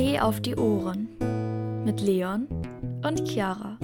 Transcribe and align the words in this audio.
Tee 0.00 0.18
auf 0.18 0.40
die 0.40 0.56
Ohren 0.56 1.10
mit 1.84 2.00
Leon 2.00 2.48
und 3.04 3.28
Chiara. 3.28 3.76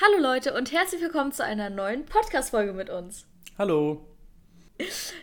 Hallo 0.00 0.18
Leute 0.20 0.54
und 0.54 0.70
herzlich 0.70 1.00
willkommen 1.02 1.32
zu 1.32 1.42
einer 1.42 1.70
neuen 1.70 2.06
Podcast-Folge 2.06 2.72
mit 2.72 2.88
uns. 2.88 3.26
Hallo. 3.58 4.06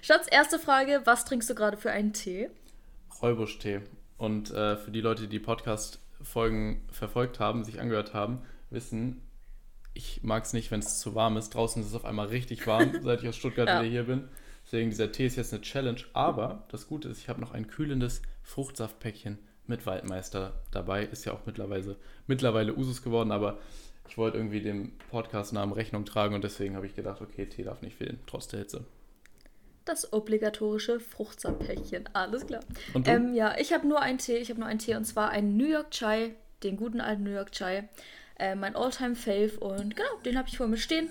Schatz, 0.01 0.27
erste 0.29 0.59
Frage: 0.59 0.99
Was 1.05 1.23
trinkst 1.23 1.49
du 1.49 1.55
gerade 1.55 1.77
für 1.77 1.91
einen 1.91 2.11
Tee? 2.11 2.49
Räubusch-Tee. 3.21 3.79
Und 4.17 4.51
äh, 4.51 4.75
für 4.75 4.91
die 4.91 4.99
Leute, 4.99 5.21
die 5.21 5.29
die 5.29 5.39
Podcast-Folgen 5.39 6.85
verfolgt 6.91 7.39
haben, 7.39 7.63
sich 7.63 7.79
angehört 7.79 8.13
haben, 8.13 8.41
wissen, 8.69 9.21
ich 9.93 10.23
mag 10.23 10.43
es 10.43 10.51
nicht, 10.51 10.71
wenn 10.71 10.81
es 10.81 10.99
zu 10.99 11.15
warm 11.15 11.37
ist. 11.37 11.51
Draußen 11.51 11.81
ist 11.81 11.87
es 11.87 11.95
auf 11.95 12.03
einmal 12.03 12.27
richtig 12.27 12.67
warm, 12.67 12.99
seit 13.01 13.23
ich 13.23 13.29
aus 13.29 13.37
Stuttgart 13.37 13.69
ja. 13.69 13.79
wieder 13.79 13.89
hier 13.89 14.03
bin. 14.03 14.27
Deswegen, 14.71 14.89
dieser 14.89 15.11
Tee 15.11 15.25
ist 15.25 15.35
jetzt 15.35 15.53
eine 15.53 15.61
Challenge. 15.61 15.99
Aber 16.13 16.63
das 16.69 16.87
Gute 16.87 17.09
ist, 17.09 17.19
ich 17.19 17.27
habe 17.27 17.41
noch 17.41 17.51
ein 17.51 17.67
kühlendes 17.67 18.21
Fruchtsaftpäckchen 18.41 19.37
mit 19.67 19.85
Waldmeister 19.85 20.53
dabei. 20.71 21.03
Ist 21.03 21.25
ja 21.25 21.33
auch 21.33 21.45
mittlerweile, 21.45 21.97
mittlerweile 22.25 22.73
Usus 22.73 23.03
geworden, 23.03 23.33
aber 23.33 23.59
ich 24.07 24.17
wollte 24.17 24.37
irgendwie 24.37 24.61
dem 24.61 24.93
Podcast-Namen 25.09 25.73
Rechnung 25.73 26.05
tragen 26.05 26.35
und 26.35 26.45
deswegen 26.45 26.77
habe 26.77 26.85
ich 26.85 26.95
gedacht, 26.95 27.19
okay, 27.19 27.47
Tee 27.47 27.63
darf 27.63 27.81
nicht 27.81 27.97
fehlen, 27.97 28.21
trotz 28.27 28.47
der 28.47 28.61
Hitze. 28.61 28.85
Das 29.83 30.13
obligatorische 30.13 31.01
Fruchtsaftpäckchen, 31.01 32.07
alles 32.13 32.47
klar. 32.47 32.61
Und 32.93 33.07
du? 33.07 33.11
Ähm, 33.11 33.33
ja, 33.33 33.57
ich 33.59 33.73
habe 33.73 33.85
nur 33.85 34.01
einen 34.01 34.19
Tee, 34.19 34.37
ich 34.37 34.49
habe 34.49 34.61
nur 34.61 34.69
einen 34.69 34.79
Tee 34.79 34.95
und 34.95 35.03
zwar 35.03 35.31
einen 35.31 35.57
New 35.57 35.67
York 35.67 35.91
Chai, 35.91 36.35
den 36.63 36.77
guten 36.77 37.01
alten 37.01 37.23
New 37.23 37.31
York 37.31 37.51
Chai 37.51 37.89
äh, 38.41 38.55
mein 38.55 38.75
Alltime 38.75 39.15
Fave 39.15 39.59
und 39.59 39.95
genau, 39.95 40.09
den 40.25 40.37
habe 40.37 40.49
ich 40.49 40.57
vor 40.57 40.67
mir 40.67 40.77
stehen. 40.77 41.09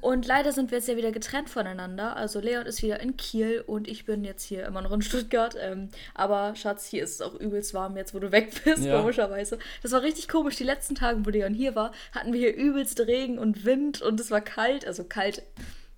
Und 0.00 0.26
leider 0.26 0.52
sind 0.52 0.70
wir 0.70 0.78
jetzt 0.78 0.88
ja 0.88 0.96
wieder 0.96 1.12
getrennt 1.12 1.50
voneinander. 1.50 2.16
Also 2.16 2.40
Leon 2.40 2.66
ist 2.66 2.82
wieder 2.82 3.00
in 3.00 3.16
Kiel 3.16 3.62
und 3.66 3.88
ich 3.88 4.04
bin 4.04 4.24
jetzt 4.24 4.42
hier 4.42 4.66
immer 4.66 4.80
noch 4.82 4.92
in 4.92 5.02
Stuttgart. 5.02 5.56
Ähm, 5.58 5.90
aber 6.14 6.54
Schatz, 6.56 6.86
hier 6.86 7.02
ist 7.02 7.14
es 7.14 7.20
auch 7.20 7.34
übelst 7.34 7.74
warm 7.74 7.96
jetzt, 7.96 8.14
wo 8.14 8.18
du 8.18 8.32
weg 8.32 8.52
bist, 8.64 8.84
ja. 8.84 8.98
komischerweise. 8.98 9.58
Das 9.82 9.92
war 9.92 10.02
richtig 10.02 10.28
komisch. 10.28 10.56
Die 10.56 10.64
letzten 10.64 10.94
Tage, 10.94 11.24
wo 11.24 11.30
Leon 11.30 11.54
hier 11.54 11.74
war, 11.74 11.92
hatten 12.12 12.32
wir 12.32 12.40
hier 12.40 12.56
übelst 12.56 13.00
Regen 13.00 13.38
und 13.38 13.64
Wind 13.64 14.02
und 14.02 14.18
es 14.20 14.30
war 14.30 14.40
kalt. 14.40 14.86
Also 14.86 15.04
kalt 15.04 15.42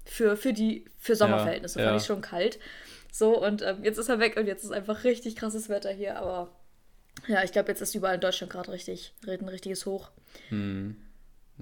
für, 0.05 0.37
für 0.37 0.53
die 0.53 0.85
für 0.99 1.17
Sommerverhältnisse 1.17 1.79
ja, 1.79 1.85
ja. 1.85 1.91
fand 1.91 2.01
ich 2.03 2.07
schon 2.07 2.21
kalt. 2.21 2.59
So, 3.13 3.39
und 3.45 3.63
ähm, 3.63 3.85
jetzt 3.85 3.99
ist 3.99 4.09
er 4.09 4.19
weg 4.19 4.37
und 4.37 4.47
jetzt 4.47 4.65
ist 4.65 4.73
einfach 4.73 5.05
richtig 5.05 5.37
krasses 5.37 5.69
Wetter 5.69 5.91
hier. 5.91 6.17
Aber 6.17 6.51
ja, 7.29 7.45
ich 7.45 7.53
glaube, 7.53 7.69
jetzt 7.69 7.83
ist 7.83 7.95
überall 7.95 8.15
in 8.15 8.21
Deutschland 8.21 8.53
gerade 8.53 8.73
richtig, 8.73 9.15
ein 9.27 9.49
richtiges 9.49 9.87
Hoch. 9.87 10.11
Hm. 10.49 10.97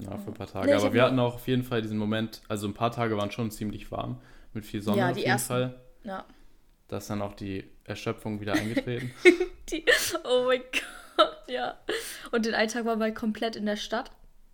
Ja, 0.01 0.17
für 0.19 0.31
ein 0.31 0.35
paar 0.35 0.47
Tage. 0.47 0.67
Nee, 0.67 0.75
Aber 0.75 0.93
wir 0.93 1.03
hatten 1.03 1.19
auch 1.19 1.35
auf 1.35 1.49
jeden 1.49 1.63
Fall 1.63 1.83
diesen 1.83 1.99
Moment, 1.99 2.43
also 2.49 2.67
ein 2.67 2.75
paar 2.75 2.93
Tage 2.93 3.17
waren 3.17 3.31
schon 3.31 3.51
ziemlich 3.51 3.91
warm, 3.91 4.21
mit 4.53 4.65
viel 4.65 4.83
Sonne 4.83 4.99
ja, 4.99 5.11
auf 5.11 5.17
jeden 5.17 5.31
ersten. 5.31 5.49
Fall. 5.49 5.81
Ja. 6.05 6.25
Da 6.89 6.97
ist 6.97 7.11
dann 7.11 7.23
auch 7.23 7.35
die 7.35 7.65
Erschöpfung 7.85 8.41
wieder 8.41 8.55
eingetreten. 8.55 9.13
die, 9.71 9.85
oh 10.25 10.45
mein 10.47 10.63
Gott, 11.17 11.37
ja. 11.49 11.77
Und 12.33 12.47
den 12.47 12.55
einen 12.55 12.69
Tag 12.69 12.85
waren 12.85 12.99
wir 12.99 13.13
komplett 13.13 13.57
in 13.57 13.67
der 13.67 13.77
Stadt 13.77 14.11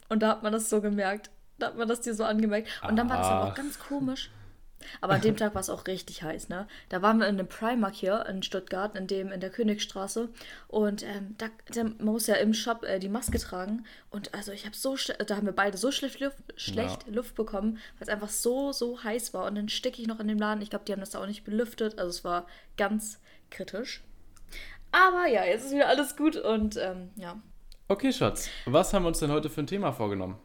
und 0.09 0.23
da 0.23 0.31
hat 0.31 0.43
man 0.43 0.53
das 0.53 0.69
so 0.69 0.81
gemerkt. 0.81 1.31
Da 1.59 1.69
hat 1.69 1.79
man 1.79 1.89
das 1.89 2.03
dir 2.03 2.15
so 2.15 2.25
angemerkt. 2.25 2.69
Und 2.87 2.97
dann 2.97 3.09
war 3.09 3.21
es 3.21 3.27
aber 3.27 3.51
auch 3.51 3.55
ganz 3.55 3.79
komisch. 3.79 4.31
Aber 5.01 5.15
an 5.15 5.21
dem 5.21 5.37
Tag 5.37 5.55
war 5.55 5.61
es 5.61 5.71
auch 5.71 5.87
richtig 5.87 6.23
heiß, 6.23 6.49
ne? 6.49 6.67
Da 6.89 7.03
waren 7.03 7.19
wir 7.19 7.27
in 7.27 7.39
einem 7.39 7.49
Primark 7.49 7.95
hier 7.95 8.27
in 8.27 8.43
Stuttgart, 8.43 8.97
in 8.97 9.07
dem 9.07 9.33
in 9.33 9.41
der 9.41 9.51
Königstraße. 9.51 10.29
Und 10.69 11.03
ähm, 11.03 11.35
da, 11.39 11.49
man 11.83 11.97
muss 12.01 12.27
ja 12.27 12.37
im 12.37 12.55
Shop 12.55 12.85
äh, 12.85 12.99
die 12.99 13.09
Maske 13.09 13.39
tragen. 13.39 13.85
Und 14.11 14.35
also 14.35 14.53
ich 14.53 14.65
habe 14.65 14.77
so, 14.77 14.97
da 15.27 15.37
haben 15.37 15.47
wir 15.47 15.53
beide 15.53 15.79
so 15.79 15.91
schlecht 15.91 16.21
Luft, 16.21 16.37
schlecht 16.57 17.07
ja. 17.07 17.15
Luft 17.15 17.35
bekommen, 17.35 17.79
weil 17.99 18.09
es 18.09 18.09
einfach 18.09 18.29
so, 18.29 18.73
so 18.73 19.03
heiß 19.03 19.35
war. 19.35 19.47
Und 19.47 19.57
dann 19.57 19.69
stecke 19.69 20.01
ich 20.01 20.09
noch 20.09 20.21
in 20.21 20.29
dem 20.29 20.39
Laden. 20.39 20.63
Ich 20.63 20.71
glaube, 20.71 20.85
die 20.85 20.93
haben 20.93 21.01
das 21.01 21.11
da 21.11 21.21
auch 21.21 21.27
nicht 21.27 21.45
belüftet. 21.45 21.99
Also 21.99 22.11
es 22.11 22.25
war 22.25 22.47
ganz 22.77 23.21
kritisch. 23.51 24.03
Aber 24.93 25.27
ja, 25.27 25.45
jetzt 25.45 25.67
ist 25.67 25.73
wieder 25.73 25.89
alles 25.89 26.17
gut 26.17 26.37
und 26.37 26.77
ähm, 26.77 27.11
ja. 27.17 27.37
Okay, 27.89 28.13
Schatz, 28.13 28.49
was 28.65 28.93
haben 28.93 29.05
wir 29.05 29.09
uns 29.09 29.19
denn 29.19 29.31
heute 29.31 29.51
für 29.51 29.61
ein 29.61 29.67
Thema 29.67 29.93
vorgenommen? 29.93 30.39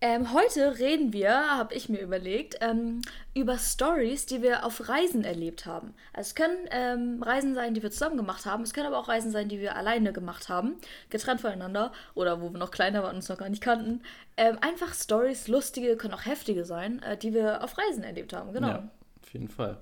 Ähm, 0.00 0.34
heute 0.34 0.78
reden 0.78 1.14
wir, 1.14 1.30
habe 1.30 1.74
ich 1.74 1.88
mir 1.88 2.00
überlegt, 2.00 2.56
ähm, 2.60 3.00
über 3.32 3.56
Stories, 3.56 4.26
die 4.26 4.42
wir 4.42 4.66
auf 4.66 4.88
Reisen 4.88 5.24
erlebt 5.24 5.64
haben. 5.64 5.94
Also 6.12 6.28
es 6.28 6.34
können 6.34 6.68
ähm, 6.70 7.22
Reisen 7.22 7.54
sein, 7.54 7.72
die 7.72 7.82
wir 7.82 7.90
zusammen 7.90 8.18
gemacht 8.18 8.44
haben. 8.44 8.64
Es 8.64 8.74
können 8.74 8.86
aber 8.86 8.98
auch 8.98 9.08
Reisen 9.08 9.30
sein, 9.30 9.48
die 9.48 9.60
wir 9.60 9.76
alleine 9.76 10.12
gemacht 10.12 10.50
haben, 10.50 10.76
getrennt 11.08 11.40
voneinander 11.40 11.90
oder 12.14 12.42
wo 12.42 12.50
wir 12.50 12.58
noch 12.58 12.70
kleiner 12.70 13.02
waren 13.02 13.10
und 13.10 13.16
uns 13.16 13.28
noch 13.30 13.38
gar 13.38 13.48
nicht 13.48 13.62
kannten. 13.62 14.02
Ähm, 14.36 14.58
einfach 14.60 14.92
Stories, 14.92 15.48
lustige, 15.48 15.96
können 15.96 16.12
auch 16.12 16.26
heftige 16.26 16.66
sein, 16.66 17.02
äh, 17.02 17.16
die 17.16 17.32
wir 17.32 17.64
auf 17.64 17.78
Reisen 17.78 18.04
erlebt 18.04 18.34
haben. 18.34 18.52
Genau. 18.52 18.68
Ja, 18.68 18.88
auf 19.22 19.32
jeden 19.32 19.48
Fall. 19.48 19.78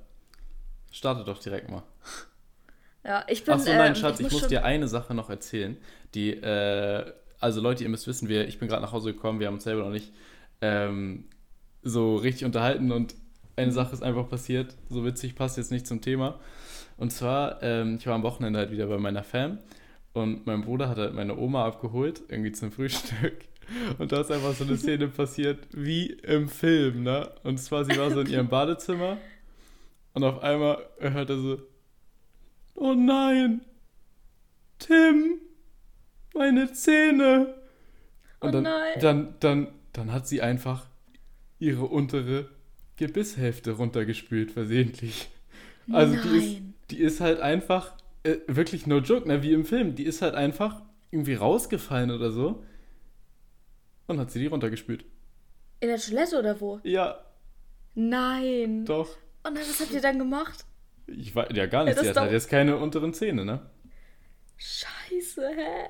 Starte 0.92 1.24
doch 1.24 1.40
direkt 1.40 1.68
mal. 1.68 1.82
Ja, 3.04 3.24
ich 3.26 3.44
bin. 3.44 3.54
Achso, 3.54 3.72
nein, 3.72 3.88
ähm, 3.88 3.94
Schatz, 3.96 4.20
ich, 4.20 4.26
ich 4.26 4.32
muss 4.32 4.46
dir 4.46 4.64
eine 4.64 4.86
Sache 4.86 5.14
noch 5.14 5.28
erzählen, 5.28 5.76
die 6.14 6.34
äh, 6.34 7.12
also 7.42 7.60
Leute, 7.60 7.82
ihr 7.82 7.90
müsst 7.90 8.06
wissen, 8.06 8.28
wir, 8.28 8.46
ich 8.48 8.58
bin 8.58 8.68
gerade 8.68 8.82
nach 8.82 8.92
Hause 8.92 9.12
gekommen, 9.12 9.40
wir 9.40 9.48
haben 9.48 9.54
uns 9.54 9.64
selber 9.64 9.82
noch 9.82 9.90
nicht 9.90 10.12
ähm, 10.60 11.24
so 11.82 12.16
richtig 12.16 12.44
unterhalten 12.44 12.92
und 12.92 13.14
eine 13.56 13.72
Sache 13.72 13.92
ist 13.92 14.02
einfach 14.02 14.28
passiert, 14.28 14.76
so 14.88 15.04
witzig 15.04 15.34
passt 15.34 15.58
jetzt 15.58 15.72
nicht 15.72 15.86
zum 15.86 16.00
Thema. 16.00 16.38
Und 16.96 17.10
zwar, 17.12 17.62
ähm, 17.62 17.96
ich 17.98 18.06
war 18.06 18.14
am 18.14 18.22
Wochenende 18.22 18.58
halt 18.58 18.70
wieder 18.70 18.86
bei 18.86 18.98
meiner 18.98 19.24
Fam 19.24 19.58
und 20.12 20.46
mein 20.46 20.62
Bruder 20.62 20.88
hat 20.88 20.98
halt 20.98 21.14
meine 21.14 21.36
Oma 21.36 21.66
abgeholt, 21.66 22.22
irgendwie 22.28 22.52
zum 22.52 22.70
Frühstück. 22.70 23.36
Und 23.98 24.10
da 24.10 24.20
ist 24.20 24.30
einfach 24.30 24.52
so 24.52 24.64
eine 24.64 24.76
Szene 24.76 25.08
passiert, 25.08 25.68
wie 25.72 26.06
im 26.06 26.48
Film, 26.48 27.04
ne? 27.04 27.30
Und 27.44 27.58
zwar, 27.58 27.84
sie 27.84 27.96
war 27.96 28.10
so 28.10 28.20
in 28.20 28.26
ihrem 28.26 28.48
Badezimmer 28.48 29.16
und 30.14 30.24
auf 30.24 30.42
einmal 30.42 30.84
hört 30.98 31.30
er 31.30 31.38
so, 31.38 31.58
oh 32.74 32.92
nein, 32.92 33.62
Tim, 34.78 35.40
meine 36.34 36.72
Zähne. 36.72 37.54
Und 38.40 38.48
oh 38.48 38.52
dann, 38.52 38.62
nein. 38.64 39.00
dann, 39.00 39.34
dann, 39.40 39.68
dann 39.92 40.12
hat 40.12 40.26
sie 40.26 40.42
einfach 40.42 40.86
ihre 41.58 41.84
untere 41.84 42.48
Gebisshälfte 42.96 43.72
runtergespült, 43.72 44.50
versehentlich. 44.50 45.28
Also 45.90 46.16
die 46.16 46.38
ist, 46.38 46.62
die 46.90 46.98
ist 46.98 47.20
halt 47.20 47.40
einfach, 47.40 47.94
äh, 48.22 48.36
wirklich 48.46 48.86
no 48.86 48.98
joke, 48.98 49.26
ne, 49.26 49.42
wie 49.42 49.52
im 49.52 49.64
Film, 49.64 49.94
die 49.94 50.04
ist 50.04 50.22
halt 50.22 50.34
einfach 50.34 50.82
irgendwie 51.10 51.34
rausgefallen 51.34 52.10
oder 52.10 52.30
so. 52.30 52.62
Und 54.06 54.18
hat 54.18 54.30
sie 54.30 54.40
die 54.40 54.46
runtergespült. 54.46 55.04
In 55.80 55.88
der 55.88 55.98
Toilette 55.98 56.38
oder 56.38 56.60
wo? 56.60 56.80
Ja. 56.84 57.24
Nein. 57.94 58.84
Doch. 58.84 59.16
Und 59.44 59.58
was 59.58 59.80
habt 59.80 59.92
ihr 59.92 60.00
dann 60.00 60.18
gemacht? 60.18 60.64
Ich 61.06 61.34
weiß 61.34 61.48
ja 61.54 61.66
gar 61.66 61.84
nicht. 61.84 61.96
Ja, 61.96 62.02
sie 62.02 62.08
hat 62.10 62.16
halt 62.16 62.32
jetzt 62.32 62.48
keine 62.48 62.76
unteren 62.76 63.12
Zähne, 63.12 63.44
ne? 63.44 63.60
Scheiße, 64.62 65.48
hä? 65.48 65.88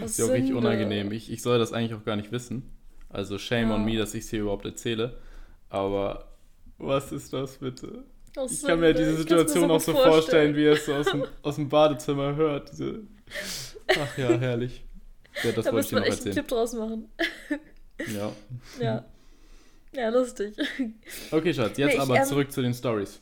Das 0.00 0.12
ist 0.12 0.18
ja 0.18 0.26
auch 0.26 0.30
richtig 0.30 0.54
unangenehm. 0.54 1.12
Ich, 1.12 1.30
ich 1.30 1.42
soll 1.42 1.58
das 1.58 1.72
eigentlich 1.72 1.94
auch 1.94 2.04
gar 2.04 2.16
nicht 2.16 2.32
wissen. 2.32 2.70
Also 3.08 3.38
shame 3.38 3.68
ja. 3.70 3.74
on 3.76 3.84
me, 3.84 3.96
dass 3.96 4.14
ich 4.14 4.24
es 4.24 4.30
hier 4.30 4.40
überhaupt 4.40 4.64
erzähle. 4.64 5.18
Aber 5.68 6.28
was 6.78 7.12
ist 7.12 7.32
das 7.32 7.58
bitte? 7.58 8.04
Das 8.34 8.52
ich 8.52 8.62
kann 8.64 8.80
mir 8.80 8.92
diese 8.92 9.16
Situation 9.16 9.70
auch 9.70 9.80
so 9.80 9.92
vorstellen. 9.92 10.12
vorstellen, 10.12 10.56
wie 10.56 10.64
er 10.64 10.72
es 10.72 10.84
so 10.84 10.94
aus 10.94 11.06
dem, 11.06 11.24
aus 11.42 11.54
dem 11.56 11.68
Badezimmer 11.68 12.36
hört. 12.36 12.72
Diese, 12.72 13.00
ach 13.88 14.18
ja, 14.18 14.30
herrlich. 14.30 14.84
Ja, 15.42 15.52
das 15.52 15.64
da 15.64 15.72
wollte 15.72 15.84
ich 15.84 15.90
dir 15.90 15.96
noch 15.96 16.02
echt 16.02 16.12
erzählen. 16.18 16.38
einen 16.38 16.46
Clip 16.46 16.48
draus 16.48 16.72
machen. 16.74 17.08
Ja. 18.14 18.32
Ja. 18.80 19.04
Ja, 19.92 20.10
lustig. 20.10 20.54
Okay, 21.30 21.54
Schatz, 21.54 21.78
jetzt 21.78 21.94
nee, 21.94 21.98
aber 21.98 22.16
ähm, 22.16 22.24
zurück 22.24 22.52
zu 22.52 22.60
den 22.60 22.74
Stories. 22.74 23.20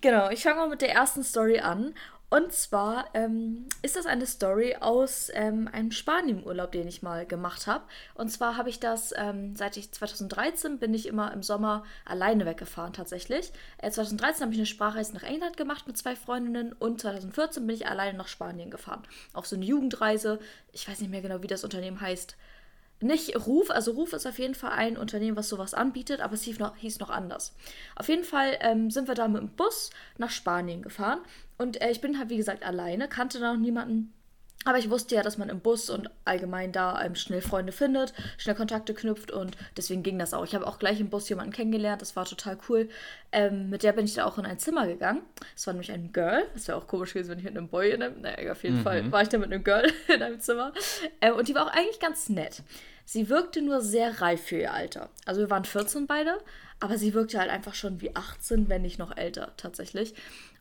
Genau, 0.00 0.30
ich 0.30 0.42
fange 0.42 0.56
mal 0.56 0.68
mit 0.70 0.80
der 0.80 0.92
ersten 0.92 1.22
Story 1.22 1.58
an. 1.58 1.94
Und 2.30 2.52
zwar 2.52 3.06
ähm, 3.14 3.66
ist 3.80 3.96
das 3.96 4.04
eine 4.04 4.26
Story 4.26 4.76
aus 4.80 5.30
ähm, 5.32 5.66
einem 5.72 5.90
Spanien-Urlaub, 5.90 6.72
den 6.72 6.86
ich 6.86 7.00
mal 7.00 7.24
gemacht 7.24 7.66
habe. 7.66 7.84
Und 8.14 8.28
zwar 8.28 8.58
habe 8.58 8.68
ich 8.68 8.78
das, 8.78 9.14
ähm, 9.16 9.56
seit 9.56 9.78
ich 9.78 9.92
2013 9.92 10.78
bin 10.78 10.92
ich 10.92 11.06
immer 11.06 11.32
im 11.32 11.42
Sommer 11.42 11.84
alleine 12.04 12.44
weggefahren 12.44 12.92
tatsächlich. 12.92 13.50
Äh, 13.78 13.90
2013 13.90 14.42
habe 14.42 14.52
ich 14.52 14.58
eine 14.58 14.66
Sprachreise 14.66 15.14
nach 15.14 15.22
England 15.22 15.56
gemacht 15.56 15.86
mit 15.86 15.96
zwei 15.96 16.16
Freundinnen 16.16 16.74
und 16.74 17.00
2014 17.00 17.66
bin 17.66 17.76
ich 17.76 17.86
alleine 17.86 18.18
nach 18.18 18.28
Spanien 18.28 18.70
gefahren. 18.70 19.04
Auf 19.32 19.46
so 19.46 19.56
eine 19.56 19.64
Jugendreise. 19.64 20.38
Ich 20.72 20.86
weiß 20.86 21.00
nicht 21.00 21.10
mehr 21.10 21.22
genau, 21.22 21.42
wie 21.42 21.46
das 21.46 21.64
Unternehmen 21.64 22.00
heißt 22.00 22.36
nicht 23.00 23.46
Ruf, 23.46 23.70
also 23.70 23.92
Ruf 23.92 24.12
ist 24.12 24.26
auf 24.26 24.40
jeden 24.40 24.56
Fall 24.56 24.72
ein 24.72 24.96
Unternehmen, 24.96 25.36
was 25.36 25.48
sowas 25.48 25.72
anbietet, 25.72 26.20
aber 26.20 26.34
es 26.34 26.42
hieß 26.42 26.58
noch, 26.58 26.74
hieß 26.74 26.98
noch 26.98 27.10
anders. 27.10 27.54
Auf 27.94 28.08
jeden 28.08 28.24
Fall 28.24 28.58
ähm, 28.60 28.90
sind 28.90 29.06
wir 29.06 29.14
da 29.14 29.28
mit 29.28 29.40
dem 29.40 29.50
Bus 29.50 29.90
nach 30.16 30.30
Spanien 30.30 30.82
gefahren 30.82 31.20
und 31.58 31.80
äh, 31.80 31.90
ich 31.90 32.00
bin 32.00 32.18
halt, 32.18 32.30
wie 32.30 32.36
gesagt, 32.36 32.64
alleine, 32.64 33.08
kannte 33.08 33.40
da 33.40 33.52
noch 33.52 33.60
niemanden. 33.60 34.12
Aber 34.64 34.78
ich 34.78 34.90
wusste 34.90 35.14
ja, 35.14 35.22
dass 35.22 35.38
man 35.38 35.48
im 35.48 35.60
Bus 35.60 35.88
und 35.88 36.10
allgemein 36.24 36.72
da 36.72 37.00
ähm, 37.02 37.14
schnell 37.14 37.40
Freunde 37.40 37.72
findet, 37.72 38.12
schnell 38.38 38.56
Kontakte 38.56 38.92
knüpft 38.92 39.30
und 39.30 39.56
deswegen 39.76 40.02
ging 40.02 40.18
das 40.18 40.34
auch. 40.34 40.44
Ich 40.44 40.54
habe 40.54 40.66
auch 40.66 40.80
gleich 40.80 41.00
im 41.00 41.10
Bus 41.10 41.28
jemanden 41.28 41.52
kennengelernt, 41.52 42.02
das 42.02 42.16
war 42.16 42.24
total 42.24 42.58
cool. 42.68 42.88
Ähm, 43.30 43.70
mit 43.70 43.84
der 43.84 43.92
bin 43.92 44.04
ich 44.04 44.14
da 44.14 44.26
auch 44.26 44.36
in 44.36 44.44
ein 44.44 44.58
Zimmer 44.58 44.86
gegangen. 44.88 45.22
Das 45.54 45.66
war 45.66 45.74
nämlich 45.74 45.92
ein 45.92 46.12
Girl. 46.12 46.42
Das 46.54 46.66
wäre 46.66 46.76
auch 46.76 46.88
komisch 46.88 47.12
gewesen, 47.12 47.30
wenn 47.30 47.38
ich 47.38 47.44
mit 47.44 47.56
einem 47.56 47.68
Boy 47.68 47.92
in 47.92 48.02
einem. 48.02 48.20
Naja, 48.20 48.50
auf 48.52 48.64
jeden 48.64 48.78
mhm. 48.78 48.82
Fall 48.82 49.12
war 49.12 49.22
ich 49.22 49.28
da 49.28 49.38
mit 49.38 49.52
einem 49.52 49.62
Girl 49.62 49.90
in 50.08 50.22
einem 50.22 50.40
Zimmer. 50.40 50.72
Ähm, 51.20 51.34
und 51.34 51.48
die 51.48 51.54
war 51.54 51.66
auch 51.66 51.72
eigentlich 51.72 52.00
ganz 52.00 52.28
nett. 52.28 52.62
Sie 53.04 53.30
wirkte 53.30 53.62
nur 53.62 53.80
sehr 53.80 54.20
reif 54.20 54.42
für 54.42 54.58
ihr 54.58 54.74
Alter. 54.74 55.08
Also 55.24 55.40
wir 55.40 55.50
waren 55.50 55.64
14 55.64 56.06
beide, 56.06 56.36
aber 56.80 56.98
sie 56.98 57.14
wirkte 57.14 57.38
halt 57.38 57.48
einfach 57.48 57.74
schon 57.74 58.02
wie 58.02 58.14
18, 58.14 58.68
wenn 58.68 58.82
nicht 58.82 58.98
noch 58.98 59.16
älter 59.16 59.52
tatsächlich. 59.56 60.14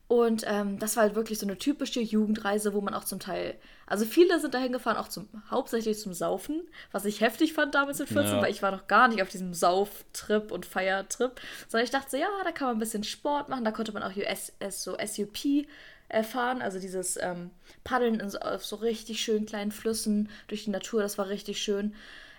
Und 0.07 0.45
ähm, 0.47 0.79
das 0.79 0.95
war 0.95 1.03
halt 1.03 1.15
wirklich 1.15 1.37
so 1.37 1.45
eine 1.45 1.57
typische 1.57 1.99
Jugendreise, 1.99 2.73
wo 2.73 2.79
man 2.79 2.93
auch 2.93 3.03
zum 3.03 3.19
Teil, 3.19 3.55
also 3.85 4.05
viele 4.05 4.39
sind 4.39 4.53
dahin 4.53 4.71
gefahren, 4.71 4.95
auch 4.95 5.09
zum, 5.09 5.27
hauptsächlich 5.51 5.99
zum 5.99 6.13
Saufen, 6.13 6.61
was 6.93 7.03
ich 7.03 7.19
heftig 7.19 7.51
fand 7.51 7.75
damals 7.75 7.99
mit 7.99 8.07
14, 8.07 8.35
ja. 8.35 8.41
weil 8.41 8.51
ich 8.51 8.61
war 8.61 8.71
noch 8.71 8.87
gar 8.87 9.09
nicht 9.09 9.21
auf 9.21 9.27
diesem 9.27 9.53
Sauftrip 9.53 10.53
und 10.53 10.65
Feiertrip, 10.65 11.41
sondern 11.67 11.83
ich 11.83 11.91
dachte 11.91 12.11
so, 12.11 12.17
ja, 12.17 12.29
da 12.45 12.53
kann 12.53 12.67
man 12.67 12.77
ein 12.77 12.79
bisschen 12.79 13.03
Sport 13.03 13.49
machen, 13.49 13.65
da 13.65 13.71
konnte 13.71 13.91
man 13.91 14.01
auch 14.01 14.15
US, 14.15 14.53
so 14.69 14.95
SUP 15.05 15.67
erfahren, 16.07 16.61
also 16.61 16.79
dieses 16.79 17.17
ähm, 17.21 17.49
Paddeln 17.83 18.21
in 18.21 18.29
so, 18.29 18.39
auf 18.39 18.65
so 18.65 18.77
richtig 18.77 19.21
schönen 19.21 19.45
kleinen 19.45 19.73
Flüssen 19.73 20.29
durch 20.47 20.63
die 20.63 20.69
Natur, 20.69 21.01
das 21.01 21.17
war 21.17 21.27
richtig 21.27 21.61
schön. 21.61 21.93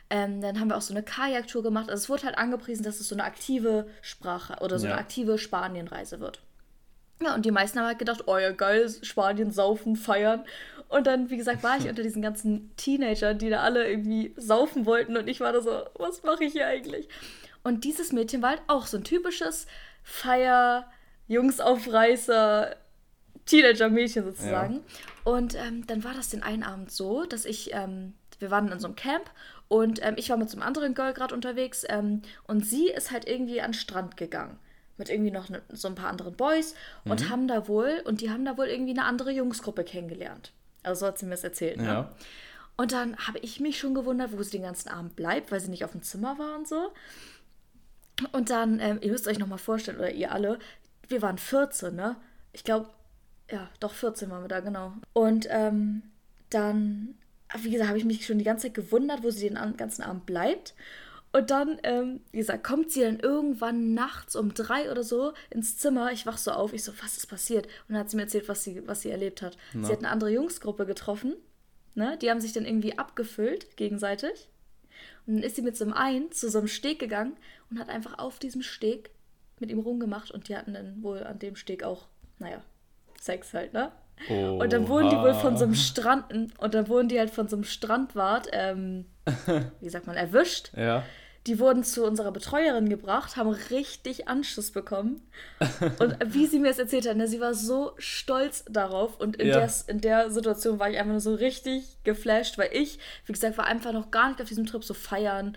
Ähm, 0.09 0.41
dann 0.41 0.59
haben 0.59 0.69
wir 0.69 0.77
auch 0.79 0.83
so 0.83 0.95
eine 0.95 1.03
Kajaktour 1.03 1.63
gemacht. 1.63 1.91
Also 1.91 2.05
es 2.05 2.09
wurde 2.09 2.23
halt 2.23 2.39
angepriesen, 2.39 2.83
dass 2.83 2.99
es 2.99 3.09
so 3.09 3.15
eine 3.15 3.25
aktive 3.25 3.87
Sprache 4.01 4.57
oder 4.63 4.79
so 4.79 4.87
ja. 4.87 4.93
eine 4.93 5.01
aktive 5.03 5.37
Spanienreise 5.37 6.19
wird. 6.19 6.41
Ja, 7.21 7.35
und 7.35 7.45
die 7.45 7.51
meisten 7.51 7.79
haben 7.79 7.87
halt 7.87 7.99
gedacht, 7.99 8.25
oh 8.27 8.39
ja, 8.39 8.53
geil, 8.53 8.89
Spanien, 9.03 9.51
saufen, 9.51 9.97
feiern. 9.97 10.45
Und 10.89 11.07
dann, 11.07 11.31
wie 11.31 11.37
gesagt, 11.37 11.63
war 11.63 11.77
ich 11.79 11.89
unter 11.89 12.03
diesen 12.03 12.23
ganzen 12.23 12.75
Teenagern, 12.77 13.39
die 13.39 13.51
da 13.51 13.61
alle 13.63 13.89
irgendwie 13.89 14.35
saufen 14.37 14.87
wollten. 14.87 15.17
Und 15.17 15.29
ich 15.29 15.41
war 15.41 15.53
da 15.53 15.61
so, 15.61 15.85
was 15.95 16.23
mache 16.23 16.45
ich 16.45 16.53
hier 16.53 16.67
eigentlich? 16.67 17.09
Und 17.63 17.85
dieses 17.85 18.13
Mädchen 18.13 18.41
war 18.41 18.51
halt 18.51 18.63
auch 18.69 18.87
so 18.87 18.97
ein 18.97 19.05
typisches 19.05 19.67
Feier, 20.03 20.91
Jungsaufreißer, 21.27 22.77
Teenager-Mädchen 23.47 24.25
sozusagen. 24.25 24.75
Ja. 24.75 25.33
Und 25.33 25.55
ähm, 25.55 25.87
dann 25.87 26.05
war 26.05 26.15
das 26.15 26.31
den 26.31 26.43
einen 26.43 26.63
Abend 26.63 26.91
so, 26.91 27.25
dass 27.25 27.45
ich, 27.45 27.75
ähm, 27.75 28.15
wir 28.39 28.51
waren 28.51 28.71
in 28.71 28.79
so 28.79 28.87
einem 28.87 28.97
Camp 28.97 29.31
und 29.67 30.01
ähm, 30.03 30.15
ich 30.17 30.31
war 30.31 30.37
mit 30.37 30.49
so 30.49 30.57
einem 30.57 30.67
anderen 30.67 30.95
Girl 30.95 31.13
gerade 31.13 31.35
unterwegs 31.35 31.85
ähm, 31.89 32.23
und 32.47 32.65
sie 32.65 32.89
ist 32.89 33.11
halt 33.11 33.27
irgendwie 33.27 33.61
an 33.61 33.73
den 33.73 33.75
Strand 33.75 34.17
gegangen 34.17 34.59
mit 34.99 35.09
irgendwie 35.09 35.31
noch 35.31 35.49
ne, 35.49 35.63
so 35.71 35.89
ein 35.89 35.95
paar 35.95 36.11
anderen 36.11 36.35
Boys 36.35 36.75
und 37.05 37.23
mhm. 37.23 37.29
haben 37.31 37.49
da 37.49 37.69
wohl, 37.69 38.03
und 38.05 38.21
die 38.21 38.31
haben 38.31 38.45
da 38.45 38.57
wohl 38.59 38.67
irgendwie 38.67 38.93
eine 38.93 39.05
andere 39.05 39.31
Jungsgruppe 39.31 39.85
kennengelernt. 39.85 40.53
Also 40.83 41.01
so 41.01 41.07
hat 41.07 41.19
sie 41.19 41.27
mir 41.27 41.33
das 41.33 41.45
erzählt. 41.45 41.79
Ne? 41.79 41.87
Ja. 41.87 42.13
Und 42.77 42.93
dann 42.93 43.17
habe 43.17 43.39
ich 43.41 43.61
mich 43.61 43.79
schon 43.79 43.95
gewundert, 43.95 44.33
wo 44.33 44.43
sie 44.43 44.53
den 44.53 44.63
ganzen 44.63 44.89
Abend 44.89 45.17
bleibt, 45.17 45.51
weil 45.51 45.61
sie 45.61 45.71
nicht 45.71 45.85
auf 45.85 45.93
dem 45.93 46.03
Zimmer 46.03 46.39
war 46.39 46.57
und 46.57 46.69
so. 46.69 46.93
Und 48.33 48.51
dann, 48.51 48.81
ähm, 48.81 48.99
ihr 49.01 49.11
müsst 49.11 49.27
euch 49.27 49.39
nochmal 49.39 49.59
vorstellen, 49.59 49.99
oder 49.99 50.13
ihr 50.13 50.33
alle, 50.33 50.59
wir 51.09 51.23
waren 51.23 51.39
14, 51.39 51.95
ne? 51.95 52.17
Ich 52.53 52.65
glaube, 52.65 52.89
ja, 53.51 53.69
doch 53.81 53.95
14 53.95 54.31
waren 54.31 54.43
wir 54.43 54.49
da, 54.49 54.61
genau. 54.61 54.93
Und 55.13 55.47
ähm, 55.51 56.03
dann, 56.51 57.15
wie 57.59 57.71
gesagt, 57.71 57.89
habe 57.89 57.99
ich 57.99 58.05
mich 58.05 58.25
schon 58.27 58.39
die 58.39 58.45
ganze 58.45 58.67
Zeit 58.67 58.75
gewundert, 58.75 59.23
wo 59.23 59.31
sie 59.31 59.49
den 59.49 59.77
ganzen 59.77 60.03
Abend 60.03 60.27
bleibt. 60.27 60.75
Und 61.33 61.51
dann, 61.51 61.79
ähm, 61.83 62.21
wie 62.33 62.39
gesagt, 62.39 62.65
kommt 62.65 62.91
sie 62.91 63.03
dann 63.03 63.21
irgendwann 63.21 63.93
nachts 63.93 64.35
um 64.35 64.55
drei 64.55 64.91
oder 64.91 65.03
so 65.03 65.35
ins 65.51 65.77
Zimmer. 65.77 66.11
Ich 66.13 66.25
wach 66.25 66.39
so 66.39 66.53
auf, 66.53 66.73
ich 66.73 66.85
so, 66.85 66.93
was 67.03 67.17
ist 67.17 67.27
passiert? 67.27 67.67
Und 67.67 67.95
dann 67.95 67.99
hat 67.99 68.11
sie 68.11 68.17
mir 68.17 68.23
erzählt, 68.23 68.49
was 68.49 68.65
sie, 68.65 68.87
was 68.87 69.03
sie 69.03 69.11
erlebt 69.11 69.43
hat. 69.43 69.59
Na. 69.75 69.87
Sie 69.87 69.93
hat 69.93 69.99
eine 69.99 70.11
andere 70.11 70.31
Jungsgruppe 70.31 70.87
getroffen. 70.87 71.35
Ne? 71.95 72.17
Die 72.23 72.31
haben 72.31 72.41
sich 72.41 72.53
dann 72.53 72.65
irgendwie 72.65 72.97
abgefüllt, 72.97 73.77
gegenseitig. 73.77 74.49
Und 75.27 75.37
dann 75.37 75.43
ist 75.43 75.57
sie 75.57 75.63
mit 75.63 75.77
so 75.77 75.85
einem 75.85 75.93
einen 75.93 76.33
zu 76.33 76.49
so 76.49 76.59
einem 76.59 76.69
Steg 76.69 76.99
gegangen 76.99 77.37
und 77.71 77.79
hat 77.79 77.91
einfach 77.91 78.19
auf 78.19 78.39
diesem 78.39 78.63
Steg 78.63 79.11
mit 79.61 79.71
ihm 79.71 79.81
rumgemacht. 79.81 80.31
Und 80.31 80.49
die 80.49 80.57
hatten 80.57 80.73
dann 80.73 81.03
wohl 81.03 81.25
an 81.25 81.39
dem 81.39 81.57
Steg 81.57 81.83
auch, 81.85 82.07
naja, 82.39 82.63
Sex 83.21 83.53
halt, 83.53 83.75
ne? 83.75 83.93
Oh, 84.31 84.59
und 84.63 84.73
dann 84.73 84.89
wurden 84.89 85.11
die 85.11 85.17
wohl 85.17 85.35
von 85.35 85.57
so 85.57 85.65
einem 85.65 85.75
Strand, 85.75 86.33
und 86.59 86.75
dann 86.75 86.89
wurden 86.89 87.09
die 87.09 87.19
halt 87.19 87.31
von 87.31 87.49
so 87.49 87.57
einem 87.57 87.65
Strandwart, 87.65 88.49
ähm, 88.53 89.07
wie 89.81 89.89
sagt 89.89 90.07
man, 90.07 90.17
erwischt. 90.17 90.71
Ja. 90.77 91.05
Die 91.47 91.59
wurden 91.59 91.83
zu 91.83 92.05
unserer 92.05 92.31
Betreuerin 92.31 92.91
gebracht, 92.91 93.37
haben 93.37 93.49
richtig 93.49 94.29
Anschuss 94.29 94.71
bekommen. 94.71 95.23
Und 95.99 96.17
wie 96.27 96.47
sie 96.47 96.59
mir 96.59 96.69
das 96.69 96.79
erzählt 96.79 97.09
hat, 97.09 97.17
ne, 97.17 97.27
sie 97.27 97.41
war 97.41 97.55
so 97.55 97.93
stolz 97.97 98.65
darauf. 98.69 99.19
Und 99.19 99.37
in, 99.37 99.49
ja. 99.49 99.61
der, 99.61 99.71
in 99.87 100.01
der 100.01 100.31
Situation 100.31 100.79
war 100.79 100.91
ich 100.91 100.99
einfach 100.99 101.13
nur 101.13 101.21
so 101.21 101.35
richtig 101.35 101.85
geflasht, 102.05 102.59
weil 102.59 102.71
ich, 102.73 102.99
wie 103.25 103.33
gesagt, 103.33 103.57
war 103.57 103.67
einfach 103.67 103.93
noch 103.93 104.11
gar 104.11 104.29
nicht 104.29 104.43
auf 104.43 104.49
diesem 104.49 104.67
Trip 104.67 104.85
so 104.85 104.93
feiern, 104.95 105.57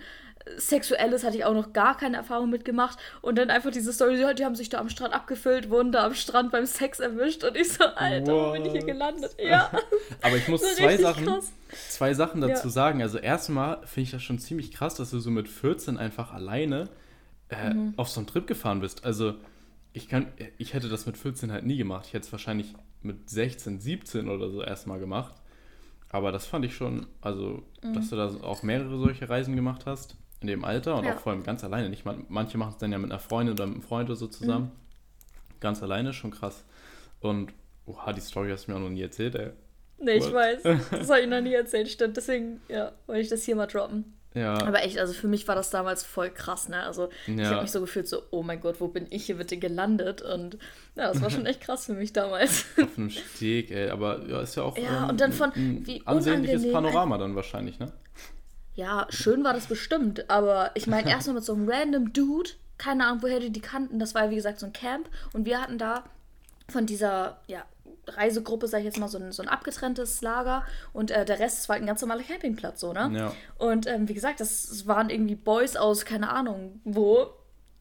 Sexuelles 0.58 1.24
hatte 1.24 1.38
ich 1.38 1.46
auch 1.46 1.54
noch 1.54 1.74
gar 1.74 1.98
keine 1.98 2.18
Erfahrung 2.18 2.50
mitgemacht. 2.50 2.98
Und 3.22 3.38
dann 3.38 3.50
einfach 3.50 3.72
diese 3.72 3.94
Story, 3.94 4.20
ja, 4.20 4.34
die 4.34 4.46
haben 4.46 4.56
sich 4.56 4.70
da 4.70 4.80
am 4.80 4.90
Strand 4.90 5.14
abgefüllt, 5.14 5.70
wurden 5.70 5.92
da 5.92 6.06
am 6.06 6.14
Strand 6.14 6.52
beim 6.52 6.66
Sex 6.66 7.00
erwischt. 7.00 7.44
Und 7.44 7.56
ich 7.56 7.74
so, 7.74 7.84
Alter, 7.84 8.34
What? 8.34 8.50
wo 8.50 8.52
bin 8.54 8.66
ich 8.66 8.72
hier 8.72 8.86
gelandet? 8.86 9.36
Ja. 9.40 9.72
Aber 10.22 10.36
ich 10.38 10.48
muss 10.48 10.62
zwei 10.76 10.98
Sachen, 10.98 11.42
zwei 11.90 12.14
Sachen 12.14 12.42
dazu 12.42 12.68
ja. 12.68 12.72
sagen. 12.72 13.02
Also 13.02 13.18
erstmal 13.18 13.80
finde 13.86 14.02
ich 14.02 14.12
das 14.12 14.24
schon 14.24 14.40
ziemlich 14.40 14.72
krass, 14.72 14.96
dass 14.96 15.12
du 15.12 15.20
so 15.20 15.30
mit 15.30 15.48
14 15.48 15.98
einfach 15.98 16.34
alleine 16.34 16.90
äh, 17.50 17.74
mhm. 17.74 17.94
auf 17.98 18.10
so 18.10 18.20
einen 18.20 18.28
Trip 18.28 18.48
gefahren 18.48 18.82
bist. 18.82 19.06
Also 19.06 19.36
ich 19.94 20.08
kann, 20.08 20.28
ich 20.58 20.74
hätte 20.74 20.90
das 20.90 21.06
mit 21.06 21.18
14 21.18 21.52
halt 21.52 21.66
nie 21.66 21.78
gemacht. 21.78 22.06
Ich 22.08 22.14
hätte 22.14 22.26
es 22.26 22.32
wahrscheinlich 22.32 22.74
mit 23.02 23.30
16, 23.30 23.80
17 23.80 24.30
oder 24.30 24.50
so 24.50 24.64
erstmal 24.64 25.00
gemacht. 25.00 25.36
Aber 26.10 26.32
das 26.32 26.46
fand 26.46 26.66
ich 26.66 26.76
schon, 26.76 27.08
also, 27.22 27.64
mhm. 27.82 27.94
dass 27.94 28.10
du 28.10 28.18
da 28.18 28.28
auch 28.44 28.64
mehrere 28.64 28.98
solche 28.98 29.30
Reisen 29.30 29.56
gemacht 29.56 29.86
hast 29.86 30.18
in 30.42 30.48
dem 30.48 30.66
Alter 30.66 30.98
und 30.98 31.06
ja. 31.06 31.16
auch 31.16 31.20
vor 31.20 31.32
allem 31.32 31.44
ganz 31.44 31.64
alleine. 31.64 31.90
Nicht, 31.90 32.04
manche 32.06 32.58
machen 32.58 32.72
es 32.72 32.78
dann 32.78 32.92
ja 32.92 32.98
mit 32.98 33.12
einer 33.12 33.20
Freundin 33.20 33.54
oder 33.54 33.68
mit 33.68 33.76
einem 33.76 33.84
Freund 33.84 34.10
oder 34.10 34.18
so 34.18 34.28
zusammen. 34.28 34.66
Mhm. 34.66 35.60
Ganz 35.60 35.84
alleine, 35.84 36.14
schon 36.14 36.32
krass. 36.32 36.66
Und, 37.20 37.54
oha, 37.86 38.12
die 38.12 38.22
Story 38.22 38.50
hast 38.50 38.68
du 38.68 38.72
mir 38.72 38.78
auch 38.78 38.82
noch 38.82 38.90
nie 38.90 39.04
erzählt, 39.04 39.36
ey. 39.36 39.52
Nee, 40.00 40.20
What? 40.20 40.28
ich 40.28 40.34
weiß. 40.34 40.64
Das 40.92 41.10
habe 41.10 41.22
ich 41.22 41.28
noch 41.28 41.42
nie 41.42 41.54
erzählt, 41.54 41.88
stimmt. 41.88 42.18
Deswegen, 42.18 42.60
ja, 42.68 42.92
wollte 43.06 43.22
ich 43.22 43.30
das 43.30 43.44
hier 43.44 43.56
mal 43.56 43.68
droppen. 43.68 44.18
Ja. 44.34 44.54
Aber 44.66 44.82
echt, 44.84 44.98
also 44.98 45.14
für 45.14 45.28
mich 45.28 45.48
war 45.48 45.56
das 45.56 45.70
damals 45.72 46.04
voll 46.04 46.30
krass, 46.30 46.70
ne? 46.70 46.84
Also 46.84 47.10
ja. 47.28 47.36
ich 47.36 47.48
habe 47.48 47.62
mich 47.64 47.72
so 47.72 47.82
gefühlt, 47.82 48.08
so, 48.08 48.22
oh 48.32 48.44
mein 48.44 48.62
Gott, 48.62 48.80
wo 48.80 48.88
bin 48.88 49.06
ich 49.10 49.26
hier 49.26 49.36
bitte 49.36 49.58
gelandet? 49.58 50.22
Und 50.22 50.58
ja, 50.96 51.12
das 51.12 51.22
war 51.22 51.30
schon 51.30 51.46
echt 51.46 51.62
krass 51.62 51.86
für 51.86 51.94
mich 51.94 52.14
damals. 52.14 52.66
Auf 52.82 52.98
einem 52.98 53.10
Steg, 53.10 53.72
ey, 53.72 53.90
aber 53.90 54.26
ja, 54.28 54.42
ist 54.42 54.56
ja 54.56 54.64
auch 54.64 54.78
ja, 54.78 55.04
ähm, 55.04 55.10
und 55.10 55.22
dann 55.22 55.34
von, 55.34 55.52
ein 55.54 55.86
wie 55.86 56.02
ansehnliches 56.06 56.72
Panorama 56.72 57.18
dann 57.18 57.36
wahrscheinlich, 57.36 57.78
ne? 57.80 57.92
Ja, 58.76 59.08
schön 59.10 59.44
war 59.44 59.54
das 59.54 59.66
bestimmt, 59.66 60.30
aber 60.30 60.72
ich 60.76 60.88
meine, 60.88 61.10
erstmal 61.12 61.36
mit 61.36 61.44
so 61.44 61.54
einem 61.54 61.70
random 61.70 62.14
Dude, 62.14 62.52
keine 62.78 63.06
Ahnung, 63.06 63.22
woher 63.22 63.40
die 63.40 63.52
die 63.52 63.62
kannten, 63.62 64.00
das 64.00 64.16
war 64.16 64.30
wie 64.30 64.36
gesagt 64.36 64.60
so 64.60 64.66
ein 64.66 64.74
Camp 64.74 65.10
und 65.34 65.46
wir 65.46 65.62
hatten 65.62 65.78
da 65.78 66.04
von 66.70 66.86
dieser, 66.86 67.40
ja, 67.48 67.66
Reisegruppe, 68.08 68.68
sag 68.68 68.80
ich 68.80 68.86
jetzt 68.86 68.98
mal, 68.98 69.08
so 69.08 69.20
ein, 69.20 69.32
so 69.32 69.44
ein 69.44 69.50
abgetrenntes 69.50 70.22
Lager 70.22 70.66
und 70.92 71.12
äh, 71.12 71.24
der 71.24 71.40
Rest 71.40 71.70
war 71.70 71.75
halt 71.75 71.84
ein 71.84 71.88
ganz 71.88 72.01
normaler 72.01 72.24
Campingplatz, 72.24 72.80
so, 72.80 72.94
ne? 72.94 73.12
Ja. 73.13 73.34
Und 73.58 73.88
ähm, 73.88 74.10
wie 74.10 74.13
gesagt, 74.13 74.40
das, 74.40 74.68
das, 74.68 74.88
waren 74.88 75.10
irgendwie 75.10 75.36
Boys 75.36 75.75
aus, 75.75 76.06
keine 76.06 76.30
Ahnung, 76.30 76.82
wo 76.84 77.28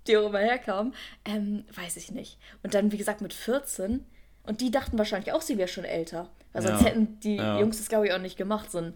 die 0.06 0.16
auch 0.16 0.28
immer 0.28 0.38
herkamen, 0.40 0.94
ähm, 1.24 1.64
weiß 1.74 1.96
ich 1.96 2.10
nicht. 2.10 2.38
Und 2.62 2.74
dann, 2.74 2.92
wie 2.92 2.96
gesagt, 2.98 3.20
mit 3.20 3.32
14 3.32 4.04
und 4.44 4.60
die 4.60 4.70
dachten 4.70 4.98
wahrscheinlich 4.98 5.32
auch, 5.32 5.42
sie 5.42 5.58
wäre 5.58 5.68
schon 5.68 5.84
älter. 5.84 6.28
Weil 6.52 6.62
sonst 6.62 6.80
ja. 6.80 6.88
hätten 6.88 7.20
die 7.20 7.36
ja. 7.36 7.58
Jungs 7.60 7.78
das, 7.78 7.88
glaube 7.88 8.06
ich, 8.06 8.12
auch 8.12 8.18
nicht 8.18 8.36
gemacht, 8.36 8.70
so 8.70 8.78
ein, 8.78 8.94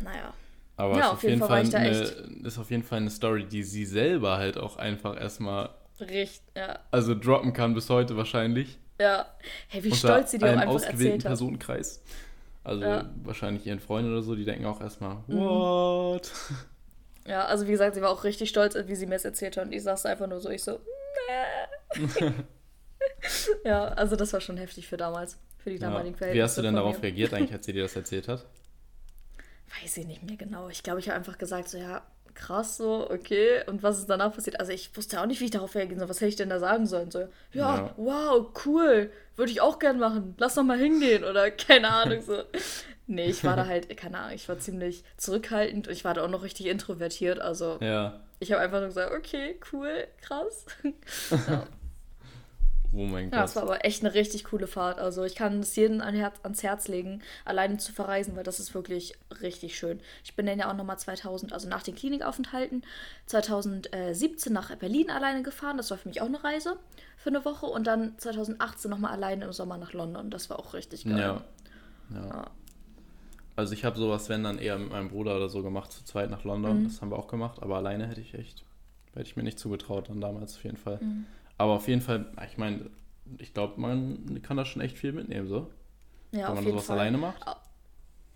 naja. 0.00 0.32
Aber 0.76 0.98
ja, 0.98 1.12
auf 1.12 1.22
jeden 1.22 1.38
Fall, 1.38 1.64
Fall 1.66 1.80
eine, 1.80 1.98
ist 2.44 2.58
auf 2.58 2.70
jeden 2.70 2.82
Fall 2.82 2.98
eine 2.98 3.10
Story, 3.10 3.44
die 3.44 3.62
sie 3.62 3.84
selber 3.84 4.38
halt 4.38 4.58
auch 4.58 4.76
einfach 4.76 5.20
erstmal 5.20 5.70
Richtig, 6.00 6.42
ja. 6.56 6.80
Also 6.90 7.14
droppen 7.14 7.52
kann 7.52 7.74
bis 7.74 7.88
heute 7.88 8.16
wahrscheinlich. 8.16 8.78
Ja. 9.00 9.26
Hey, 9.68 9.84
wie 9.84 9.94
stolz 9.94 10.32
sie 10.32 10.38
dir 10.38 10.54
auch 10.54 10.56
einfach 10.56 10.82
erzählt 10.82 11.24
hat. 11.24 11.30
Personenkreis. 11.30 12.02
Also 12.64 12.82
ja. 12.82 13.10
wahrscheinlich 13.22 13.66
ihren 13.66 13.78
Freunden 13.78 14.10
oder 14.10 14.22
so, 14.22 14.34
die 14.34 14.44
denken 14.44 14.64
auch 14.64 14.80
erstmal, 14.80 15.16
mhm. 15.26 15.38
what? 15.38 16.32
Ja, 17.26 17.44
also 17.44 17.66
wie 17.66 17.72
gesagt, 17.72 17.94
sie 17.94 18.02
war 18.02 18.10
auch 18.10 18.24
richtig 18.24 18.48
stolz, 18.48 18.76
wie 18.86 18.94
sie 18.94 19.06
mir 19.06 19.16
es 19.16 19.24
erzählt 19.24 19.56
hat. 19.56 19.66
Und 19.66 19.72
ich 19.72 19.82
saß 19.82 20.06
einfach 20.06 20.26
nur 20.26 20.40
so, 20.40 20.50
ich 20.50 20.62
so, 20.62 20.80
ja, 23.64 23.88
also 23.88 24.16
das 24.16 24.32
war 24.32 24.40
schon 24.40 24.56
heftig 24.56 24.88
für 24.88 24.96
damals, 24.96 25.38
für 25.58 25.70
die 25.70 25.78
damaligen 25.78 26.14
ja. 26.14 26.18
Verhältnisse. 26.18 26.38
Wie 26.38 26.42
hast 26.42 26.58
du 26.58 26.62
denn 26.62 26.74
darauf 26.74 27.02
reagiert 27.02 27.32
eigentlich, 27.32 27.52
als 27.52 27.66
sie 27.66 27.72
dir 27.72 27.82
das 27.82 27.96
erzählt 27.96 28.28
hat? 28.28 28.44
Weiß 29.82 29.96
ich 29.96 30.06
nicht 30.06 30.22
mehr 30.22 30.36
genau. 30.36 30.68
Ich 30.68 30.82
glaube, 30.82 31.00
ich 31.00 31.08
habe 31.08 31.18
einfach 31.18 31.38
gesagt, 31.38 31.68
so 31.68 31.78
ja, 31.78 32.02
krass 32.34 32.76
so, 32.76 33.08
okay. 33.10 33.62
Und 33.66 33.82
was 33.82 33.98
ist 33.98 34.10
danach 34.10 34.34
passiert? 34.34 34.60
Also 34.60 34.72
ich 34.72 34.94
wusste 34.96 35.20
auch 35.20 35.26
nicht, 35.26 35.40
wie 35.40 35.46
ich 35.46 35.50
darauf 35.50 35.74
reagieren 35.74 35.98
soll. 35.98 36.08
Was 36.08 36.20
hätte 36.20 36.28
ich 36.28 36.36
denn 36.36 36.50
da 36.50 36.58
sagen 36.58 36.86
sollen? 36.86 37.10
So, 37.10 37.20
ja, 37.52 37.76
ja. 37.76 37.94
wow, 37.96 38.46
cool. 38.66 39.10
Würde 39.36 39.52
ich 39.52 39.60
auch 39.60 39.78
gern 39.78 39.98
machen. 39.98 40.34
Lass 40.38 40.54
doch 40.54 40.62
mal 40.62 40.78
hingehen 40.78 41.24
oder 41.24 41.50
keine 41.50 41.90
Ahnung 41.90 42.20
so. 42.22 42.42
nee, 43.06 43.26
ich 43.26 43.44
war 43.44 43.56
da 43.56 43.66
halt, 43.66 43.96
keine 43.96 44.18
Ahnung, 44.18 44.34
ich 44.34 44.48
war 44.48 44.58
ziemlich 44.58 45.04
zurückhaltend 45.16 45.88
und 45.88 45.92
ich 45.92 46.04
war 46.04 46.14
da 46.14 46.24
auch 46.24 46.30
noch 46.30 46.42
richtig 46.42 46.66
introvertiert. 46.66 47.40
Also 47.40 47.78
ja. 47.80 48.20
ich 48.40 48.52
habe 48.52 48.62
einfach 48.62 48.78
nur 48.78 48.88
gesagt, 48.88 49.12
okay, 49.12 49.58
cool, 49.72 50.06
krass. 50.20 50.66
ja. 51.30 51.66
Oh 52.94 53.06
mein 53.06 53.30
Gott. 53.30 53.38
Ja, 53.38 53.44
es 53.44 53.56
war 53.56 53.64
aber 53.64 53.84
echt 53.84 54.04
eine 54.04 54.14
richtig 54.14 54.44
coole 54.44 54.66
Fahrt. 54.66 54.98
Also 54.98 55.24
ich 55.24 55.34
kann 55.34 55.60
es 55.60 55.74
jedem 55.76 56.00
ans 56.00 56.62
Herz 56.62 56.88
legen, 56.88 57.22
alleine 57.44 57.78
zu 57.78 57.92
verreisen, 57.92 58.36
weil 58.36 58.44
das 58.44 58.60
ist 58.60 58.74
wirklich 58.74 59.14
richtig 59.42 59.76
schön. 59.78 60.00
Ich 60.24 60.34
bin 60.36 60.46
dann 60.46 60.58
ja 60.58 60.70
auch 60.70 60.76
nochmal 60.76 60.98
2000, 60.98 61.52
also 61.52 61.68
nach 61.68 61.82
den 61.82 61.94
Klinikaufenthalten, 61.94 62.82
2017 63.26 64.52
nach 64.52 64.74
Berlin 64.76 65.10
alleine 65.10 65.42
gefahren. 65.42 65.76
Das 65.76 65.90
war 65.90 65.98
für 65.98 66.08
mich 66.08 66.20
auch 66.20 66.26
eine 66.26 66.42
Reise 66.42 66.76
für 67.16 67.30
eine 67.30 67.44
Woche. 67.44 67.66
Und 67.66 67.86
dann 67.86 68.18
2018 68.18 68.90
nochmal 68.90 69.12
alleine 69.12 69.46
im 69.46 69.52
Sommer 69.52 69.78
nach 69.78 69.92
London. 69.92 70.30
Das 70.30 70.50
war 70.50 70.58
auch 70.58 70.74
richtig 70.74 71.04
geil. 71.04 71.18
Ja. 71.18 71.44
ja. 72.10 72.26
ja. 72.26 72.50
Also 73.56 73.72
ich 73.72 73.84
habe 73.84 73.96
sowas, 73.96 74.28
wenn 74.28 74.42
dann 74.42 74.58
eher 74.58 74.78
mit 74.78 74.90
meinem 74.90 75.10
Bruder 75.10 75.36
oder 75.36 75.48
so 75.48 75.62
gemacht, 75.62 75.92
zu 75.92 76.04
zweit 76.04 76.30
nach 76.30 76.44
London. 76.44 76.80
Mhm. 76.80 76.84
Das 76.84 77.00
haben 77.00 77.10
wir 77.10 77.18
auch 77.18 77.28
gemacht. 77.28 77.62
Aber 77.62 77.76
alleine 77.76 78.06
hätte 78.06 78.20
ich 78.20 78.34
echt 78.34 78.64
Hätte 79.14 79.28
ich 79.28 79.36
mir 79.36 79.44
nicht 79.44 79.58
zugetraut 79.58 80.08
dann 80.08 80.20
damals 80.20 80.56
auf 80.56 80.64
jeden 80.64 80.76
Fall. 80.76 80.98
Mhm. 81.00 81.26
Aber 81.58 81.72
auf 81.72 81.88
jeden 81.88 82.00
Fall, 82.00 82.26
ich 82.50 82.58
meine, 82.58 82.90
ich 83.38 83.54
glaube, 83.54 83.80
man 83.80 84.42
kann 84.42 84.56
da 84.56 84.64
schon 84.64 84.82
echt 84.82 84.98
viel 84.98 85.12
mitnehmen, 85.12 85.48
so. 85.48 85.70
Ja, 86.32 86.48
Wenn 86.48 86.56
man 86.56 86.64
sowas 86.64 86.86
Fall. 86.86 86.98
alleine 86.98 87.18
macht. 87.18 87.44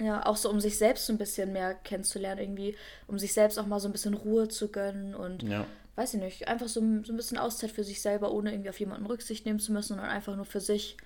Ja, 0.00 0.24
auch 0.26 0.36
so, 0.36 0.48
um 0.48 0.60
sich 0.60 0.78
selbst 0.78 1.06
so 1.06 1.12
ein 1.12 1.18
bisschen 1.18 1.52
mehr 1.52 1.74
kennenzulernen, 1.74 2.40
irgendwie, 2.40 2.76
um 3.08 3.18
sich 3.18 3.32
selbst 3.32 3.58
auch 3.58 3.66
mal 3.66 3.80
so 3.80 3.88
ein 3.88 3.92
bisschen 3.92 4.14
Ruhe 4.14 4.46
zu 4.46 4.68
gönnen 4.68 5.14
und 5.16 5.42
ja. 5.42 5.66
weiß 5.96 6.14
ich 6.14 6.20
nicht, 6.20 6.46
einfach 6.46 6.68
so, 6.68 6.80
so 7.02 7.12
ein 7.12 7.16
bisschen 7.16 7.38
Auszeit 7.38 7.72
für 7.72 7.82
sich 7.82 8.00
selber, 8.00 8.30
ohne 8.30 8.52
irgendwie 8.52 8.70
auf 8.70 8.78
jemanden 8.78 9.06
Rücksicht 9.06 9.44
nehmen 9.44 9.58
zu 9.58 9.72
müssen, 9.72 9.88
sondern 9.88 10.08
einfach 10.08 10.36
nur 10.36 10.44
für 10.44 10.60
sich. 10.60 10.96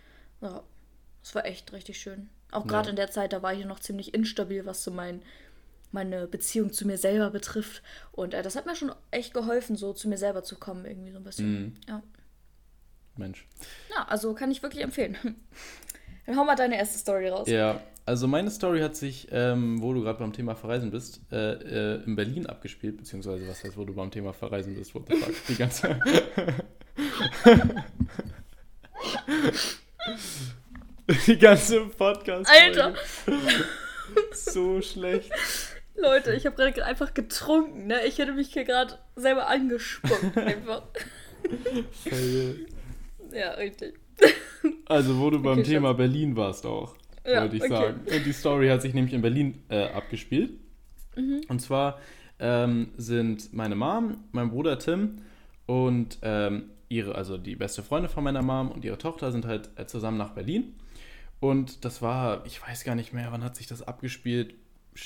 Ja, 0.43 0.63
das 1.23 1.35
war 1.35 1.47
echt 1.47 1.73
richtig 1.73 1.99
schön. 1.99 2.29
Auch 2.51 2.67
gerade 2.67 2.89
ja. 2.89 2.91
in 2.91 2.97
der 2.97 3.11
Zeit, 3.11 3.33
da 3.33 3.43
war 3.43 3.55
ich 3.55 3.65
noch 3.65 3.81
ziemlich 3.81 4.13
instabil, 4.13 4.67
was 4.67 4.85
so 4.85 4.91
mein, 4.91 5.23
meine 5.93 6.27
Beziehung 6.27 6.73
zu 6.73 6.87
mir 6.87 6.99
selber 6.99 7.31
betrifft. 7.31 7.83
Und 8.11 8.35
äh, 8.35 8.43
das 8.43 8.57
hat 8.57 8.67
mir 8.67 8.75
schon 8.77 8.93
echt 9.11 9.35
geholfen, 9.35 9.77
so 9.77 9.93
zu 9.93 10.09
mir 10.09 10.19
selber 10.19 10.43
zu 10.43 10.57
kommen, 10.57 10.85
irgendwie 10.85 11.13
so 11.13 11.19
ein 11.19 11.25
bisschen. 11.25 11.53
Mhm. 11.53 11.75
Ja. 11.89 12.03
Mensch. 13.17 13.47
Ja, 13.91 14.07
also 14.09 14.35
kann 14.35 14.51
ich 14.51 14.63
wirklich 14.63 14.83
empfehlen. 14.83 15.17
Dann 16.27 16.37
hau 16.37 16.45
mal 16.45 16.57
deine 16.57 16.77
erste 16.77 16.99
Story 16.99 17.29
raus. 17.29 17.49
Ja, 17.49 17.81
also 18.07 18.27
meine 18.27 18.51
Story 18.51 18.81
hat 18.81 18.97
sich, 18.97 19.29
ähm, 19.31 19.81
wo 19.83 19.93
du 19.93 20.03
gerade 20.03 20.19
beim 20.19 20.33
Thema 20.33 20.55
Verreisen 20.55 20.91
bist, 20.91 21.21
äh, 21.31 21.53
äh, 21.97 22.03
in 22.05 22.17
Berlin 22.17 22.47
abgespielt, 22.47 22.97
beziehungsweise 22.97 23.47
was 23.49 23.63
heißt, 23.63 23.77
wo 23.77 23.85
du 23.85 23.95
beim 23.95 24.11
Thema 24.11 24.33
Verreisen 24.33 24.75
bist, 24.75 24.95
what 24.95 25.05
the 25.09 25.17
fuck, 25.17 25.35
die 25.49 25.57
ganze... 25.57 26.01
die 31.27 31.39
ganze 31.39 31.81
Podcast. 31.87 32.51
Alter! 32.51 32.95
so 34.33 34.81
schlecht. 34.81 35.31
Leute, 36.03 36.35
ich 36.35 36.45
habe 36.47 36.57
gerade 36.57 36.85
einfach 36.85 37.15
getrunken, 37.15 37.87
ne? 37.87 38.05
Ich 38.07 38.19
hätte 38.19 38.33
mich 38.33 38.53
hier 38.53 38.65
gerade 38.65 38.99
selber 39.17 39.49
angespuckt, 39.49 40.37
einfach. 40.37 40.83
ja, 43.33 43.51
richtig. 43.53 43.95
Also, 44.87 45.19
wo 45.19 45.31
du 45.31 45.41
beim 45.41 45.61
okay, 45.61 45.71
Thema 45.71 45.89
Schatz. 45.89 45.97
Berlin 45.99 46.37
warst 46.37 46.67
auch, 46.67 46.97
ja, 47.25 47.43
wollte 47.43 47.57
ich 47.57 47.63
okay. 47.63 47.71
sagen. 47.71 48.01
Und 48.01 48.27
die 48.27 48.33
Story 48.33 48.69
hat 48.69 48.83
sich 48.83 48.95
nämlich 48.95 49.15
in 49.15 49.23
Berlin 49.23 49.63
äh, 49.69 49.85
abgespielt. 49.85 50.59
Mhm. 51.17 51.43
Und 51.49 51.61
zwar 51.61 52.01
ähm, 52.39 52.89
sind 52.97 53.53
meine 53.53 53.77
Mom, 53.77 54.25
mein 54.33 54.51
Bruder 54.51 54.79
Tim 54.79 55.19
und 55.67 56.19
ähm, 56.23 56.71
ihre, 56.89 57.15
also 57.15 57.39
die 57.39 57.57
beste 57.57 57.83
Freundin 57.83 58.11
von 58.11 58.25
meiner 58.25 58.43
Mom 58.43 58.71
und 58.71 58.85
ihre 58.85 58.99
Tochter 58.99 59.33
sind 59.33 59.47
halt 59.47 59.71
äh, 59.77 59.87
zusammen 59.87 60.19
nach 60.19 60.31
Berlin. 60.31 60.75
Und 61.41 61.85
das 61.85 62.03
war, 62.03 62.45
ich 62.47 62.63
weiß 62.63 62.85
gar 62.85 62.95
nicht 62.95 63.13
mehr, 63.13 63.29
wann 63.31 63.43
hat 63.43 63.57
sich 63.57 63.67
das 63.67 63.83
abgespielt 63.83 64.55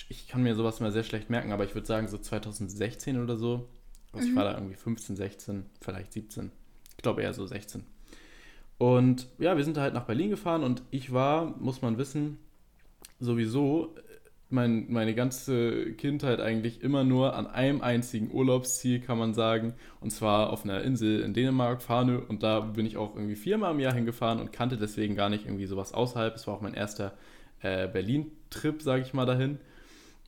ich 0.09 0.29
kann 0.29 0.43
mir 0.43 0.55
sowas 0.55 0.81
immer 0.81 0.91
sehr 0.91 1.05
schlecht 1.05 1.31
merken, 1.31 1.53
aber 1.53 1.65
ich 1.65 1.75
würde 1.75 1.87
sagen 1.87 2.09
so 2.09 2.19
2016 2.19 3.23
oder 3.23 3.37
so. 3.37 3.69
Also 4.13 4.27
mhm. 4.27 4.33
ich 4.33 4.37
war 4.37 4.45
da 4.45 4.55
irgendwie 4.55 4.77
15, 4.77 5.17
16, 5.17 5.67
vielleicht 5.81 6.13
17. 6.13 6.51
Ich 6.97 7.03
glaube 7.03 7.23
eher 7.23 7.35
so 7.35 7.47
16. 7.47 7.85
Und 8.79 9.29
ja, 9.39 9.57
wir 9.57 9.65
sind 9.65 9.77
da 9.77 9.83
halt 9.83 9.95
nach 9.95 10.05
Berlin 10.05 10.31
gefahren 10.31 10.63
und 10.63 10.83
ich 10.91 11.13
war, 11.13 11.57
muss 11.59 11.83
man 11.83 11.99
wissen, 11.99 12.39
sowieso 13.21 13.95
mein, 14.49 14.93
meine 14.93 15.15
ganze 15.15 15.93
Kindheit 15.95 16.41
eigentlich 16.41 16.83
immer 16.83 17.03
nur 17.03 17.35
an 17.35 17.47
einem 17.47 17.81
einzigen 17.81 18.31
Urlaubsziel, 18.31 19.01
kann 19.01 19.19
man 19.19 19.35
sagen. 19.35 19.75
Und 20.01 20.11
zwar 20.11 20.51
auf 20.51 20.65
einer 20.65 20.83
Insel 20.83 21.21
in 21.21 21.35
Dänemark, 21.35 21.83
Farnö. 21.83 22.19
Und 22.19 22.43
da 22.43 22.61
bin 22.61 22.87
ich 22.87 22.97
auch 22.97 23.17
irgendwie 23.17 23.35
viermal 23.35 23.73
im 23.73 23.81
Jahr 23.81 23.95
hingefahren 23.95 24.41
und 24.41 24.53
kannte 24.53 24.77
deswegen 24.77 25.17
gar 25.17 25.31
nicht 25.31 25.47
irgendwie 25.47 25.67
sowas 25.67 25.93
außerhalb. 25.93 26.35
Es 26.37 26.47
war 26.47 26.55
auch 26.55 26.61
mein 26.61 26.75
erster 26.75 27.15
äh, 27.61 27.89
Berlin-Trip, 27.89 28.83
sage 28.83 29.03
ich 29.03 29.15
mal, 29.15 29.27
dahin. 29.27 29.59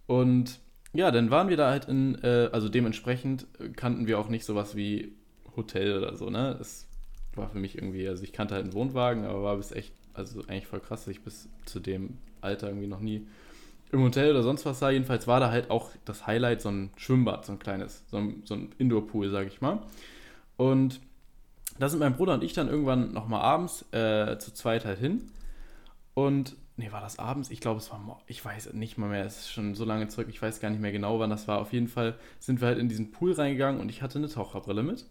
Und 0.08 0.58
ja, 0.94 1.10
dann 1.10 1.30
waren 1.30 1.48
wir 1.48 1.58
da 1.58 1.70
halt 1.70 1.84
in, 1.84 2.16
äh, 2.24 2.48
also 2.50 2.68
dementsprechend 2.68 3.46
kannten 3.76 4.06
wir 4.06 4.18
auch 4.18 4.28
nicht 4.28 4.44
sowas 4.44 4.74
wie 4.74 5.12
Hotel 5.54 5.96
oder 5.98 6.16
so, 6.16 6.30
ne? 6.30 6.56
Es 6.60 6.88
war 7.34 7.50
für 7.50 7.58
mich 7.58 7.76
irgendwie, 7.76 8.08
also 8.08 8.24
ich 8.24 8.32
kannte 8.32 8.54
halt 8.54 8.64
einen 8.64 8.72
Wohnwagen, 8.72 9.26
aber 9.26 9.42
war 9.42 9.56
bis 9.58 9.70
echt, 9.70 9.92
also 10.14 10.40
eigentlich 10.48 10.66
voll 10.66 10.80
krass, 10.80 11.04
dass 11.04 11.12
ich 11.12 11.22
bis 11.22 11.48
zu 11.66 11.78
dem 11.78 12.16
Alter 12.40 12.68
irgendwie 12.68 12.86
noch 12.86 13.00
nie 13.00 13.26
im 13.92 14.02
Hotel 14.02 14.30
oder 14.30 14.42
sonst 14.42 14.64
was 14.64 14.78
sah. 14.78 14.90
Jedenfalls 14.90 15.26
war 15.26 15.40
da 15.40 15.50
halt 15.50 15.70
auch 15.70 15.90
das 16.06 16.26
Highlight 16.26 16.62
so 16.62 16.70
ein 16.70 16.90
Schwimmbad, 16.96 17.44
so 17.44 17.52
ein 17.52 17.58
kleines, 17.58 18.04
so 18.10 18.16
ein, 18.16 18.42
so 18.46 18.54
ein 18.54 18.72
Indoor-Pool, 18.78 19.30
sag 19.30 19.46
ich 19.46 19.60
mal. 19.60 19.82
Und 20.56 21.00
da 21.78 21.90
sind 21.90 22.00
mein 22.00 22.16
Bruder 22.16 22.32
und 22.32 22.42
ich 22.42 22.54
dann 22.54 22.68
irgendwann 22.68 23.12
nochmal 23.12 23.42
abends 23.42 23.84
äh, 23.92 24.38
zu 24.38 24.54
zweit 24.54 24.86
halt 24.86 24.98
hin. 24.98 25.30
Und 26.14 26.56
nee, 26.78 26.92
war 26.92 27.00
das 27.00 27.18
abends? 27.18 27.50
Ich 27.50 27.60
glaube, 27.60 27.78
es 27.78 27.90
war, 27.90 28.22
ich 28.26 28.42
weiß 28.42 28.72
nicht 28.72 28.98
mal 28.98 29.10
mehr, 29.10 29.24
es 29.24 29.38
ist 29.40 29.50
schon 29.50 29.74
so 29.74 29.84
lange 29.84 30.08
zurück, 30.08 30.28
ich 30.30 30.40
weiß 30.40 30.60
gar 30.60 30.70
nicht 30.70 30.80
mehr 30.80 30.92
genau, 30.92 31.18
wann 31.18 31.28
das 31.28 31.48
war. 31.48 31.58
Auf 31.60 31.72
jeden 31.72 31.88
Fall 31.88 32.14
sind 32.38 32.60
wir 32.60 32.68
halt 32.68 32.78
in 32.78 32.88
diesen 32.88 33.10
Pool 33.10 33.32
reingegangen 33.32 33.80
und 33.80 33.88
ich 33.88 34.00
hatte 34.00 34.18
eine 34.18 34.28
Taucherbrille 34.28 34.82
mit. 34.82 35.04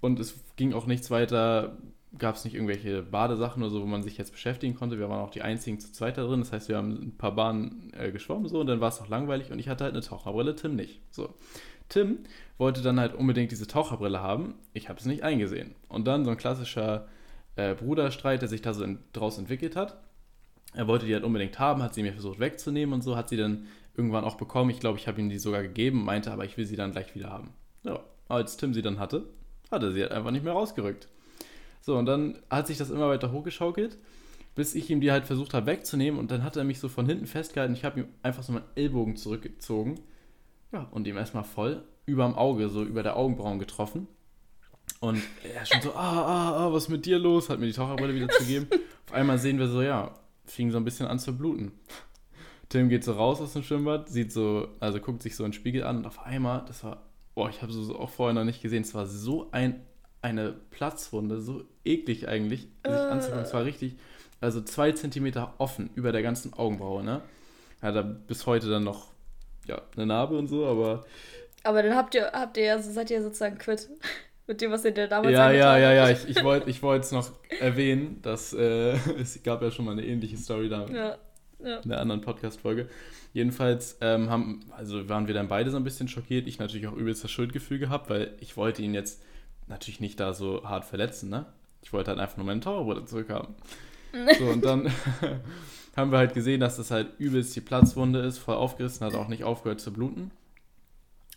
Und 0.00 0.20
es 0.20 0.38
ging 0.56 0.74
auch 0.74 0.86
nichts 0.86 1.10
weiter, 1.10 1.78
gab 2.18 2.36
es 2.36 2.44
nicht 2.44 2.54
irgendwelche 2.54 3.02
Badesachen 3.02 3.62
oder 3.62 3.70
so, 3.70 3.80
wo 3.80 3.86
man 3.86 4.02
sich 4.02 4.18
jetzt 4.18 4.32
beschäftigen 4.32 4.74
konnte. 4.74 4.98
Wir 4.98 5.08
waren 5.08 5.24
auch 5.24 5.30
die 5.30 5.40
einzigen 5.40 5.80
zu 5.80 5.90
zweit 5.92 6.18
da 6.18 6.24
drin, 6.24 6.40
das 6.40 6.52
heißt, 6.52 6.68
wir 6.68 6.76
haben 6.76 6.92
ein 6.92 7.16
paar 7.16 7.34
Bahnen 7.34 7.90
äh, 7.96 8.12
geschwommen 8.12 8.46
so 8.46 8.60
und 8.60 8.66
dann 8.66 8.80
war 8.80 8.90
es 8.90 9.00
auch 9.00 9.08
langweilig 9.08 9.50
und 9.50 9.58
ich 9.58 9.68
hatte 9.68 9.84
halt 9.84 9.94
eine 9.94 10.02
Taucherbrille, 10.02 10.54
Tim 10.54 10.76
nicht. 10.76 11.00
So. 11.10 11.34
Tim 11.88 12.18
wollte 12.58 12.82
dann 12.82 13.00
halt 13.00 13.14
unbedingt 13.14 13.50
diese 13.50 13.66
Taucherbrille 13.66 14.20
haben. 14.20 14.54
Ich 14.74 14.88
habe 14.90 14.98
es 14.98 15.06
nicht 15.06 15.22
eingesehen. 15.22 15.74
Und 15.88 16.06
dann 16.06 16.24
so 16.24 16.30
ein 16.30 16.36
klassischer 16.36 17.08
äh, 17.56 17.74
Bruderstreit, 17.74 18.42
der 18.42 18.48
sich 18.48 18.62
da 18.62 18.74
so 18.74 18.84
in, 18.84 18.98
draus 19.12 19.38
entwickelt 19.38 19.74
hat 19.74 19.96
er 20.74 20.88
wollte 20.88 21.06
die 21.06 21.14
halt 21.14 21.24
unbedingt 21.24 21.58
haben, 21.58 21.82
hat 21.82 21.94
sie 21.94 22.02
mir 22.02 22.12
versucht 22.12 22.40
wegzunehmen 22.40 22.92
und 22.92 23.02
so, 23.02 23.16
hat 23.16 23.28
sie 23.28 23.36
dann 23.36 23.66
irgendwann 23.96 24.24
auch 24.24 24.36
bekommen. 24.36 24.70
Ich 24.70 24.80
glaube, 24.80 24.98
ich 24.98 25.06
habe 25.06 25.20
ihm 25.20 25.28
die 25.28 25.38
sogar 25.38 25.62
gegeben, 25.62 26.04
meinte 26.04 26.32
aber, 26.32 26.44
ich 26.44 26.56
will 26.56 26.66
sie 26.66 26.76
dann 26.76 26.92
gleich 26.92 27.14
wieder 27.14 27.30
haben. 27.30 27.52
Ja, 27.84 28.00
als 28.28 28.56
Tim 28.56 28.74
sie 28.74 28.82
dann 28.82 28.98
hatte, 28.98 29.28
hat 29.70 29.82
er 29.82 29.92
sie 29.92 30.02
halt 30.02 30.12
einfach 30.12 30.30
nicht 30.30 30.44
mehr 30.44 30.52
rausgerückt. 30.52 31.08
So, 31.80 31.96
und 31.96 32.06
dann 32.06 32.38
hat 32.50 32.66
sich 32.66 32.78
das 32.78 32.90
immer 32.90 33.08
weiter 33.08 33.30
hochgeschaukelt, 33.30 33.98
bis 34.54 34.74
ich 34.74 34.90
ihm 34.90 35.00
die 35.00 35.12
halt 35.12 35.26
versucht 35.26 35.54
habe 35.54 35.66
wegzunehmen 35.66 36.18
und 36.18 36.30
dann 36.30 36.42
hat 36.42 36.56
er 36.56 36.64
mich 36.64 36.80
so 36.80 36.88
von 36.88 37.06
hinten 37.06 37.26
festgehalten. 37.26 37.74
Ich 37.74 37.84
habe 37.84 38.00
ihm 38.00 38.06
einfach 38.22 38.42
so 38.42 38.52
meinen 38.52 38.64
Ellbogen 38.74 39.16
zurückgezogen. 39.16 40.00
Ja, 40.72 40.88
und 40.90 41.06
ihm 41.06 41.16
erstmal 41.16 41.44
voll 41.44 41.84
überm 42.06 42.34
Auge, 42.34 42.68
so 42.68 42.82
über 42.82 43.02
der 43.02 43.16
Augenbrauen 43.16 43.58
getroffen. 43.58 44.08
Und 45.00 45.22
er 45.42 45.64
schon 45.66 45.82
so, 45.82 45.92
ah, 45.92 46.22
ah, 46.22 46.56
ah, 46.56 46.72
was 46.72 46.84
ist 46.84 46.88
mit 46.88 47.06
dir 47.06 47.18
los? 47.18 47.48
Hat 47.48 47.60
mir 47.60 47.66
die 47.66 47.72
Taucherbrille 47.72 48.14
wieder 48.14 48.26
gegeben. 48.38 48.66
Auf 49.06 49.14
einmal 49.14 49.38
sehen 49.38 49.58
wir 49.58 49.68
so, 49.68 49.82
ja, 49.82 50.14
fing 50.46 50.70
so 50.70 50.78
ein 50.78 50.84
bisschen 50.84 51.06
an 51.06 51.18
zu 51.18 51.36
bluten. 51.36 51.72
Tim 52.68 52.88
geht 52.88 53.04
so 53.04 53.12
raus 53.12 53.40
aus 53.40 53.52
dem 53.52 53.62
Schwimmbad, 53.62 54.08
sieht 54.08 54.32
so, 54.32 54.68
also 54.80 54.98
guckt 55.00 55.22
sich 55.22 55.36
so 55.36 55.44
einen 55.44 55.52
Spiegel 55.52 55.84
an 55.84 55.98
und 55.98 56.06
auf 56.06 56.24
einmal, 56.24 56.64
das 56.66 56.82
war, 56.82 57.02
boah, 57.34 57.48
ich 57.50 57.62
habe 57.62 57.72
so 57.72 57.98
auch 57.98 58.10
vorher 58.10 58.34
noch 58.34 58.44
nicht 58.44 58.62
gesehen, 58.62 58.82
es 58.82 58.94
war 58.94 59.06
so 59.06 59.48
ein, 59.52 59.82
eine 60.22 60.52
Platzwunde, 60.70 61.40
so 61.40 61.64
eklig 61.84 62.26
eigentlich, 62.26 62.62
sich 62.62 62.70
äh. 62.84 62.88
anzugucken. 62.88 63.44
Es 63.44 63.52
war 63.52 63.64
richtig, 63.64 63.96
also 64.40 64.62
zwei 64.62 64.92
Zentimeter 64.92 65.54
offen 65.58 65.90
über 65.94 66.12
der 66.12 66.22
ganzen 66.22 66.54
Augenbraue, 66.54 67.04
ne? 67.04 67.20
Hat 67.82 67.94
er 67.94 68.02
bis 68.02 68.46
heute 68.46 68.70
dann 68.70 68.84
noch, 68.84 69.08
ja, 69.66 69.82
eine 69.94 70.06
Narbe 70.06 70.38
und 70.38 70.48
so, 70.48 70.66
aber. 70.66 71.04
Aber 71.62 71.82
dann 71.82 71.94
habt 71.94 72.14
ihr, 72.14 72.32
habt 72.32 72.56
ihr 72.56 72.64
ja, 72.64 72.78
seid 72.78 73.10
ihr 73.10 73.22
sozusagen 73.22 73.58
quitt. 73.58 73.88
Mit 74.46 74.60
dem, 74.60 74.70
was 74.70 74.84
ihr 74.84 74.90
dir 74.90 75.08
damals 75.08 75.32
Ja, 75.32 75.50
ja, 75.50 75.78
ja, 75.78 75.92
ja. 75.92 76.10
Ich, 76.10 76.28
ich 76.28 76.42
wollte 76.44 76.68
ich 76.68 76.82
es 76.82 77.12
noch 77.12 77.30
erwähnen, 77.60 78.20
dass 78.22 78.52
äh, 78.52 78.92
es 79.20 79.42
gab 79.42 79.62
ja 79.62 79.70
schon 79.70 79.86
mal 79.86 79.92
eine 79.92 80.04
ähnliche 80.04 80.36
Story 80.36 80.68
da 80.68 80.86
ja, 80.86 81.16
ja. 81.64 81.78
in 81.78 81.88
der 81.88 82.00
anderen 82.00 82.20
Podcast-Folge. 82.20 82.88
Jedenfalls 83.32 83.96
ähm, 84.00 84.30
haben, 84.30 84.60
also 84.76 85.08
waren 85.08 85.26
wir 85.26 85.34
dann 85.34 85.48
beide 85.48 85.70
so 85.70 85.76
ein 85.76 85.84
bisschen 85.84 86.08
schockiert. 86.08 86.46
Ich 86.46 86.58
natürlich 86.58 86.86
auch 86.86 86.92
übelst 86.94 87.24
das 87.24 87.30
Schuldgefühl 87.30 87.78
gehabt, 87.78 88.10
weil 88.10 88.34
ich 88.40 88.56
wollte 88.56 88.82
ihn 88.82 88.94
jetzt 88.94 89.22
natürlich 89.66 90.00
nicht 90.00 90.20
da 90.20 90.34
so 90.34 90.62
hart 90.64 90.84
verletzen, 90.84 91.30
ne? 91.30 91.46
Ich 91.82 91.92
wollte 91.92 92.10
halt 92.10 92.20
einfach 92.20 92.36
nur 92.36 92.46
meinen 92.46 92.60
Taucherbruder 92.60 93.06
zurückhaben. 93.06 93.54
so, 94.38 94.44
und 94.44 94.64
dann 94.64 94.90
haben 95.96 96.12
wir 96.12 96.18
halt 96.18 96.34
gesehen, 96.34 96.60
dass 96.60 96.76
das 96.76 96.90
halt 96.90 97.08
übelst 97.18 97.56
die 97.56 97.60
Platzwunde 97.60 98.20
ist, 98.20 98.38
voll 98.38 98.56
aufgerissen, 98.56 99.06
hat 99.06 99.14
auch 99.14 99.28
nicht 99.28 99.44
aufgehört 99.44 99.80
zu 99.80 99.92
bluten. 99.92 100.30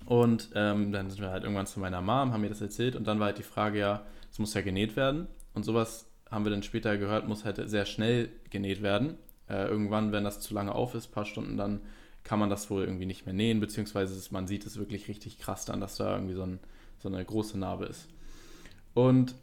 Und 0.07 0.51
ähm, 0.55 0.93
dann 0.93 1.09
sind 1.09 1.19
wir 1.19 1.31
halt 1.31 1.43
irgendwann 1.43 1.67
zu 1.67 1.81
meiner 1.81 2.01
Mom, 2.01 2.31
haben 2.31 2.39
mir 2.39 2.47
das 2.47 2.61
erzählt 2.61 2.95
und 2.95 3.05
dann 3.05 3.19
war 3.19 3.27
halt 3.27 3.39
die 3.39 3.43
Frage, 3.43 3.77
ja, 3.77 4.05
es 4.31 4.39
muss 4.39 4.53
ja 4.53 4.61
genäht 4.61 4.95
werden. 4.95 5.27
Und 5.53 5.63
sowas 5.63 6.09
haben 6.31 6.45
wir 6.45 6.49
dann 6.49 6.63
später 6.63 6.97
gehört, 6.97 7.27
muss 7.27 7.43
halt 7.43 7.61
sehr 7.69 7.85
schnell 7.85 8.29
genäht 8.49 8.81
werden. 8.81 9.15
Äh, 9.49 9.67
irgendwann, 9.67 10.13
wenn 10.13 10.23
das 10.23 10.39
zu 10.39 10.53
lange 10.53 10.73
auf 10.73 10.95
ist, 10.95 11.07
paar 11.07 11.25
Stunden, 11.25 11.57
dann 11.57 11.81
kann 12.23 12.39
man 12.39 12.49
das 12.49 12.69
wohl 12.69 12.83
irgendwie 12.83 13.05
nicht 13.05 13.25
mehr 13.25 13.33
nähen, 13.33 13.59
beziehungsweise 13.59 14.33
man 14.33 14.47
sieht 14.47 14.65
es 14.65 14.77
wirklich 14.77 15.09
richtig 15.09 15.39
krass 15.39 15.65
dann, 15.65 15.81
dass 15.81 15.97
da 15.97 16.13
irgendwie 16.13 16.35
so, 16.35 16.43
ein, 16.43 16.59
so 16.99 17.09
eine 17.09 17.23
große 17.23 17.57
Narbe 17.59 17.85
ist. 17.85 18.07
Und 18.93 19.35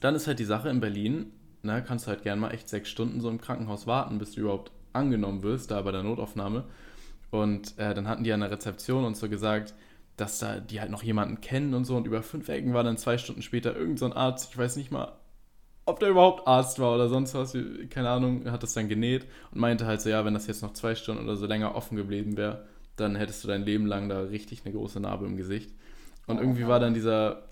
dann 0.00 0.14
ist 0.14 0.26
halt 0.26 0.38
die 0.38 0.44
Sache 0.44 0.70
in 0.70 0.80
Berlin, 0.80 1.32
ne, 1.62 1.84
kannst 1.86 2.06
du 2.06 2.10
halt 2.10 2.22
gerne 2.22 2.40
mal 2.40 2.50
echt 2.50 2.70
sechs 2.70 2.88
Stunden 2.88 3.20
so 3.20 3.28
im 3.28 3.42
Krankenhaus 3.42 3.86
warten, 3.86 4.18
bis 4.18 4.32
du 4.32 4.40
überhaupt 4.40 4.72
angenommen 4.94 5.42
wirst, 5.42 5.70
da 5.70 5.82
bei 5.82 5.92
der 5.92 6.02
Notaufnahme. 6.02 6.64
Und 7.30 7.78
äh, 7.78 7.94
dann 7.94 8.08
hatten 8.08 8.24
die 8.24 8.32
an 8.32 8.40
der 8.40 8.50
Rezeption 8.50 9.04
uns 9.04 9.20
so 9.20 9.28
gesagt, 9.28 9.74
dass 10.16 10.38
da 10.38 10.60
die 10.60 10.80
halt 10.80 10.90
noch 10.90 11.02
jemanden 11.02 11.40
kennen 11.40 11.74
und 11.74 11.84
so. 11.84 11.96
Und 11.96 12.06
über 12.06 12.22
fünf 12.22 12.48
Ecken 12.48 12.74
war 12.74 12.84
dann 12.84 12.96
zwei 12.98 13.18
Stunden 13.18 13.42
später 13.42 13.74
irgendein 13.76 14.10
so 14.12 14.16
Arzt, 14.16 14.50
ich 14.52 14.58
weiß 14.58 14.76
nicht 14.76 14.90
mal, 14.90 15.12
ob 15.84 16.00
der 16.00 16.08
überhaupt 16.10 16.46
Arzt 16.48 16.78
war 16.80 16.94
oder 16.94 17.08
sonst 17.08 17.34
was, 17.34 17.56
keine 17.90 18.10
Ahnung, 18.10 18.50
hat 18.50 18.62
das 18.62 18.74
dann 18.74 18.88
genäht 18.88 19.26
und 19.52 19.60
meinte 19.60 19.86
halt 19.86 20.00
so, 20.00 20.08
ja, 20.10 20.24
wenn 20.24 20.34
das 20.34 20.46
jetzt 20.48 20.62
noch 20.62 20.72
zwei 20.72 20.94
Stunden 20.94 21.22
oder 21.24 21.36
so 21.36 21.46
länger 21.46 21.74
offen 21.76 21.96
geblieben 21.96 22.36
wäre, 22.36 22.64
dann 22.96 23.14
hättest 23.14 23.44
du 23.44 23.48
dein 23.48 23.62
Leben 23.64 23.86
lang 23.86 24.08
da 24.08 24.20
richtig 24.22 24.62
eine 24.64 24.74
große 24.74 24.98
Narbe 25.00 25.26
im 25.26 25.36
Gesicht. 25.36 25.70
Und 26.26 26.38
Oh, 26.38 26.40
irgendwie 26.40 26.66
war 26.66 26.80
dann 26.80 26.94
dieser 26.94 27.42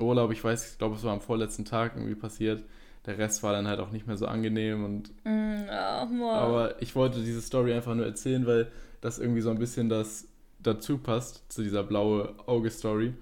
Urlaub, 0.00 0.32
ich 0.32 0.42
weiß, 0.42 0.72
ich 0.72 0.78
glaube, 0.78 0.96
es 0.96 1.04
war 1.04 1.12
am 1.12 1.20
vorletzten 1.20 1.64
Tag 1.64 1.92
irgendwie 1.96 2.14
passiert. 2.16 2.64
Der 3.06 3.18
Rest 3.18 3.42
war 3.44 3.52
dann 3.52 3.68
halt 3.68 3.78
auch 3.80 3.92
nicht 3.92 4.06
mehr 4.06 4.16
so 4.16 4.26
angenehm 4.26 4.84
und 4.84 5.10
Mm, 5.24 5.66
Mann. 5.66 6.26
aber 6.30 6.80
ich 6.82 6.94
wollte 6.94 7.20
diese 7.22 7.40
Story 7.40 7.72
einfach 7.72 7.94
nur 7.94 8.06
erzählen, 8.06 8.46
weil 8.46 8.70
das 9.06 9.18
irgendwie 9.18 9.40
so 9.40 9.50
ein 9.50 9.58
bisschen 9.58 9.88
das 9.88 10.26
dazu 10.58 10.98
passt, 10.98 11.44
zu 11.52 11.62
dieser 11.62 11.82
blaue 11.84 12.34
Auge-Story. 12.46 13.14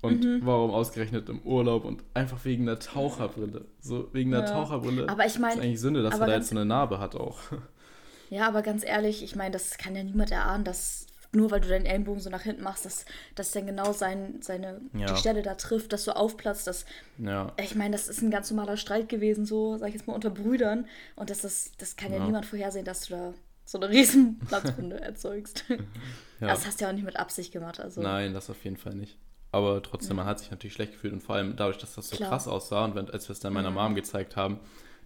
Und 0.00 0.22
Mhm. 0.24 0.40
warum 0.44 0.70
ausgerechnet 0.70 1.28
im 1.28 1.40
Urlaub 1.42 1.84
und 1.84 2.04
einfach 2.14 2.44
wegen 2.44 2.66
der 2.66 2.78
Taucherbrille. 2.78 3.64
So 3.80 4.08
wegen 4.12 4.30
der 4.30 4.40
Ja. 4.40 4.46
Taucherbrille. 4.46 5.08
Aber 5.08 5.22
ich 5.26 5.32
ist 5.34 5.38
meine, 5.40 5.60
eigentlich 5.60 5.80
Sünde, 5.80 6.02
dass 6.04 6.18
er 6.20 6.26
da 6.26 6.34
jetzt 6.34 6.48
so 6.50 6.54
eine 6.56 6.64
Narbe 6.64 6.98
hat 7.00 7.14
auch. 7.16 7.38
Ja, 8.30 8.46
aber 8.46 8.60
ganz 8.60 8.84
ehrlich, 8.84 9.22
ich 9.24 9.36
meine, 9.36 9.52
das 9.52 9.78
kann 9.78 9.96
ja 9.96 10.02
niemand 10.04 10.30
erahnen, 10.30 10.62
dass 10.62 11.06
nur 11.32 11.50
weil 11.50 11.60
du 11.62 11.68
deinen 11.68 11.86
Ellenbogen 11.86 12.20
so 12.20 12.28
nach 12.28 12.42
hinten 12.42 12.62
machst, 12.62 12.84
dass, 12.84 13.06
dass 13.34 13.52
dann 13.52 13.66
genau 13.66 13.92
sein, 13.94 14.40
seine, 14.42 14.82
Ja. 14.92 15.06
die 15.06 15.16
Stelle 15.16 15.40
da 15.42 15.54
trifft, 15.54 15.94
dass 15.94 16.04
du 16.04 16.14
aufplatzt. 16.14 16.66
Dass, 16.66 16.84
ja. 17.16 17.52
ich 17.58 17.74
meine, 17.74 17.92
das 17.92 18.06
ist 18.06 18.20
ein 18.22 18.30
ganz 18.30 18.50
normaler 18.50 18.76
Streit 18.76 19.08
gewesen, 19.08 19.46
so, 19.46 19.78
sag 19.78 19.88
ich 19.88 19.94
jetzt 19.94 20.06
mal, 20.06 20.12
unter 20.12 20.28
Brüdern. 20.30 20.86
Und 21.16 21.30
das, 21.30 21.42
ist, 21.42 21.80
das 21.80 21.96
kann 21.96 22.12
ja, 22.12 22.18
Ja. 22.18 22.24
niemand 22.26 22.44
vorhersehen, 22.44 22.84
dass 22.84 23.06
du 23.06 23.14
da 23.14 23.34
so 23.70 23.78
eine 23.78 23.90
riesen 23.90 24.38
Platzwunde 24.38 24.98
erzeugst. 25.02 25.64
ja. 25.68 25.76
Das 26.48 26.66
hast 26.66 26.80
du 26.80 26.84
ja 26.84 26.90
auch 26.90 26.94
nicht 26.94 27.04
mit 27.04 27.16
Absicht 27.16 27.52
gemacht. 27.52 27.78
Also. 27.80 28.00
Nein, 28.00 28.32
das 28.32 28.48
auf 28.48 28.64
jeden 28.64 28.78
Fall 28.78 28.94
nicht. 28.94 29.18
Aber 29.52 29.82
trotzdem, 29.82 30.16
man 30.16 30.24
hat 30.26 30.38
sich 30.38 30.50
natürlich 30.50 30.72
schlecht 30.74 30.92
gefühlt 30.92 31.12
und 31.12 31.20
vor 31.22 31.34
allem 31.34 31.54
dadurch, 31.56 31.76
dass 31.78 31.94
das 31.94 32.08
so 32.08 32.16
Klar. 32.16 32.30
krass 32.30 32.48
aussah 32.48 32.84
und 32.86 32.94
wenn, 32.94 33.10
als 33.10 33.28
wir 33.28 33.32
es 33.34 33.40
dann 33.40 33.52
meiner. 33.52 33.70
Mom 33.70 33.94
gezeigt 33.94 34.36
haben, 34.36 34.60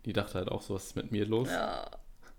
die 0.05 0.13
dachte 0.13 0.35
halt 0.35 0.49
auch 0.49 0.63
so, 0.63 0.75
was 0.75 0.85
ist 0.87 0.97
mit 0.97 1.11
mir 1.11 1.27
los? 1.27 1.49
Ja. 1.51 1.91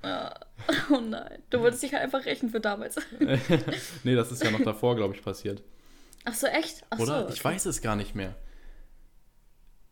Ja. 0.03 0.33
Oh 0.91 0.99
nein. 1.01 1.41
Du 1.49 1.59
wolltest 1.61 1.83
dich 1.83 1.93
halt 1.93 2.03
einfach 2.03 2.25
rächen 2.25 2.49
für 2.49 2.59
damals. 2.61 2.97
nee, 4.03 4.15
das 4.15 4.31
ist 4.31 4.43
ja 4.43 4.51
noch 4.51 4.61
davor, 4.61 4.95
glaube 4.95 5.13
ich, 5.15 5.21
passiert. 5.23 5.61
Ach 6.25 6.33
so, 6.33 6.47
echt? 6.47 6.83
Ach 6.89 6.99
Oder? 6.99 7.23
so. 7.27 7.33
Ich 7.33 7.43
weiß 7.43 7.65
es 7.65 7.81
gar 7.81 7.95
nicht 7.97 8.15
mehr. 8.15 8.33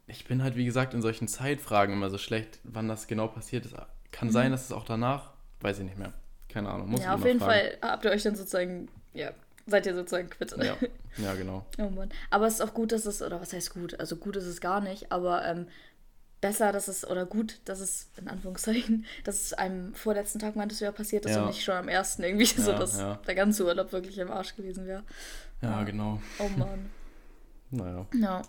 Ich 0.07 0.25
bin 0.25 0.43
halt, 0.43 0.55
wie 0.55 0.65
gesagt, 0.65 0.93
in 0.93 1.01
solchen 1.01 1.27
Zeitfragen 1.27 1.93
immer 1.93 2.09
so 2.09 2.17
schlecht, 2.17 2.59
wann 2.63 2.87
das 2.87 3.07
genau 3.07 3.27
passiert 3.27 3.65
ist. 3.65 3.75
Kann 4.11 4.29
Mhm. 4.29 4.31
sein, 4.33 4.51
dass 4.51 4.65
es 4.65 4.71
auch 4.71 4.83
danach, 4.85 5.33
weiß 5.61 5.79
ich 5.79 5.85
nicht 5.85 5.97
mehr. 5.97 6.13
Keine 6.49 6.69
Ahnung, 6.69 6.89
muss 6.89 7.01
Ja, 7.01 7.15
auf 7.15 7.25
jeden 7.25 7.39
fragen. 7.39 7.51
Fall 7.51 7.77
habt 7.81 8.05
ihr 8.05 8.11
euch 8.11 8.23
dann 8.23 8.35
sozusagen, 8.35 8.89
ja, 9.13 9.31
seid 9.67 9.85
ihr 9.85 9.95
sozusagen 9.95 10.29
quitt. 10.29 10.51
Ja, 10.57 10.75
ja, 11.17 11.33
genau. 11.35 11.65
Oh 11.79 11.89
Mann. 11.89 12.09
Aber 12.29 12.47
es 12.47 12.55
ist 12.55 12.61
auch 12.61 12.73
gut, 12.73 12.91
dass 12.91 13.05
es, 13.05 13.21
oder 13.21 13.39
was 13.41 13.53
heißt 13.53 13.73
gut? 13.73 13.99
Also 13.99 14.15
gut 14.17 14.35
ist 14.35 14.45
es 14.45 14.59
gar 14.59 14.81
nicht, 14.81 15.11
aber 15.11 15.45
ähm, 15.45 15.67
besser, 16.41 16.71
dass 16.73 16.87
es, 16.87 17.07
oder 17.07 17.25
gut, 17.25 17.59
dass 17.65 17.79
es, 17.79 18.09
in 18.17 18.27
Anführungszeichen, 18.27 19.05
dass 19.23 19.41
es 19.41 19.53
einem 19.53 19.93
vorletzten 19.95 20.39
Tag 20.39 20.55
meintest 20.55 20.81
du 20.81 20.85
ja 20.85 20.91
passiert 20.91 21.25
ist 21.25 21.33
Ja. 21.35 21.41
und 21.43 21.47
nicht 21.47 21.63
schon 21.63 21.75
am 21.75 21.87
ersten 21.87 22.23
irgendwie 22.23 22.45
so, 22.61 22.71
Ja, 22.71 22.79
dass 22.79 22.97
ja. 22.99 23.15
der 23.27 23.35
ganze 23.35 23.63
Urlaub 23.65 23.91
wirklich 23.93 24.17
im 24.17 24.31
Arsch 24.31 24.55
gewesen 24.55 24.85
wäre. 24.87 25.03
Ja, 25.61 25.69
Ja. 25.79 25.83
genau. 25.83 26.21
Oh 26.39 26.49
Mann. 26.57 26.89
Naja. 27.69 28.05
Ja. 28.19 28.41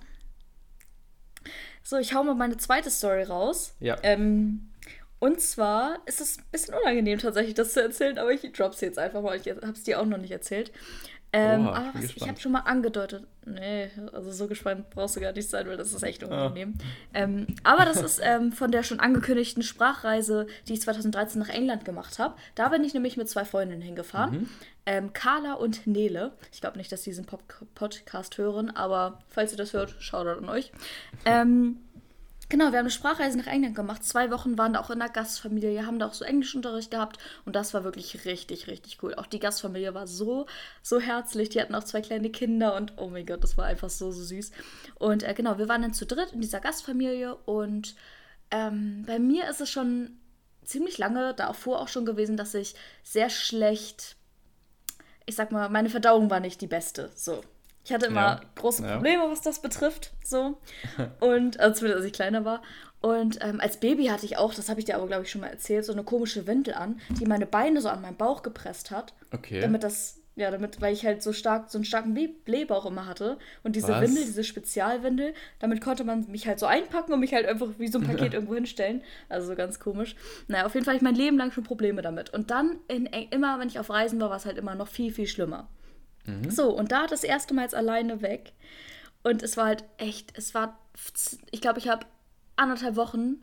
So, 1.84 1.98
ich 1.98 2.14
hau 2.14 2.22
mal 2.24 2.34
meine 2.34 2.56
zweite 2.56 2.90
Story 2.90 3.22
raus. 3.24 3.74
Ja. 3.80 3.96
Ähm, 4.02 4.68
und 5.22 5.40
zwar 5.40 5.98
ist 6.06 6.20
es 6.20 6.38
ein 6.38 6.44
bisschen 6.50 6.74
unangenehm 6.74 7.18
tatsächlich, 7.20 7.54
das 7.54 7.72
zu 7.74 7.80
erzählen, 7.80 8.18
aber 8.18 8.32
ich 8.32 8.40
drop's 8.52 8.80
jetzt 8.80 8.98
einfach 8.98 9.22
mal. 9.22 9.36
Ich 9.36 9.48
hab's 9.48 9.84
dir 9.84 10.00
auch 10.00 10.04
noch 10.04 10.18
nicht 10.18 10.32
erzählt. 10.32 10.72
Ähm, 11.34 11.66
Oha, 11.68 11.70
ich 11.70 11.76
aber 11.78 11.94
ich 11.94 12.02
gespannt. 12.08 12.28
habe 12.30 12.40
schon 12.40 12.52
mal 12.52 12.58
angedeutet. 12.60 13.26
Nee, 13.46 13.88
also 14.12 14.30
so 14.32 14.48
gespannt 14.48 14.90
brauchst 14.90 15.16
du 15.16 15.20
gar 15.20 15.32
nicht 15.32 15.48
sein, 15.48 15.66
weil 15.66 15.76
das 15.78 15.92
ist 15.92 16.02
Ah. 16.04 16.06
echt 16.08 16.22
unangenehm. 16.24 16.74
Ähm, 17.14 17.46
aber 17.62 17.84
das 17.86 18.02
ist 18.02 18.20
ähm, 18.22 18.52
von 18.52 18.70
der 18.70 18.82
schon 18.82 19.00
angekündigten 19.00 19.62
Sprachreise, 19.62 20.46
die 20.68 20.74
ich 20.74 20.82
2013 20.82 21.40
nach 21.40 21.48
England 21.48 21.84
gemacht 21.86 22.18
habe. 22.18 22.34
Da 22.54 22.68
bin 22.68 22.84
ich 22.84 22.92
nämlich 22.92 23.16
mit 23.16 23.28
zwei 23.30 23.44
Freundinnen 23.46 23.80
hingefahren. 23.80 24.40
Mhm. 24.40 24.48
Ähm, 24.84 25.12
Carla 25.14 25.54
und 25.54 25.86
Nele. 25.86 26.32
Ich 26.52 26.60
glaube 26.60 26.76
nicht, 26.76 26.90
dass 26.92 27.04
sie 27.04 27.10
diesen 27.10 27.24
Pop 27.24 27.42
Podcast 27.74 28.36
hören, 28.36 28.70
aber 28.70 29.20
falls 29.28 29.52
ihr 29.52 29.58
das 29.58 29.72
hört, 29.72 29.94
schaut 30.00 30.26
an 30.26 30.48
euch. 30.48 30.70
Ähm, 31.24 31.78
Genau, 32.52 32.64
wir 32.66 32.80
haben 32.80 32.84
eine 32.84 32.90
Sprachreise 32.90 33.38
nach 33.38 33.46
England 33.46 33.74
gemacht. 33.74 34.04
Zwei 34.04 34.30
Wochen 34.30 34.58
waren 34.58 34.74
da 34.74 34.80
auch 34.80 34.90
in 34.90 34.98
der 34.98 35.08
Gastfamilie, 35.08 35.86
haben 35.86 35.98
da 35.98 36.06
auch 36.06 36.12
so 36.12 36.22
Englischunterricht 36.22 36.90
gehabt 36.90 37.18
und 37.46 37.56
das 37.56 37.72
war 37.72 37.82
wirklich 37.82 38.26
richtig, 38.26 38.66
richtig 38.66 39.02
cool. 39.02 39.14
Auch 39.14 39.24
die 39.24 39.38
Gastfamilie 39.38 39.94
war 39.94 40.06
so, 40.06 40.44
so 40.82 41.00
herzlich. 41.00 41.48
Die 41.48 41.62
hatten 41.62 41.74
auch 41.74 41.84
zwei 41.84 42.02
kleine 42.02 42.28
Kinder 42.28 42.76
und 42.76 42.92
oh 42.98 43.08
mein 43.08 43.24
Gott, 43.24 43.42
das 43.42 43.56
war 43.56 43.64
einfach 43.64 43.88
so, 43.88 44.12
so 44.12 44.22
süß. 44.22 44.50
Und 44.96 45.22
äh, 45.22 45.32
genau, 45.32 45.56
wir 45.56 45.66
waren 45.66 45.80
dann 45.80 45.94
zu 45.94 46.04
dritt 46.04 46.32
in 46.34 46.42
dieser 46.42 46.60
Gastfamilie 46.60 47.36
und 47.46 47.94
ähm, 48.50 49.04
bei 49.06 49.18
mir 49.18 49.48
ist 49.48 49.62
es 49.62 49.70
schon 49.70 50.18
ziemlich 50.62 50.98
lange 50.98 51.32
davor 51.32 51.80
auch 51.80 51.88
schon 51.88 52.04
gewesen, 52.04 52.36
dass 52.36 52.52
ich 52.52 52.74
sehr 53.02 53.30
schlecht, 53.30 54.16
ich 55.24 55.36
sag 55.36 55.52
mal, 55.52 55.70
meine 55.70 55.88
Verdauung 55.88 56.28
war 56.28 56.40
nicht 56.40 56.60
die 56.60 56.66
beste. 56.66 57.10
So. 57.14 57.40
Ich 57.84 57.92
hatte 57.92 58.06
immer 58.06 58.20
Ja, 58.20 58.40
große 58.54 58.82
ja. 58.84 58.94
Probleme, 58.94 59.24
was 59.28 59.40
das 59.40 59.60
betrifft. 59.60 60.12
So. 60.24 60.58
Und 61.20 61.58
also 61.60 61.74
zumindest 61.78 61.96
als 61.98 62.06
ich 62.06 62.12
kleiner 62.12 62.44
war. 62.44 62.62
Und 63.00 63.38
ähm, 63.42 63.60
als 63.60 63.78
Baby 63.78 64.06
hatte 64.06 64.24
ich 64.26 64.36
auch, 64.38 64.54
das 64.54 64.68
habe 64.68 64.78
ich 64.78 64.86
dir 64.86 64.94
aber, 64.94 65.08
glaube 65.08 65.24
ich, 65.24 65.30
schon 65.30 65.40
mal 65.40 65.48
erzählt, 65.48 65.84
so 65.84 65.92
eine 65.92 66.04
komische 66.04 66.46
Windel 66.46 66.74
an, 66.74 67.00
die 67.18 67.26
meine 67.26 67.46
Beine 67.46 67.80
so 67.80 67.88
an 67.88 68.00
meinen 68.00 68.16
Bauch 68.16 68.42
gepresst 68.44 68.92
hat. 68.92 69.12
Okay. 69.32 69.60
Damit 69.60 69.82
das, 69.82 70.20
ja, 70.36 70.52
damit, 70.52 70.80
weil 70.80 70.92
ich 70.94 71.04
halt 71.04 71.20
so 71.20 71.32
stark, 71.32 71.68
so 71.68 71.78
einen 71.78 71.84
starken 71.84 72.14
Bläh- 72.16 72.32
Blähbauch 72.44 72.86
immer 72.86 73.06
hatte. 73.06 73.38
Und 73.64 73.74
diese 73.74 73.88
Was? 73.88 74.02
Windel, 74.02 74.22
diese 74.24 74.44
Spezialwindel, 74.44 75.34
damit 75.58 75.80
konnte 75.80 76.04
man 76.04 76.30
mich 76.30 76.46
halt 76.46 76.60
so 76.60 76.66
einpacken 76.66 77.12
und 77.12 77.18
mich 77.18 77.34
halt 77.34 77.46
einfach 77.46 77.66
wie 77.78 77.88
so 77.88 77.98
ein 77.98 78.04
Paket 78.04 78.34
irgendwo 78.34 78.54
hinstellen. 78.54 79.02
Also 79.28 79.48
so 79.48 79.56
ganz 79.56 79.80
komisch. 79.80 80.14
Naja, 80.46 80.64
auf 80.64 80.74
jeden 80.74 80.84
Fall 80.84 80.94
hatte 80.94 81.04
ich 81.04 81.10
mein 81.10 81.16
Leben 81.16 81.36
lang 81.36 81.50
schon 81.50 81.64
Probleme 81.64 82.02
damit. 82.02 82.30
Und 82.30 82.52
dann, 82.52 82.78
in, 82.86 83.06
Eng- 83.06 83.26
immer 83.32 83.58
wenn 83.58 83.66
ich 83.66 83.80
auf 83.80 83.90
Reisen 83.90 84.20
war, 84.20 84.30
war 84.30 84.36
es 84.36 84.46
halt 84.46 84.58
immer 84.58 84.76
noch 84.76 84.86
viel, 84.86 85.12
viel 85.12 85.26
schlimmer. 85.26 85.66
So, 86.50 86.70
und 86.70 86.92
da 86.92 87.06
das 87.06 87.24
erste 87.24 87.52
Mal 87.54 87.62
jetzt 87.62 87.74
alleine 87.74 88.22
weg. 88.22 88.52
Und 89.24 89.42
es 89.42 89.56
war 89.56 89.66
halt 89.66 89.84
echt, 89.98 90.36
es 90.36 90.54
war, 90.54 90.78
ich 91.50 91.60
glaube, 91.60 91.78
ich 91.78 91.88
habe 91.88 92.06
anderthalb 92.56 92.96
Wochen, 92.96 93.36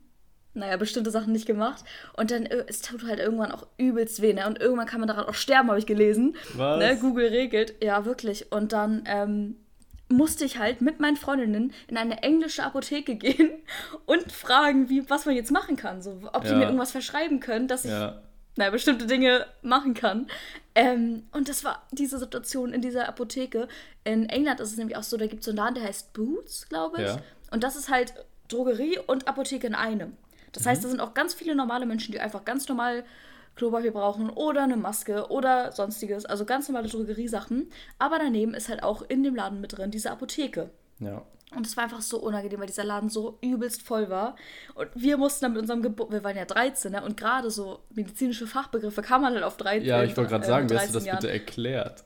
naja, 0.53 0.77
bestimmte 0.77 1.11
Sachen 1.11 1.31
nicht 1.31 1.45
gemacht. 1.45 1.83
Und 2.17 2.31
dann, 2.31 2.45
äh, 2.45 2.65
es 2.67 2.81
tut 2.81 3.03
halt 3.05 3.19
irgendwann 3.19 3.51
auch 3.51 3.67
übelst 3.77 4.21
weh, 4.21 4.33
ne? 4.33 4.47
Und 4.47 4.59
irgendwann 4.59 4.87
kann 4.87 4.99
man 4.99 5.07
daran 5.07 5.25
auch 5.25 5.33
sterben, 5.33 5.69
habe 5.69 5.79
ich 5.79 5.85
gelesen. 5.85 6.35
Was? 6.55 6.79
Ne? 6.79 6.97
Google 6.97 7.27
regelt. 7.27 7.75
Ja, 7.83 8.05
wirklich. 8.05 8.51
Und 8.51 8.73
dann 8.73 9.03
ähm, 9.05 9.55
musste 10.09 10.43
ich 10.43 10.57
halt 10.57 10.81
mit 10.81 10.99
meinen 10.99 11.17
Freundinnen 11.17 11.71
in 11.87 11.97
eine 11.97 12.23
englische 12.23 12.63
Apotheke 12.63 13.15
gehen 13.17 13.51
und 14.05 14.31
fragen, 14.31 14.89
wie, 14.89 15.09
was 15.09 15.25
man 15.25 15.35
jetzt 15.35 15.51
machen 15.51 15.75
kann. 15.75 16.01
So, 16.01 16.19
ob 16.33 16.43
die 16.43 16.49
Ja. 16.49 16.55
mir 16.55 16.63
irgendwas 16.65 16.91
verschreiben 16.91 17.39
können, 17.39 17.67
dass 17.67 17.85
ich 17.85 17.91
ja. 17.91 18.21
Naja, 18.59 18.71
bestimmte 18.71 19.07
Dinge 19.07 19.47
machen 19.63 19.93
kann. 19.95 20.27
Ähm, 20.75 21.23
und 21.31 21.49
das 21.49 21.63
war 21.63 21.87
diese 21.91 22.19
Situation 22.19 22.71
in 22.73 22.81
dieser 22.81 23.07
Apotheke. 23.09 23.67
In 24.03 24.29
England 24.29 24.59
ist 24.59 24.71
es 24.71 24.77
nämlich 24.77 24.95
auch 24.97 25.03
so, 25.03 25.17
da 25.17 25.25
gibt 25.27 25.39
es 25.39 25.45
so 25.45 25.51
einen 25.51 25.57
Laden, 25.57 25.75
der 25.75 25.83
heißt 25.85 26.13
Boots, 26.13 26.69
glaube 26.69 26.97
ich. 27.01 27.07
Ja. 27.07 27.21
Und 27.51 27.63
das 27.63 27.75
ist 27.75 27.89
halt 27.89 28.13
Drogerie 28.49 28.99
und 29.07 29.27
Apotheke 29.27 29.65
in 29.65 29.75
einem. 29.75 30.15
Das 30.51 30.63
Mhm. 30.65 30.69
heißt, 30.69 30.83
da 30.83 30.89
sind 30.89 30.99
auch 31.01 31.13
ganz 31.13 31.33
viele 31.33 31.55
normale 31.55 31.85
Menschen, 31.85 32.11
die 32.11 32.19
einfach 32.19 32.45
ganz 32.45 32.67
normal 32.67 33.03
Klopapier 33.55 33.91
brauchen 33.91 34.29
oder 34.29 34.63
eine 34.63 34.77
Maske 34.77 35.27
oder 35.29 35.71
sonstiges. 35.71 36.25
Also 36.25 36.45
ganz 36.45 36.69
normale 36.69 36.87
Drogeriesachen. 36.87 37.69
Aber 37.97 38.19
daneben 38.19 38.53
ist 38.53 38.69
halt 38.69 38.83
auch 38.83 39.01
in 39.01 39.23
dem 39.23 39.35
Laden 39.35 39.59
mit 39.61 39.77
drin 39.77 39.91
diese 39.91 40.11
Apotheke. 40.11 40.69
Ja. 40.99 41.23
Und 41.55 41.65
es 41.65 41.75
war 41.75 41.85
einfach 41.85 42.01
so 42.01 42.19
unangenehm, 42.19 42.59
weil 42.59 42.67
dieser 42.67 42.83
Laden 42.83 43.09
so 43.09 43.39
übelst 43.41 43.81
voll 43.81 44.09
war. 44.09 44.35
Und 44.75 44.89
wir 44.93 45.17
mussten 45.17 45.45
dann 45.45 45.53
mit 45.53 45.61
unserem 45.61 45.81
Geburt, 45.81 46.11
wir 46.11 46.23
waren 46.23 46.37
ja 46.37 46.45
13, 46.45 46.91
ne? 46.91 47.03
Und 47.03 47.17
gerade 47.17 47.49
so 47.49 47.79
medizinische 47.89 48.45
Fachbegriffe 48.45 49.01
kann 49.01 49.21
man 49.21 49.33
halt 49.33 49.43
auf 49.43 49.57
13. 49.57 49.87
Ja, 49.87 50.03
ich 50.03 50.15
wollte 50.15 50.29
gerade 50.29 50.45
äh, 50.45 50.47
sagen, 50.47 50.69
wie 50.69 50.75
hast 50.75 50.89
du 50.89 50.99
13 50.99 51.05
das 51.09 51.21
bitte 51.21 51.27
Jahren. 51.27 51.39
erklärt? 51.39 52.03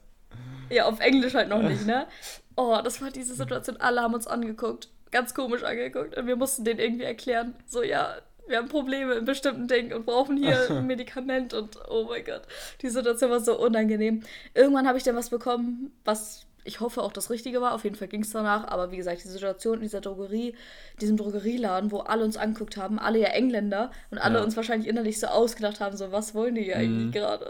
Ja, 0.69 0.86
auf 0.86 0.99
Englisch 1.01 1.34
halt 1.34 1.49
noch 1.49 1.62
nicht, 1.62 1.86
ne? 1.86 2.08
Oh, 2.56 2.77
das 2.84 3.01
war 3.01 3.10
diese 3.10 3.34
Situation. 3.34 3.77
Alle 3.77 4.01
haben 4.01 4.13
uns 4.13 4.27
angeguckt. 4.27 4.89
Ganz 5.10 5.34
komisch 5.34 5.63
angeguckt. 5.63 6.15
Und 6.15 6.27
wir 6.27 6.36
mussten 6.36 6.63
denen 6.63 6.79
irgendwie 6.79 7.03
erklären, 7.03 7.56
so, 7.65 7.82
ja, 7.82 8.17
wir 8.47 8.58
haben 8.58 8.69
Probleme 8.69 9.15
in 9.15 9.25
bestimmten 9.25 9.67
Dingen 9.67 9.91
und 9.91 10.06
brauchen 10.06 10.38
hier 10.38 10.69
ein 10.69 10.86
Medikament. 10.88 11.56
Und 11.56 11.77
oh 11.89 12.06
mein 12.10 12.23
Gott, 12.23 12.43
die 12.82 12.89
Situation 12.89 13.32
war 13.32 13.39
so 13.39 13.60
unangenehm. 13.60 14.21
Irgendwann 14.53 14.88
habe 14.88 14.99
ich 14.99 15.03
dann 15.03 15.15
was 15.15 15.32
bekommen, 15.32 15.91
was 16.06 16.45
ich 16.65 16.80
hoffe 16.80 17.02
auch 17.02 17.12
das 17.12 17.30
Richtige 17.30 17.62
war. 17.62 17.73
Auf 17.73 17.84
jeden 17.84 17.95
Fall 17.95 18.08
ging 18.08 18.21
es 18.21 18.32
danach. 18.32 18.67
Aber 18.67 18.91
wie 18.91 18.97
gesagt, 18.97 19.23
die 19.23 19.28
Situation 19.28 19.76
in 19.76 19.82
dieser 19.84 20.02
Drogerie, 20.02 20.56
diesem 21.02 21.17
Drogerieladen, 21.17 21.91
wo 21.91 21.99
alle 21.99 22.23
uns 22.23 22.38
angeguckt 22.38 22.78
haben, 22.78 22.99
alle 22.99 23.19
ja 23.19 23.28
Engländer 23.30 23.91
und 24.12 24.17
alle 24.17 24.39
Ja. 24.39 24.43
uns 24.43 24.56
wahrscheinlich 24.56 24.88
innerlich 24.89 25.19
so 25.19 25.28
ausgedacht 25.28 25.80
haben, 25.80 25.97
so, 25.97 26.12
was 26.12 26.34
wollen 26.36 26.56
die 26.56 26.63
hier 26.63 26.78
eigentlich 26.78 27.12
gerade? 27.13 27.45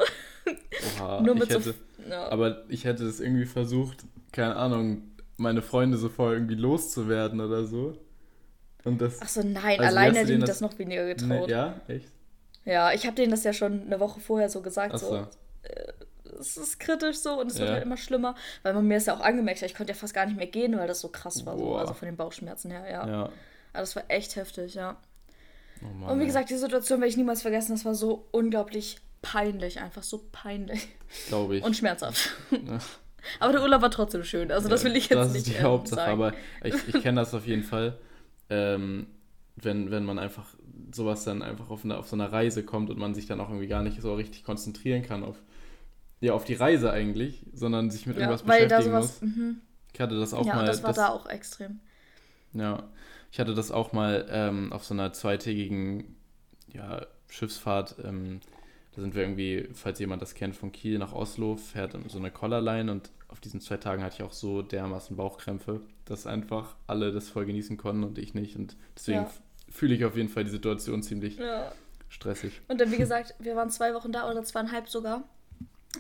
Oha, 1.00 1.22
Nur 1.26 1.36
ich 1.36 1.40
mit 1.42 1.52
so. 1.52 1.60
hätte, 1.60 1.76
ja. 2.10 2.30
aber 2.32 2.64
ich 2.70 2.86
hätte 2.86 3.06
es 3.06 3.20
irgendwie 3.20 3.46
versucht, 3.46 3.98
keine 4.32 4.56
Ahnung, 4.56 5.04
meine 5.38 5.62
Freunde 5.62 5.98
so 5.98 6.10
voll 6.10 6.34
irgendwie 6.34 6.56
loszuwerden 6.56 7.40
oder 7.42 7.66
so. 7.66 7.98
Und 8.84 9.00
das. 9.02 9.20
Ach 9.22 9.30
so, 9.30 9.42
nein, 9.42 9.80
Also, 9.80 9.84
alleine 9.84 10.18
hätte 10.20 10.34
ich 10.34 10.40
das- 10.40 10.50
das 10.50 10.62
noch 10.62 10.78
weniger 10.80 11.06
Nee, 11.06 11.14
getraut. 11.14 11.50
ja. 11.50 11.76
ja, 11.88 11.96
echt? 11.96 12.10
ich 13.00 13.06
habe 13.06 13.16
denen 13.16 13.32
das 13.32 13.44
ja 13.44 13.54
schon 13.54 13.84
eine 13.84 14.00
Woche 14.00 14.20
vorher 14.20 14.50
so 14.50 14.62
gesagt. 14.62 14.94
Achso. 14.94 15.08
So, 15.10 15.28
es 16.40 16.58
ist 16.58 16.80
kritisch 16.80 17.18
so 17.18 17.40
und 17.40 17.52
es 17.52 17.58
wird 17.60 17.70
Ja. 17.70 17.76
halt 17.76 17.84
immer 17.86 17.98
schlimmer, 17.98 18.36
weil 18.64 18.74
man 18.74 18.88
mir 18.88 18.98
ist 18.98 19.08
ja 19.08 19.16
auch 19.16 19.22
angemerkt 19.22 19.62
hat, 19.62 19.70
ich 19.70 19.76
konnte 19.76 19.94
ja 19.94 19.98
fast 19.98 20.14
gar 20.14 20.26
nicht 20.26 20.38
mehr 20.38 20.48
gehen, 20.48 20.78
weil 20.78 20.88
das 20.88 21.02
so 21.02 21.10
krass 21.10 21.46
war, 21.46 21.58
so, 21.58 21.76
also 21.76 21.94
von 21.94 22.06
den 22.08 22.16
Bauchschmerzen 22.18 22.72
her, 22.72 22.86
ja. 22.90 23.08
Ja. 23.08 23.24
Aber 23.26 23.82
das 23.82 23.96
war 23.96 24.04
echt 24.10 24.36
heftig, 24.36 24.76
ja. 24.76 24.98
Oh 25.82 25.88
Mann, 25.94 26.10
Und 26.12 26.20
wie 26.20 26.26
gesagt, 26.26 26.50
die 26.50 26.56
Situation 26.58 27.00
werde 27.00 27.10
ich 27.10 27.18
niemals 27.18 27.42
vergessen, 27.42 27.74
das 27.74 27.86
war 27.86 27.96
so 27.96 28.28
unglaublich 28.32 28.98
peinlich, 29.22 29.80
einfach 29.80 30.04
so 30.04 30.26
peinlich 30.32 30.88
glaube 31.28 31.58
ich. 31.58 31.64
und 31.64 31.76
schmerzhaft. 31.76 32.32
Aber 33.40 33.54
der 33.54 33.62
Urlaub 33.62 33.82
war 33.82 33.90
trotzdem 33.92 34.24
schön. 34.26 34.52
Also 34.52 34.68
das 34.68 34.84
will 34.84 34.96
ich 34.98 35.08
jetzt 35.10 35.18
das 35.18 35.32
nicht 35.34 35.48
ist 35.48 35.54
die 35.56 35.60
ähm, 35.60 35.64
Hauptsache, 35.64 35.96
sagen. 36.02 36.12
aber 36.12 36.34
ich, 36.62 36.76
ich 36.94 37.02
kenne 37.02 37.22
das 37.22 37.34
auf 37.34 37.46
jeden 37.48 37.64
Fall. 37.64 37.98
Ähm, 38.50 39.08
wenn, 39.56 39.90
wenn 39.90 40.04
man 40.04 40.20
einfach 40.20 40.46
sowas 40.94 41.24
dann 41.24 41.42
einfach 41.42 41.70
auf, 41.70 41.86
eine, 41.86 41.98
auf 41.98 42.08
so 42.10 42.16
einer 42.18 42.32
Reise 42.32 42.64
kommt 42.64 42.90
und 42.90 43.00
man 43.00 43.16
sich 43.16 43.26
dann 43.26 43.40
auch 43.40 43.48
irgendwie 43.50 43.68
gar 43.68 43.82
nicht 43.82 44.00
so 44.02 44.14
richtig 44.14 44.44
konzentrieren 44.44 45.02
kann 45.02 45.24
auf, 45.24 45.42
ja, 46.24 46.34
auf 46.34 46.46
die 46.46 46.54
Reise 46.54 46.92
eigentlich, 46.92 47.46
sondern 47.54 47.92
sich 47.92 48.06
mit 48.08 48.18
ja, 48.18 48.24
irgendwas 48.24 48.48
weil 48.48 48.68
da 48.68 48.78
beschäftigen 48.78 48.98
sowas. 48.98 49.22
muss. 49.22 49.36
Mhm. 49.36 49.62
Ich 49.94 50.00
hatte 50.00 50.20
das 50.20 50.34
auch 50.34 50.46
Ja, 50.46 50.56
mal. 50.56 50.66
das 50.66 50.84
war 50.84 50.94
da 50.94 51.10
auch 51.10 51.28
extrem. 51.28 51.80
Ja, 52.54 52.84
ich 53.32 53.40
hatte 53.40 53.54
das 53.54 53.72
auch 53.72 53.94
mal 53.94 54.28
ähm, 54.30 54.72
auf 54.74 54.84
so 54.84 54.94
einer 54.94 55.14
zweitägigen 55.14 56.16
ja, 56.74 57.06
Schiffsfahrt. 57.30 57.96
Ähm, 58.04 58.42
da 58.96 59.02
sind 59.02 59.16
wir 59.16 59.24
irgendwie, 59.24 59.70
falls 59.74 60.00
jemand 60.00 60.22
das 60.22 60.36
kennt, 60.36 60.56
von 60.56 60.72
Kiel 60.72 61.00
nach 61.00 61.14
Oslo, 61.14 61.56
fährt 61.56 61.96
so 62.08 62.20
eine 62.20 62.30
Collarline 62.32 62.92
und 62.92 63.10
auf 63.28 63.40
diesen 63.40 63.60
zwei 63.60 63.78
Tagen 63.78 64.04
hatte 64.04 64.18
ich 64.18 64.24
auch 64.24 64.34
so 64.34 64.62
dermaßen 64.62 65.18
Bauchkrämpfe, 65.18 65.82
dass 66.06 66.28
einfach 66.28 66.76
alle 66.86 67.12
das 67.12 67.30
voll 67.30 67.46
genießen 67.46 67.78
konnten 67.78 68.04
und 68.04 68.20
ich 68.20 68.36
nicht. 68.36 68.56
Und 68.56 68.78
deswegen 68.96 69.22
Ja. 69.24 69.32
fühle 69.70 69.96
ich 69.96 70.06
auf 70.06 70.16
jeden 70.16 70.30
Fall 70.30 70.44
die 70.44 70.52
Situation 70.52 71.02
ziemlich 71.02 71.38
Ja. 71.38 71.72
stressig. 72.10 72.62
Und 72.68 72.80
dann, 72.80 72.92
wie 72.92 72.98
gesagt, 72.98 73.34
wir 73.40 73.56
waren 73.56 73.72
zwei 73.72 73.96
Wochen 73.96 74.12
da 74.12 74.30
oder 74.30 74.44
zweieinhalb 74.44 74.88
sogar. 74.88 75.24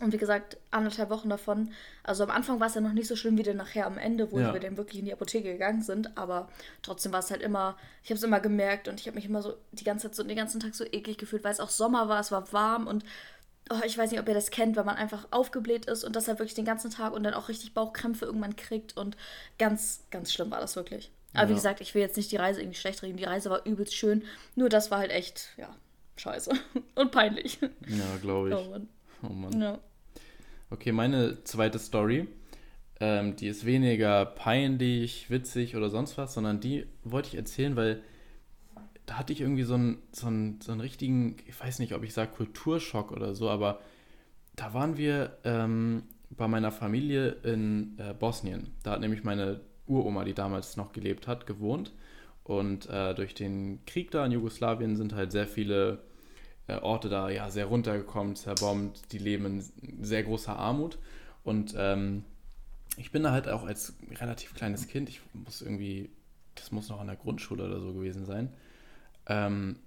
Und 0.01 0.11
wie 0.11 0.17
gesagt, 0.17 0.57
anderthalb 0.71 1.09
Wochen 1.11 1.29
davon. 1.29 1.71
Also 2.03 2.23
am 2.23 2.31
Anfang 2.31 2.59
war 2.59 2.67
es 2.67 2.73
ja 2.73 2.81
noch 2.81 2.93
nicht 2.93 3.07
so 3.07 3.15
schlimm 3.15 3.37
wie 3.37 3.43
dann 3.43 3.57
nachher 3.57 3.85
am 3.85 3.97
Ende, 3.99 4.31
wo 4.31 4.39
Ja. 4.39 4.51
wir 4.51 4.59
dann 4.59 4.75
wirklich 4.75 4.99
in 4.99 5.05
die 5.05 5.13
Apotheke 5.13 5.51
gegangen 5.51 5.83
sind. 5.83 6.17
Aber 6.17 6.49
trotzdem 6.81 7.11
war 7.11 7.19
es 7.19 7.29
halt 7.29 7.41
immer, 7.43 7.77
ich 8.03 8.09
habe 8.09 8.17
es 8.17 8.23
immer 8.23 8.39
gemerkt 8.39 8.87
und 8.87 8.99
ich 8.99 9.05
habe 9.07 9.15
mich 9.15 9.25
immer 9.25 9.41
so 9.43 9.53
die 9.71 9.83
ganze 9.83 10.07
Zeit 10.07 10.15
so 10.15 10.23
den 10.23 10.35
ganzen 10.35 10.59
Tag 10.59 10.73
so 10.73 10.83
eklig 10.83 11.17
gefühlt, 11.17 11.43
weil 11.43 11.51
es 11.51 11.59
auch 11.59 11.69
Sommer 11.69 12.09
war, 12.09 12.19
es 12.19 12.31
war 12.31 12.51
warm 12.51 12.87
und 12.87 13.03
oh, 13.69 13.79
ich 13.85 13.95
weiß 13.97 14.09
nicht, 14.11 14.19
ob 14.19 14.27
ihr 14.27 14.33
das 14.33 14.49
kennt, 14.49 14.75
wenn 14.75 14.85
man 14.85 14.95
einfach 14.97 15.27
aufgebläht 15.31 15.85
ist 15.85 16.03
und 16.03 16.15
das 16.15 16.27
halt 16.27 16.39
wirklich 16.39 16.55
den 16.55 16.65
ganzen 16.65 16.89
Tag 16.89 17.13
und 17.13 17.23
dann 17.23 17.35
auch 17.35 17.47
richtig 17.47 17.73
Bauchkrämpfe 17.75 18.25
irgendwann 18.25 18.55
kriegt. 18.55 18.97
Und 18.97 19.15
ganz, 19.59 20.03
ganz 20.09 20.33
schlimm 20.33 20.49
war 20.51 20.59
das 20.59 20.75
wirklich. 20.75 21.11
Aber 21.35 21.47
wie 21.47 21.51
Ja. 21.53 21.57
gesagt, 21.57 21.81
ich 21.81 21.93
will 21.95 22.01
jetzt 22.01 22.17
nicht 22.17 22.31
die 22.31 22.35
Reise 22.35 22.61
irgendwie 22.61 22.77
schlecht 22.79 23.01
reden. 23.03 23.17
Die 23.17 23.23
Reise 23.23 23.49
war 23.51 23.65
übelst 23.65 23.95
schön. 23.95 24.23
Nur 24.55 24.69
das 24.69 24.91
war 24.91 24.97
halt 24.99 25.11
echt, 25.11 25.49
ja, 25.57 25.73
scheiße. 26.17 26.51
Und 26.95 27.11
peinlich. 27.11 27.59
Ja, 27.87 28.17
glaube 28.21 28.49
ich. 28.49 28.55
Oh 28.55 28.69
Mann. 28.69 28.89
Oh 29.23 29.33
Mann. 29.33 29.59
Ja. 29.59 29.79
Okay, 30.69 30.91
meine 30.91 31.43
zweite 31.43 31.79
Story, 31.79 32.27
ähm, 32.99 33.35
die 33.35 33.47
ist 33.47 33.65
weniger 33.65 34.25
peinlich, 34.25 35.29
witzig 35.29 35.75
oder 35.75 35.89
sonst 35.89 36.17
was, 36.17 36.33
sondern 36.33 36.59
die 36.59 36.85
wollte 37.03 37.29
ich 37.29 37.35
erzählen, 37.35 37.75
weil 37.75 38.01
da 39.05 39.15
hatte 39.15 39.33
ich 39.33 39.41
irgendwie 39.41 39.63
so 39.63 39.75
einen, 39.75 39.97
so 40.11 40.27
einen, 40.27 40.61
so 40.61 40.71
einen 40.71 40.81
richtigen, 40.81 41.37
ich 41.45 41.59
weiß 41.59 41.79
nicht, 41.79 41.93
ob 41.93 42.03
ich 42.03 42.13
sage 42.13 42.31
Kulturschock 42.31 43.11
oder 43.11 43.35
so, 43.35 43.49
aber 43.49 43.81
da 44.55 44.73
waren 44.73 44.97
wir 44.97 45.37
ähm, 45.43 46.03
bei 46.29 46.47
meiner 46.47 46.71
Familie 46.71 47.29
in 47.43 47.97
äh, 47.97 48.13
Bosnien. 48.13 48.69
Da 48.83 48.91
hat 48.91 49.01
nämlich 49.01 49.23
meine 49.23 49.61
Uroma, 49.87 50.23
die 50.23 50.33
damals 50.33 50.77
noch 50.77 50.91
gelebt 50.93 51.27
hat, 51.27 51.45
gewohnt. 51.45 51.93
Und 52.43 52.89
äh, 52.89 53.13
durch 53.15 53.33
den 53.33 53.85
Krieg 53.85 54.11
da 54.11 54.25
in 54.25 54.31
Jugoslawien 54.31 54.95
sind 54.95 55.13
halt 55.13 55.31
sehr 55.31 55.47
viele 55.47 55.99
äh, 56.67 56.77
Orte 56.77 57.09
da 57.09 57.29
ja 57.29 57.49
sehr 57.49 57.65
runtergekommen, 57.65 58.35
zerbombt, 58.35 59.11
die 59.11 59.17
leben 59.17 59.45
in 59.45 60.03
sehr 60.03 60.23
großer 60.23 60.57
Armut. 60.57 60.97
Und 61.43 61.75
ähm, 61.77 62.23
ich 62.97 63.11
bin 63.11 63.23
da 63.23 63.31
halt 63.31 63.47
auch 63.47 63.63
als 63.63 63.95
relativ 64.19 64.53
kleines 64.53 64.87
Kind, 64.87 65.09
ich 65.09 65.21
muss 65.33 65.61
irgendwie, 65.61 66.09
das 66.55 66.71
muss 66.71 66.89
noch 66.89 67.01
an 67.01 67.07
der 67.07 67.15
Grundschule 67.15 67.65
oder 67.65 67.79
so 67.79 67.93
gewesen 67.93 68.25
sein, 68.25 68.49
ähm, 69.27 69.77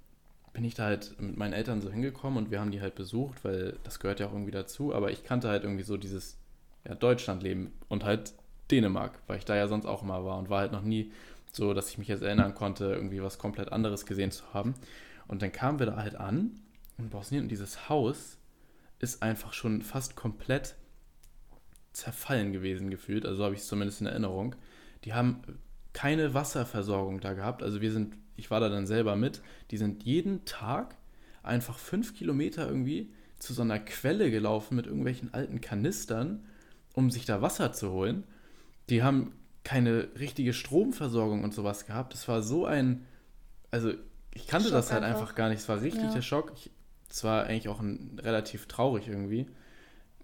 bin 0.52 0.64
ich 0.64 0.74
da 0.74 0.84
halt 0.84 1.20
mit 1.20 1.36
meinen 1.36 1.52
Eltern 1.52 1.80
so 1.80 1.90
hingekommen 1.90 2.38
und 2.38 2.50
wir 2.50 2.60
haben 2.60 2.70
die 2.70 2.80
halt 2.80 2.94
besucht, 2.94 3.44
weil 3.44 3.78
das 3.84 4.00
gehört 4.00 4.20
ja 4.20 4.26
auch 4.26 4.32
irgendwie 4.32 4.52
dazu, 4.52 4.94
aber 4.94 5.10
ich 5.10 5.22
kannte 5.22 5.48
halt 5.48 5.64
irgendwie 5.64 5.82
so 5.82 5.96
dieses 5.96 6.38
ja, 6.86 6.94
Deutschlandleben 6.94 7.72
und 7.88 8.04
halt 8.04 8.32
Dänemark, 8.70 9.18
weil 9.26 9.38
ich 9.38 9.44
da 9.44 9.54
ja 9.54 9.68
sonst 9.68 9.86
auch 9.86 10.02
immer 10.02 10.24
war 10.24 10.38
und 10.38 10.48
war 10.48 10.60
halt 10.60 10.72
noch 10.72 10.82
nie 10.82 11.12
so, 11.52 11.74
dass 11.74 11.90
ich 11.90 11.98
mich 11.98 12.08
jetzt 12.08 12.22
erinnern 12.22 12.54
konnte, 12.54 12.86
irgendwie 12.86 13.22
was 13.22 13.38
komplett 13.38 13.70
anderes 13.70 14.06
gesehen 14.06 14.30
zu 14.30 14.44
haben. 14.52 14.74
Und 15.28 15.42
dann 15.42 15.52
kamen 15.52 15.78
wir 15.78 15.86
da 15.86 15.96
halt 15.96 16.16
an 16.16 16.58
in 16.98 17.10
Bosnien 17.10 17.44
und 17.44 17.48
dieses 17.48 17.88
Haus 17.88 18.38
ist 18.98 19.22
einfach 19.22 19.52
schon 19.52 19.82
fast 19.82 20.16
komplett 20.16 20.74
zerfallen 21.92 22.52
gewesen 22.52 22.90
gefühlt. 22.90 23.24
Also 23.24 23.38
so 23.38 23.44
habe 23.44 23.54
ich 23.54 23.60
es 23.62 23.66
zumindest 23.68 24.00
in 24.00 24.06
Erinnerung. 24.06 24.54
Die 25.04 25.14
haben 25.14 25.42
keine 25.92 26.34
Wasserversorgung 26.34 27.20
da 27.20 27.32
gehabt. 27.32 27.62
Also 27.62 27.80
wir 27.80 27.92
sind, 27.92 28.16
ich 28.36 28.50
war 28.50 28.60
da 28.60 28.68
dann 28.68 28.86
selber 28.86 29.16
mit, 29.16 29.42
die 29.70 29.78
sind 29.78 30.04
jeden 30.04 30.44
Tag 30.44 30.96
einfach 31.42 31.78
fünf 31.78 32.14
Kilometer 32.14 32.66
irgendwie 32.66 33.10
zu 33.38 33.52
so 33.52 33.62
einer 33.62 33.78
Quelle 33.78 34.30
gelaufen 34.30 34.76
mit 34.76 34.86
irgendwelchen 34.86 35.32
alten 35.32 35.60
Kanistern, 35.60 36.44
um 36.94 37.10
sich 37.10 37.24
da 37.24 37.42
Wasser 37.42 37.72
zu 37.72 37.92
holen. 37.92 38.24
Die 38.90 39.02
haben 39.02 39.32
keine 39.64 40.08
richtige 40.18 40.52
Stromversorgung 40.52 41.44
und 41.44 41.52
sowas 41.52 41.86
gehabt. 41.86 42.14
Das 42.14 42.28
war 42.28 42.42
so 42.42 42.66
ein, 42.66 43.04
also 43.70 43.92
ich 44.32 44.46
kannte 44.46 44.68
Schock 44.68 44.76
das 44.76 44.92
halt 44.92 45.02
einfach. 45.02 45.20
einfach 45.22 45.34
gar 45.34 45.48
nicht. 45.48 45.58
Es 45.60 45.68
war 45.68 45.80
richtig 45.80 46.04
Ja. 46.04 46.12
der 46.14 46.22
Schock. 46.22 46.52
Ich, 46.54 46.70
es 47.16 47.24
war 47.24 47.44
eigentlich 47.44 47.68
auch 47.70 47.80
ein, 47.80 48.20
relativ 48.22 48.66
traurig 48.66 49.08
irgendwie. 49.08 49.46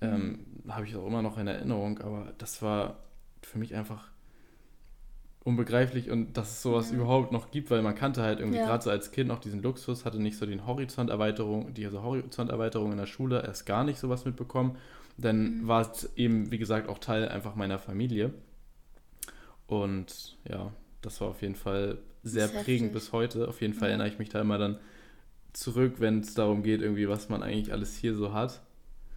Ähm, 0.03 0.45
Habe 0.69 0.85
ich 0.87 0.95
auch 0.95 1.07
immer 1.07 1.23
noch 1.23 1.39
in 1.39 1.47
Erinnerung, 1.47 1.99
aber 2.01 2.35
das 2.37 2.61
war 2.61 2.99
für 3.41 3.59
mich 3.59 3.75
einfach 3.75 4.11
unbegreiflich 5.45 6.11
und 6.11 6.37
dass 6.37 6.51
es 6.51 6.63
sowas 6.63 6.91
Ja. 6.91 6.99
überhaupt 6.99 7.33
noch 7.33 7.51
gibt, 7.51 7.71
weil 7.71 7.81
man 7.81 7.95
kannte 7.95 8.23
halt 8.23 8.41
irgendwie 8.41 8.59
Ja. 8.59 8.67
gerade 8.67 8.85
so 8.85 8.91
als 8.91 9.11
Kind 9.11 9.29
noch 9.29 9.39
diesen 9.41 9.63
Luxus, 9.63 10.05
hatte 10.05 10.21
nicht 10.21 10.37
so 10.37 10.45
den 10.45 10.67
Horizonterweiterung, 10.67 11.73
diese 11.73 12.03
Horizonterweiterung 12.03 12.93
in 12.93 12.99
der 12.99 13.07
Schule, 13.07 13.43
erst 13.43 13.65
gar 13.65 13.85
nicht 13.85 13.99
sowas 13.99 14.27
mitbekommen. 14.27 14.77
Dann 15.17 15.63
Mhm. 15.63 15.69
war 15.69 15.81
es 15.91 16.11
eben, 16.17 16.51
wie 16.53 16.59
gesagt, 16.59 16.89
auch 16.91 16.99
Teil 16.99 17.27
einfach 17.29 17.55
meiner 17.55 17.79
Familie. 17.79 18.35
Und 19.67 20.37
ja, 20.49 20.73
das 21.01 21.21
war 21.23 21.29
auf 21.29 21.41
jeden 21.41 21.55
Fall 21.57 21.99
sehr 22.23 22.49
prägend 22.49 22.91
heftig. 22.91 22.93
bis 22.93 23.13
heute. 23.13 23.49
Auf 23.49 23.63
jeden 23.63 23.73
Fall 23.75 23.89
Ja. 23.89 23.95
erinnere 23.95 24.09
ich 24.09 24.19
mich 24.19 24.29
da 24.29 24.41
immer 24.43 24.59
dann 24.59 24.79
zurück, 25.53 25.95
wenn 25.99 26.21
es 26.21 26.35
darum 26.35 26.63
geht, 26.63 26.81
irgendwie, 26.81 27.09
was 27.09 27.29
man 27.29 27.43
eigentlich 27.43 27.73
alles 27.73 27.97
hier 27.97 28.15
so 28.15 28.33
hat, 28.33 28.63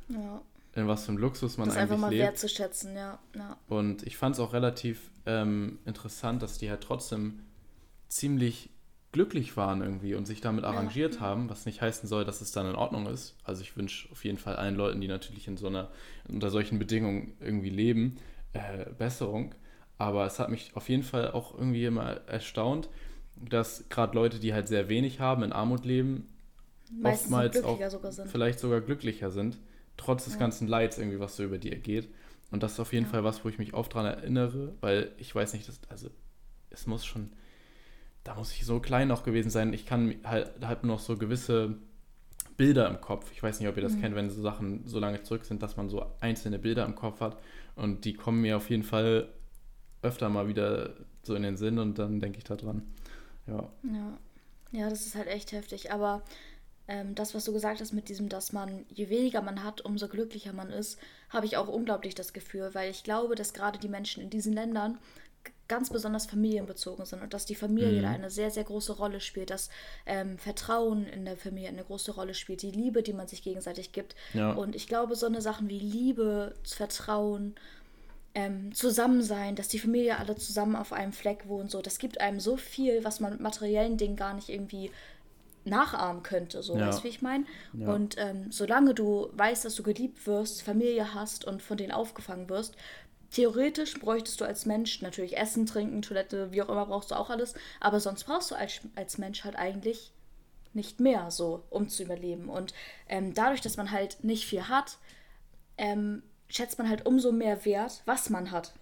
ja. 0.10 0.42
in 0.76 0.88
was 0.88 1.06
für 1.06 1.10
einem 1.10 1.18
Luxus 1.20 1.58
man 1.58 1.68
Das 1.70 1.78
einfach 1.78 1.94
eigentlich 1.94 2.02
mal 2.02 2.10
lebt. 2.10 2.22
wertzuschätzen, 2.24 2.96
ja. 2.96 3.20
ja. 3.36 3.58
Und 3.68 4.04
ich 4.04 4.18
fand 4.18 4.36
es 4.36 4.40
auch 4.42 4.54
relativ 4.54 5.12
ähm, 5.26 5.80
interessant, 5.86 6.42
dass 6.42 6.58
die 6.58 6.70
halt 6.70 6.82
trotzdem 6.82 7.40
ziemlich 8.08 8.70
glücklich 9.12 9.56
waren 9.56 9.82
irgendwie 9.82 10.14
und 10.16 10.26
sich 10.26 10.42
damit 10.42 10.66
Ja. 10.66 10.72
arrangiert 10.72 11.22
haben, 11.22 11.50
was 11.50 11.66
nicht 11.66 11.82
heißen 11.82 12.08
soll, 12.10 12.26
dass 12.26 12.42
es 12.42 12.52
dann 12.52 12.68
in 12.68 12.76
Ordnung 12.76 13.08
ist. 13.08 13.36
Also 13.46 13.62
ich 13.62 13.78
wünsche 13.78 14.12
auf 14.12 14.26
jeden 14.26 14.38
Fall 14.38 14.58
allen 14.58 14.76
Leuten, 14.76 15.00
die 15.00 15.08
natürlich 15.08 15.48
in 15.48 15.56
so 15.58 15.68
einer, 15.68 15.90
unter 16.28 16.50
solchen 16.50 16.80
Bedingungen 16.80 17.34
irgendwie 17.40 17.70
leben, 17.70 18.18
äh, 18.54 18.86
Besserung. 18.98 19.56
Aber 19.98 20.26
es 20.26 20.40
hat 20.40 20.50
mich 20.50 20.76
auf 20.76 20.90
jeden 20.90 21.04
Fall 21.04 21.32
auch 21.32 21.54
irgendwie 21.58 21.86
immer 21.86 22.28
erstaunt, 22.28 22.90
dass 23.36 23.88
gerade 23.90 24.16
Leute, 24.16 24.40
die 24.40 24.54
halt 24.54 24.68
sehr 24.68 24.90
wenig 24.90 25.20
haben, 25.20 25.44
in 25.44 25.52
Armut 25.52 25.86
leben, 25.86 26.28
Meistens 26.92 27.26
oftmals 27.26 27.64
auch 27.64 27.80
sogar 27.90 28.12
vielleicht 28.28 28.60
sogar 28.60 28.82
glücklicher 28.82 29.32
sind, 29.32 29.58
trotz 29.98 30.26
des 30.26 30.34
Ja. 30.34 30.40
ganzen 30.40 30.68
Leids 30.68 30.98
irgendwie, 30.98 31.20
was 31.20 31.36
so 31.36 31.44
über 31.44 31.58
die 31.58 31.72
ergeht. 31.72 32.08
Und 32.52 32.64
das 32.64 32.74
ist 32.74 32.80
auf 32.80 32.94
jeden 32.94 33.06
Ja. 33.06 33.12
Fall 33.12 33.24
was, 33.24 33.44
wo 33.44 33.50
ich 33.50 33.58
mich 33.58 33.74
oft 33.74 33.94
dran 33.94 34.06
erinnere, 34.06 34.74
weil 34.82 35.12
ich 35.18 35.34
weiß 35.34 35.54
nicht, 35.54 35.68
dass, 35.68 35.80
also 35.90 36.10
es 36.70 36.88
muss 36.88 37.06
schon, 37.06 37.32
da 38.24 38.36
muss 38.36 38.52
ich 38.54 38.66
so 38.66 38.80
klein 38.80 39.08
noch 39.08 39.24
gewesen 39.24 39.50
sein. 39.50 39.74
Ich 39.74 39.86
kann 39.86 40.16
halt, 40.24 40.52
halt 40.66 40.84
nur 40.84 40.96
noch 40.96 41.02
so 41.02 41.18
gewisse 41.18 41.76
Bilder 42.58 42.88
im 42.88 43.02
Kopf. 43.02 43.32
Ich 43.34 43.44
weiß 43.44 43.60
nicht, 43.60 43.68
ob 43.68 43.76
ihr 43.76 43.84
das 43.84 43.96
Mhm. 43.96 44.02
kennt, 44.02 44.16
wenn 44.16 44.30
so 44.30 44.42
Sachen 44.42 44.88
so 44.88 45.00
lange 45.00 45.24
zurück 45.24 45.44
sind, 45.46 45.62
dass 45.62 45.76
man 45.76 45.90
so 45.90 46.06
einzelne 46.22 46.60
Bilder 46.60 46.86
im 46.86 46.96
Kopf 46.96 47.20
hat. 47.20 47.38
Und 47.76 48.06
die 48.06 48.14
kommen 48.14 48.42
mir 48.42 48.56
auf 48.58 48.70
jeden 48.70 48.84
Fall 48.84 49.28
öfter 50.02 50.30
mal 50.30 50.48
wieder 50.48 50.94
so 51.24 51.36
in 51.36 51.44
den 51.44 51.58
Sinn 51.58 51.80
und 51.80 51.98
dann 52.00 52.20
denke 52.20 52.38
ich 52.38 52.44
da 52.44 52.56
dran. 52.56 52.84
Ja. 53.48 53.70
Ja. 53.84 54.18
ja, 54.72 54.90
das 54.90 55.06
ist 55.06 55.16
halt 55.16 55.28
echt 55.28 55.52
heftig. 55.52 55.92
Aber 55.92 56.22
ähm, 56.88 57.16
das, 57.16 57.34
was 57.34 57.46
du 57.46 57.54
gesagt 57.54 57.82
hast 57.82 57.94
mit 57.94 58.10
diesem, 58.10 58.30
dass 58.30 58.54
man, 58.54 58.86
je 58.90 59.10
weniger 59.10 59.42
man 59.42 59.64
hat, 59.64 59.82
umso 59.82 60.08
glücklicher 60.08 60.54
man 60.54 60.70
ist, 60.72 61.00
habe 61.30 61.46
ich 61.46 61.58
auch 61.58 61.68
unglaublich 61.68 62.16
das 62.16 62.34
Gefühl, 62.34 62.70
weil 62.74 62.92
ich 62.92 63.04
glaube, 63.04 63.36
dass 63.36 63.54
gerade 63.54 63.80
die 63.80 63.90
Menschen 63.90 64.22
in 64.22 64.30
diesen 64.30 64.54
Ländern 64.54 64.98
ganz 65.68 65.90
besonders 65.90 66.28
familienbezogen 66.28 67.06
sind 67.06 67.22
und 67.24 67.34
dass 67.34 67.46
die 67.46 67.56
Familie 67.56 68.00
Mhm. 68.00 68.04
da 68.04 68.10
eine 68.12 68.30
sehr, 68.30 68.52
sehr 68.52 68.64
große 68.64 68.94
Rolle 68.94 69.20
spielt, 69.20 69.50
dass 69.50 69.70
ähm, 70.06 70.38
Vertrauen 70.38 71.06
in 71.08 71.26
der 71.26 71.38
Familie 71.38 71.70
eine 71.70 71.84
große 71.84 72.12
Rolle 72.14 72.36
spielt, 72.36 72.62
die 72.62 72.72
Liebe, 72.72 73.02
die 73.02 73.14
man 73.14 73.28
sich 73.28 73.42
gegenseitig 73.44 73.92
gibt. 73.92 74.16
Ja. 74.34 74.52
Und 74.54 74.76
ich 74.76 74.88
glaube, 74.88 75.16
so 75.16 75.26
eine 75.26 75.42
Sachen 75.42 75.68
wie 75.68 75.80
Liebe, 75.80 76.56
Vertrauen, 76.64 77.56
ähm, 78.36 78.74
Zusammensein, 78.74 79.56
dass 79.56 79.70
die 79.70 79.80
Familie 79.80 80.20
alle 80.20 80.36
zusammen 80.36 80.76
auf 80.76 80.94
einem 80.94 81.14
Fleck 81.14 81.48
wohnt, 81.48 81.72
so, 81.72 81.82
das 81.82 81.98
gibt 81.98 82.22
einem 82.22 82.40
so 82.40 82.58
viel, 82.58 83.04
was 83.04 83.20
man 83.20 83.32
mit 83.32 83.42
materiellen 83.42 83.98
Dingen 83.98 84.18
gar 84.18 84.34
nicht 84.34 84.50
irgendwie 84.50 84.92
nachahmen 85.64 86.22
könnte, 86.22 86.62
so, 86.62 86.78
Ja. 86.78 86.88
weißt 86.88 87.00
du, 87.00 87.04
wie 87.06 87.08
ich 87.10 87.22
meine? 87.24 87.46
Ja. 87.74 87.88
Und 87.94 88.16
ähm, 88.20 88.52
solange 88.52 88.94
du 88.94 89.30
weißt, 89.34 89.66
dass 89.66 89.76
du 89.76 89.84
geliebt 89.84 90.28
wirst, 90.28 90.62
Familie 90.62 91.14
hast 91.16 91.46
und 91.46 91.64
von 91.64 91.78
denen 91.78 91.92
aufgefangen 91.92 92.50
wirst, 92.50 92.76
theoretisch 93.32 94.00
bräuchtest 94.00 94.40
du 94.40 94.46
als 94.46 94.66
Mensch 94.66 95.02
natürlich 95.02 95.38
Essen, 95.38 95.66
Trinken, 95.66 96.02
Toilette, 96.04 96.52
wie 96.52 96.62
auch 96.62 96.70
immer 96.70 96.86
brauchst 96.86 97.12
du 97.12 97.16
auch 97.16 97.30
alles, 97.30 97.56
aber 97.80 98.00
sonst 98.00 98.26
brauchst 98.26 98.52
du 98.52 98.56
als, 98.56 98.82
als 98.96 99.18
Mensch 99.18 99.44
halt 99.44 99.56
eigentlich 99.56 100.12
nicht 100.74 101.00
mehr 101.00 101.32
so, 101.32 101.64
um 101.70 101.88
zu 101.90 102.04
überleben. 102.04 102.50
Und 102.50 102.74
ähm, 103.10 103.34
dadurch, 103.34 103.62
dass 103.62 103.78
man 103.78 103.92
halt 103.92 104.24
nicht 104.24 104.46
viel 104.46 104.68
hat, 104.68 104.98
ähm, 105.78 106.22
schätzt 106.48 106.78
man 106.78 106.90
halt 106.90 107.06
umso 107.06 107.32
mehr 107.32 107.66
wert, 107.66 108.02
was 108.06 108.30
man 108.30 108.52
hat. 108.52 108.74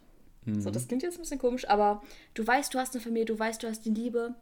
Mhm. 0.45 0.61
So, 0.61 0.71
das 0.71 0.87
klingt 0.87 1.03
jetzt 1.03 1.17
ein 1.17 1.21
bisschen 1.21 1.39
komisch, 1.39 1.67
aber 1.67 2.01
du 2.33 2.45
weißt, 2.45 2.73
du 2.73 2.79
hast 2.79 2.93
eine 2.93 3.03
Familie, 3.03 3.25
du 3.25 3.37
weißt, 3.37 3.63
du 3.63 3.67
hast 3.67 3.85
die 3.85 3.91
Liebe. 3.91 4.35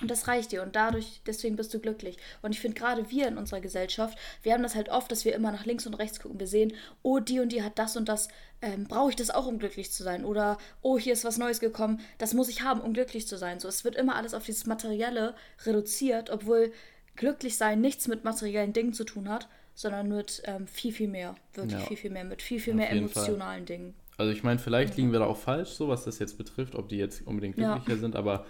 Und 0.00 0.10
das 0.10 0.28
reicht 0.28 0.52
dir 0.52 0.62
und 0.62 0.76
dadurch, 0.76 1.22
deswegen 1.26 1.56
bist 1.56 1.74
du 1.74 1.80
glücklich. 1.80 2.18
Und 2.40 2.52
ich 2.52 2.60
finde 2.60 2.78
gerade 2.78 3.10
wir 3.10 3.26
in 3.26 3.36
unserer 3.36 3.60
Gesellschaft, 3.60 4.16
wir 4.42 4.52
haben 4.52 4.62
das 4.62 4.76
halt 4.76 4.90
oft, 4.90 5.10
dass 5.10 5.24
wir 5.24 5.34
immer 5.34 5.50
nach 5.50 5.66
links 5.66 5.86
und 5.86 5.94
rechts 5.94 6.20
gucken. 6.20 6.38
Wir 6.38 6.46
sehen, 6.46 6.72
oh, 7.02 7.18
die 7.18 7.40
und 7.40 7.50
die 7.50 7.64
hat 7.64 7.80
das 7.80 7.96
und 7.96 8.08
das, 8.08 8.28
ähm, 8.62 8.84
brauche 8.84 9.10
ich 9.10 9.16
das 9.16 9.30
auch, 9.30 9.46
um 9.46 9.58
glücklich 9.58 9.90
zu 9.90 10.04
sein? 10.04 10.24
Oder, 10.24 10.58
oh, 10.82 10.98
hier 10.98 11.12
ist 11.12 11.24
was 11.24 11.38
Neues 11.38 11.58
gekommen, 11.58 12.00
das 12.18 12.32
muss 12.32 12.48
ich 12.48 12.62
haben, 12.62 12.80
um 12.80 12.92
glücklich 12.92 13.26
zu 13.26 13.36
sein. 13.36 13.58
So, 13.58 13.66
es 13.66 13.82
wird 13.82 13.96
immer 13.96 14.14
alles 14.14 14.34
auf 14.34 14.44
dieses 14.44 14.66
Materielle 14.66 15.34
reduziert, 15.64 16.30
obwohl 16.30 16.72
glücklich 17.16 17.56
sein 17.56 17.80
nichts 17.80 18.06
mit 18.06 18.22
materiellen 18.22 18.72
Dingen 18.72 18.92
zu 18.92 19.02
tun 19.02 19.28
hat, 19.28 19.48
sondern 19.78 20.08
mit 20.08 20.42
ähm, 20.44 20.66
viel, 20.66 20.92
viel 20.92 21.06
mehr. 21.06 21.36
Wirklich 21.54 21.78
ja. 21.78 21.86
viel, 21.86 21.96
viel 21.96 22.10
mehr, 22.10 22.24
mit 22.24 22.42
viel, 22.42 22.58
viel 22.58 22.74
mehr 22.74 22.90
emotionalen 22.90 23.64
Fall. 23.64 23.76
Dingen. 23.76 23.94
Also 24.16 24.32
ich 24.32 24.42
meine, 24.42 24.58
vielleicht 24.58 24.96
liegen 24.96 25.12
wir 25.12 25.20
da 25.20 25.26
auch 25.26 25.36
falsch, 25.36 25.68
so 25.68 25.86
was 25.86 26.04
das 26.04 26.18
jetzt 26.18 26.36
betrifft, 26.36 26.74
ob 26.74 26.88
die 26.88 26.96
jetzt 26.96 27.24
unbedingt 27.24 27.54
glücklicher 27.54 27.92
ja. 27.92 27.96
sind, 27.96 28.16
aber 28.16 28.44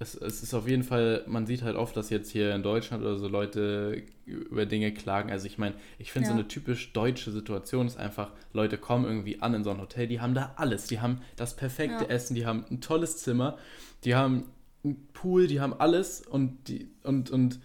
es, 0.00 0.16
es 0.16 0.42
ist 0.42 0.52
auf 0.52 0.66
jeden 0.66 0.82
Fall, 0.82 1.22
man 1.28 1.46
sieht 1.46 1.62
halt 1.62 1.76
oft, 1.76 1.96
dass 1.96 2.10
jetzt 2.10 2.28
hier 2.32 2.52
in 2.56 2.64
Deutschland 2.64 3.04
oder 3.04 3.16
so 3.18 3.28
Leute 3.28 4.02
über 4.26 4.66
Dinge 4.66 4.92
klagen. 4.92 5.30
Also 5.30 5.46
ich 5.46 5.58
meine, 5.58 5.76
ich 6.00 6.10
finde 6.10 6.26
ja. 6.26 6.34
so 6.34 6.40
eine 6.40 6.48
typisch 6.48 6.92
deutsche 6.92 7.30
Situation 7.30 7.86
ist 7.86 7.96
einfach, 7.96 8.32
Leute 8.52 8.78
kommen 8.78 9.04
irgendwie 9.04 9.40
an 9.40 9.54
in 9.54 9.62
so 9.62 9.70
ein 9.70 9.80
Hotel, 9.80 10.08
die 10.08 10.20
haben 10.20 10.34
da 10.34 10.54
alles. 10.56 10.88
Die 10.88 11.00
haben 11.00 11.22
das 11.36 11.54
perfekte 11.54 12.02
ja. 12.02 12.10
Essen, 12.10 12.34
die 12.34 12.46
haben 12.46 12.64
ein 12.68 12.80
tolles 12.80 13.18
Zimmer, 13.18 13.58
die 14.02 14.16
haben 14.16 14.50
einen 14.82 15.06
Pool, 15.12 15.46
die 15.46 15.60
haben 15.60 15.72
alles 15.72 16.20
und 16.20 16.66
die 16.66 16.90
und, 17.04 17.30
und 17.30 17.60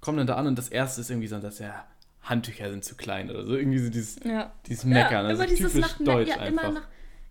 kommen 0.00 0.16
dann 0.16 0.26
da 0.26 0.36
an 0.36 0.46
und 0.46 0.58
das 0.58 0.70
erste 0.70 1.02
ist 1.02 1.10
irgendwie 1.10 1.28
so, 1.28 1.38
dass 1.38 1.58
ja 1.58 1.84
Handtücher 2.28 2.70
sind 2.70 2.84
zu 2.84 2.94
klein 2.94 3.30
oder 3.30 3.44
so. 3.44 3.56
Irgendwie 3.56 3.78
so 3.78 3.90
dieses, 3.90 4.20
ja. 4.24 4.52
dieses 4.66 4.84
Meckern. 4.84 5.24
Ja, 5.24 5.28
also 5.30 5.44
typisch 5.44 5.74
nach, 5.74 5.98
deutsch 5.98 6.28
ja, 6.28 6.36
einfach. 6.36 6.64
Immer 6.64 6.72
nach, 6.72 6.88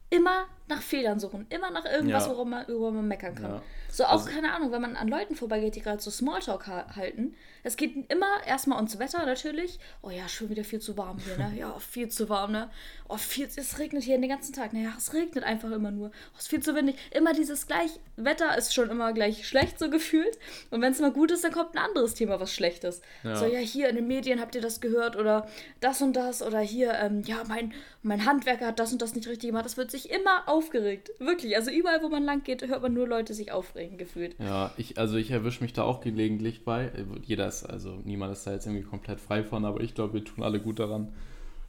immer 0.09 0.45
nach 0.67 0.81
Fehlern 0.81 1.19
suchen. 1.19 1.45
Immer 1.49 1.71
nach 1.71 1.85
irgendwas, 1.85 2.25
ja. 2.25 2.31
worüber, 2.31 2.45
man, 2.45 2.67
worüber 2.67 2.91
man 2.91 3.07
meckern 3.07 3.35
kann. 3.35 3.51
Ja. 3.51 3.61
So 3.89 4.03
auch, 4.03 4.11
also, 4.11 4.29
keine 4.29 4.53
Ahnung, 4.53 4.71
wenn 4.71 4.81
man 4.81 4.95
an 4.95 5.07
Leuten 5.07 5.35
vorbeigeht, 5.35 5.75
die 5.75 5.81
gerade 5.81 6.01
so 6.01 6.11
Smalltalk 6.11 6.67
ha 6.67 6.95
halten. 6.95 7.35
Es 7.63 7.77
geht 7.77 8.11
immer 8.11 8.27
erstmal 8.45 8.77
ums 8.77 8.99
Wetter 8.99 9.25
natürlich. 9.25 9.79
Oh 10.01 10.09
ja, 10.09 10.27
schon 10.27 10.49
wieder 10.49 10.63
viel 10.63 10.79
zu 10.79 10.97
warm 10.97 11.17
hier, 11.19 11.37
ne? 11.37 11.53
Ja, 11.57 11.77
viel 11.79 12.09
zu 12.09 12.29
warm, 12.29 12.51
ne? 12.51 12.69
Oh, 13.07 13.17
viel, 13.17 13.47
es 13.55 13.79
regnet 13.79 14.03
hier 14.03 14.17
den 14.19 14.29
ganzen 14.29 14.53
Tag. 14.53 14.73
Naja, 14.73 14.93
es 14.97 15.13
regnet 15.13 15.43
einfach 15.43 15.71
immer 15.71 15.91
nur. 15.91 16.09
Oh, 16.09 16.35
es 16.35 16.43
ist 16.43 16.49
viel 16.49 16.61
zu 16.61 16.75
windig. 16.75 16.97
Immer 17.11 17.33
dieses 17.33 17.67
gleich, 17.67 17.99
Wetter 18.17 18.57
ist 18.57 18.73
schon 18.73 18.89
immer 18.89 19.13
gleich 19.13 19.47
schlecht 19.47 19.79
so 19.79 19.89
gefühlt. 19.89 20.37
Und 20.69 20.81
wenn 20.81 20.91
es 20.91 20.99
mal 20.99 21.11
gut 21.11 21.31
ist, 21.31 21.43
dann 21.43 21.51
kommt 21.51 21.75
ein 21.75 21.79
anderes 21.79 22.13
Thema, 22.13 22.39
was 22.39 22.53
schlecht 22.53 22.83
ist. 22.83 23.03
Ja. 23.23 23.35
So, 23.35 23.45
ja, 23.45 23.59
hier 23.59 23.89
in 23.89 23.95
den 23.95 24.07
Medien 24.07 24.41
habt 24.41 24.55
ihr 24.55 24.61
das 24.61 24.81
gehört 24.81 25.15
oder 25.15 25.47
das 25.79 26.01
und 26.01 26.13
das 26.13 26.41
oder 26.41 26.59
hier, 26.59 26.93
ähm, 26.93 27.21
ja, 27.25 27.43
mein, 27.47 27.73
mein 28.01 28.25
Handwerker 28.25 28.67
hat 28.67 28.79
das 28.79 28.91
und 28.91 29.01
das 29.01 29.15
nicht 29.15 29.27
richtig 29.27 29.49
gemacht. 29.49 29.65
Das 29.65 29.77
wird 29.77 29.91
sich 29.91 30.11
immer 30.11 30.47
aufgeregt. 30.57 31.11
Wirklich. 31.19 31.55
Also 31.55 31.71
überall, 31.71 32.01
wo 32.01 32.09
man 32.09 32.23
lang 32.23 32.43
geht, 32.43 32.67
hört 32.67 32.81
man 32.81 32.93
nur 32.93 33.07
Leute 33.07 33.33
sich 33.33 33.51
aufregen, 33.51 33.97
gefühlt. 33.97 34.35
Ja, 34.39 34.71
ich, 34.77 34.97
also 34.97 35.17
ich 35.17 35.31
erwische 35.31 35.63
mich 35.63 35.73
da 35.73 35.83
auch 35.83 36.01
gelegentlich 36.01 36.65
bei. 36.65 36.91
Jeder 37.23 37.47
ist, 37.47 37.63
also 37.63 37.99
niemand 38.03 38.33
ist 38.33 38.45
da 38.45 38.53
jetzt 38.53 38.65
irgendwie 38.65 38.85
komplett 38.85 39.19
frei 39.19 39.43
von, 39.43 39.65
aber 39.65 39.81
ich 39.81 39.93
glaube, 39.93 40.15
wir 40.15 40.23
tun 40.23 40.43
alle 40.43 40.59
gut 40.59 40.79
daran, 40.79 41.13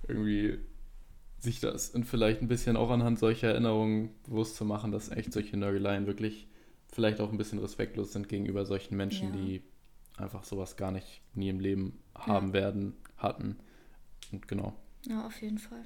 irgendwie 0.06 0.58
sich 1.38 1.60
das 1.60 1.90
und 1.90 2.04
vielleicht 2.04 2.42
ein 2.42 2.48
bisschen 2.48 2.76
auch 2.76 2.90
anhand 2.90 3.18
solcher 3.18 3.48
Erinnerungen 3.48 4.10
bewusst 4.24 4.56
zu 4.56 4.64
machen, 4.64 4.90
dass 4.90 5.10
echt 5.10 5.32
solche 5.32 5.56
Nörgeleien 5.56 6.06
wirklich 6.06 6.48
vielleicht 6.90 7.20
auch 7.20 7.30
ein 7.30 7.38
bisschen 7.38 7.58
respektlos 7.58 8.12
sind 8.12 8.28
gegenüber 8.28 8.64
solchen 8.64 8.96
Menschen, 8.96 9.28
ja. 9.28 9.40
die 9.40 9.62
einfach 10.16 10.44
sowas 10.44 10.76
gar 10.76 10.90
nicht 10.90 11.22
nie 11.34 11.48
im 11.48 11.60
Leben 11.60 12.00
haben 12.14 12.48
ja. 12.48 12.52
werden, 12.54 12.94
hatten. 13.16 13.56
Und 14.32 14.48
genau. 14.48 14.74
Ja, 15.06 15.26
auf 15.26 15.40
jeden 15.40 15.58
Fall. 15.58 15.84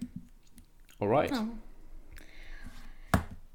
Alright. 0.98 1.32
Ja, 1.32 1.48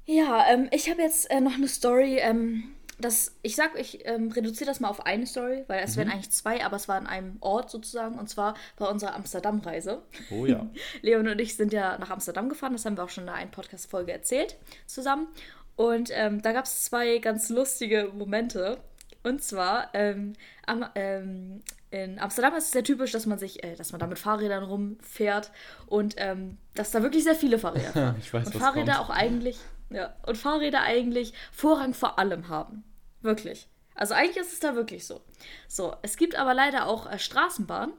ja 0.08 0.46
ähm, 0.48 0.68
ich 0.72 0.90
habe 0.90 1.02
jetzt 1.02 1.30
äh, 1.30 1.40
noch 1.40 1.54
eine 1.54 1.68
Story. 1.68 2.18
Ähm, 2.18 2.74
das, 3.00 3.36
ich 3.42 3.54
sag, 3.54 3.78
ich 3.78 4.04
ähm, 4.06 4.32
reduziere 4.32 4.68
das 4.68 4.80
mal 4.80 4.88
auf 4.88 5.06
eine 5.06 5.24
Story, 5.24 5.64
weil 5.68 5.84
es 5.84 5.94
mhm. 5.94 6.00
wären 6.00 6.10
eigentlich 6.10 6.30
zwei, 6.30 6.64
aber 6.64 6.74
es 6.74 6.88
war 6.88 6.96
an 6.96 7.06
einem 7.06 7.36
Ort 7.40 7.70
sozusagen 7.70 8.18
und 8.18 8.28
zwar 8.28 8.54
bei 8.76 8.86
unserer 8.86 9.14
Amsterdam-Reise. 9.14 10.02
Oh 10.30 10.46
ja. 10.46 10.66
Leon 11.02 11.28
und 11.28 11.40
ich 11.40 11.56
sind 11.56 11.72
ja 11.72 11.96
nach 11.98 12.10
Amsterdam 12.10 12.48
gefahren, 12.48 12.72
das 12.72 12.84
haben 12.84 12.96
wir 12.96 13.04
auch 13.04 13.08
schon 13.08 13.24
in 13.24 13.30
einer 13.30 13.50
Podcast-Folge 13.50 14.12
erzählt 14.12 14.56
zusammen. 14.86 15.28
Und 15.76 16.10
ähm, 16.12 16.42
da 16.42 16.52
gab 16.52 16.64
es 16.64 16.86
zwei 16.86 17.18
ganz 17.18 17.50
lustige 17.50 18.10
Momente. 18.12 18.78
Und 19.22 19.44
zwar 19.44 19.90
ähm, 19.94 20.32
am, 20.66 20.84
ähm, 20.96 21.62
in 21.90 22.18
Amsterdam 22.18 22.54
ist 22.54 22.64
es 22.64 22.70
sehr 22.72 22.82
typisch, 22.82 23.12
dass 23.12 23.26
man 23.26 23.38
sich, 23.38 23.62
äh, 23.62 23.76
dass 23.76 23.92
man 23.92 24.00
da 24.00 24.08
mit 24.08 24.18
Fahrrädern 24.18 24.64
rumfährt 24.64 25.52
und 25.86 26.14
ähm, 26.18 26.58
dass 26.74 26.90
da 26.90 27.02
wirklich 27.02 27.22
sehr 27.22 27.36
viele 27.36 27.58
Fahrräder 27.58 27.92
fahren. 27.92 28.16
ich 28.18 28.32
weiß, 28.32 28.48
und 28.48 28.56
Fahrräder 28.56 28.94
kommt. 28.94 29.10
auch 29.10 29.10
eigentlich, 29.10 29.58
ja, 29.90 30.14
und 30.26 30.36
Fahrräder 30.36 30.82
eigentlich 30.82 31.32
Vorrang 31.52 31.94
vor 31.94 32.18
allem 32.18 32.48
haben. 32.48 32.84
Wirklich. 33.22 33.68
Also 33.94 34.14
eigentlich 34.14 34.36
ist 34.36 34.52
es 34.52 34.60
da 34.60 34.74
wirklich 34.74 35.06
so. 35.06 35.20
So, 35.66 35.96
es 36.02 36.16
gibt 36.16 36.36
aber 36.36 36.54
leider 36.54 36.86
auch 36.86 37.10
äh, 37.10 37.18
Straßenbahnen 37.18 37.92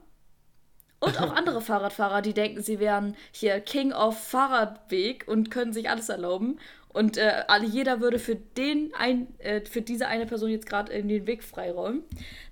und 0.98 1.20
auch 1.20 1.32
andere 1.36 1.60
Fahrradfahrer, 1.60 2.22
die 2.22 2.34
denken, 2.34 2.62
sie 2.62 2.80
wären 2.80 3.16
hier 3.32 3.60
King 3.60 3.92
of 3.92 4.18
Fahrradweg 4.18 5.28
und 5.28 5.50
können 5.50 5.72
sich 5.72 5.90
alles 5.90 6.08
erlauben. 6.08 6.58
Und 6.88 7.18
äh, 7.18 7.44
jeder 7.62 8.00
würde 8.00 8.18
für 8.18 8.34
den 8.34 8.92
ein, 8.94 9.38
äh, 9.38 9.64
für 9.64 9.82
diese 9.82 10.08
eine 10.08 10.26
Person 10.26 10.50
jetzt 10.50 10.66
gerade 10.66 10.92
in 10.92 11.08
den 11.08 11.26
Weg 11.26 11.44
freiräumen. 11.44 12.02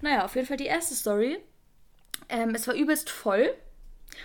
Naja, 0.00 0.24
auf 0.24 0.36
jeden 0.36 0.46
Fall 0.46 0.56
die 0.56 0.66
erste 0.66 0.94
Story. 0.94 1.38
Ähm, 2.28 2.54
es 2.54 2.68
war 2.68 2.74
übelst 2.74 3.10
voll. 3.10 3.52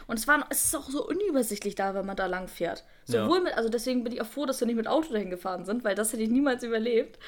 Und 0.07 0.19
es, 0.19 0.27
war, 0.27 0.45
es 0.49 0.65
ist 0.65 0.75
auch 0.75 0.89
so 0.89 1.07
unübersichtlich 1.07 1.75
da, 1.75 1.95
wenn 1.95 2.05
man 2.05 2.15
da 2.15 2.27
lang 2.27 2.47
fährt. 2.47 2.83
Sowohl 3.05 3.37
ja. 3.37 3.43
mit, 3.43 3.53
also 3.57 3.69
deswegen 3.69 4.03
bin 4.03 4.13
ich 4.13 4.21
auch 4.21 4.25
froh, 4.25 4.45
dass 4.45 4.59
wir 4.59 4.67
nicht 4.67 4.75
mit 4.75 4.87
Auto 4.87 5.11
dahin 5.11 5.29
gefahren 5.29 5.65
sind, 5.65 5.83
weil 5.83 5.95
das 5.95 6.13
hätte 6.13 6.23
ich 6.23 6.29
niemals 6.29 6.63
überlebt. 6.63 7.19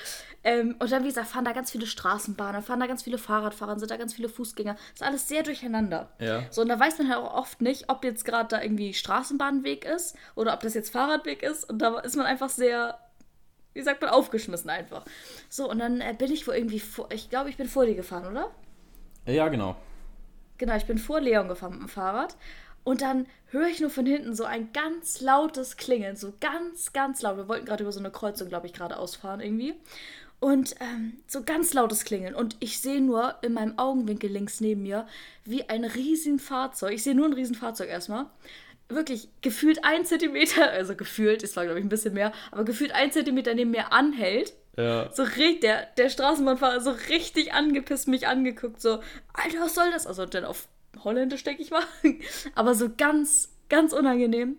Ähm, 0.44 0.76
und 0.80 0.92
dann, 0.92 1.04
wie 1.04 1.08
gesagt, 1.08 1.28
fahren 1.28 1.44
da 1.44 1.52
ganz 1.54 1.72
viele 1.72 1.88
Straßenbahnen, 1.88 2.62
fahren 2.62 2.80
da 2.80 2.88
ganz 2.88 3.04
viele 3.04 3.18
Fahrradfahrer, 3.18 3.78
sind 3.80 3.92
da 3.92 3.98
ganz 3.98 4.14
viele 4.14 4.30
Fußgänger. 4.30 4.74
Das 4.74 4.94
ist 4.94 5.04
alles 5.04 5.28
sehr 5.28 5.44
durcheinander. 5.44 6.10
Ja. 6.20 6.44
So, 6.52 6.62
und 6.62 6.70
da 6.70 6.80
weiß 6.80 7.00
man 7.00 7.10
halt 7.10 7.20
auch 7.20 7.34
oft 7.34 7.62
nicht, 7.62 7.90
ob 7.90 8.04
jetzt 8.04 8.26
gerade 8.26 8.50
da 8.50 8.62
irgendwie 8.62 8.94
Straßenbahnweg 8.94 9.86
ist 9.86 10.16
oder 10.36 10.54
ob 10.54 10.62
das 10.62 10.74
jetzt 10.76 10.92
Fahrradweg 10.92 11.44
ist. 11.44 11.70
Und 11.70 11.80
da 11.80 12.00
ist 12.00 12.16
man 12.16 12.26
einfach 12.26 12.50
sehr, 12.50 13.00
wie 13.74 13.82
sagt 13.82 14.02
man, 14.02 14.12
aufgeschmissen 14.12 14.70
einfach. 14.70 15.04
So, 15.50 15.70
und 15.70 15.80
dann 15.80 16.00
äh, 16.00 16.16
bin 16.18 16.32
ich 16.32 16.48
wohl 16.48 16.56
irgendwie 16.56 16.80
vor, 16.80 17.10
ich 17.12 17.30
glaube, 17.30 17.50
ich 17.50 17.58
bin 17.58 17.68
vor 17.68 17.86
dir 17.86 17.96
gefahren, 17.96 18.28
oder? 18.32 18.52
Ja, 19.26 19.48
genau. 19.50 19.76
Genau, 20.58 20.76
ich 20.76 20.86
bin 20.86 20.98
vor 20.98 21.20
Leon 21.20 21.50
gefahren 21.50 21.74
mit 21.74 21.82
dem 21.82 21.90
Fahrrad. 21.90 22.38
Und 22.86 23.02
dann 23.02 23.26
höre 23.48 23.68
ich 23.68 23.82
nur 23.82 23.90
von 23.90 24.06
hinten 24.06 24.36
so 24.36 24.46
ein 24.46 24.72
ganz 24.72 25.20
lautes 25.20 25.76
Klingeln, 25.76 26.16
so 26.16 26.34
ganz, 26.40 26.94
ganz 26.94 27.22
laut. 27.24 27.36
Wir 27.36 27.48
wollten 27.50 27.66
gerade 27.66 27.84
über 27.84 27.92
so 27.92 28.00
eine 28.00 28.12
Kreuzung, 28.12 28.48
glaube 28.48 28.68
ich, 28.68 28.74
gerade 28.74 28.98
ausfahren 28.98 29.42
irgendwie. 29.42 29.74
Und 30.40 30.76
ähm, 30.80 31.18
so 31.26 31.44
ganz 31.44 31.74
lautes 31.74 32.06
Klingeln. 32.06 32.36
Und 32.36 32.58
ich 32.60 32.80
sehe 32.80 33.02
nur 33.02 33.36
in 33.42 33.54
meinem 33.54 33.80
Augenwinkel 33.80 34.30
links 34.30 34.62
neben 34.62 34.84
mir, 34.84 35.08
wie 35.46 35.68
ein 35.68 35.84
Riesenfahrzeug. 35.84 36.94
Ich 36.94 37.04
sehe 37.04 37.16
nur 37.16 37.26
ein 37.26 37.34
Riesenfahrzeug 37.34 37.90
erstmal. 37.90 38.28
Wirklich 38.88 39.30
gefühlt 39.42 39.84
ein 39.84 40.06
Zentimeter, 40.06 40.70
also 40.72 40.96
gefühlt, 40.96 41.42
es 41.42 41.56
war 41.56 41.64
glaube 41.64 41.80
ich 41.80 41.86
ein 41.86 41.90
bisschen 41.90 42.14
mehr, 42.14 42.34
aber 42.52 42.66
gefühlt 42.66 42.92
ein 42.92 43.12
Zentimeter 43.12 43.56
neben 43.56 43.72
mir 43.72 43.94
anhält. 43.94 44.54
Ja. 44.78 45.12
So 45.12 45.24
richtig, 45.24 45.62
der, 45.62 45.88
der 45.98 46.10
Straßenbahnfahrer 46.10 46.82
so 46.82 46.92
richtig 47.10 47.54
angepisst 47.54 48.08
mich 48.08 48.28
angeguckt, 48.28 48.80
so, 48.80 49.00
Alter, 49.34 49.62
was 49.62 49.74
soll 49.74 49.90
das? 49.92 50.06
Also 50.06 50.28
dann 50.28 50.46
auf 50.46 50.68
Holländisch, 51.04 51.44
denke 51.44 51.62
ich 51.62 51.72
mal. 51.72 51.84
Aber 52.56 52.76
so 52.76 52.90
ganz, 52.96 53.50
ganz 53.70 53.94
unangenehm. 53.94 54.58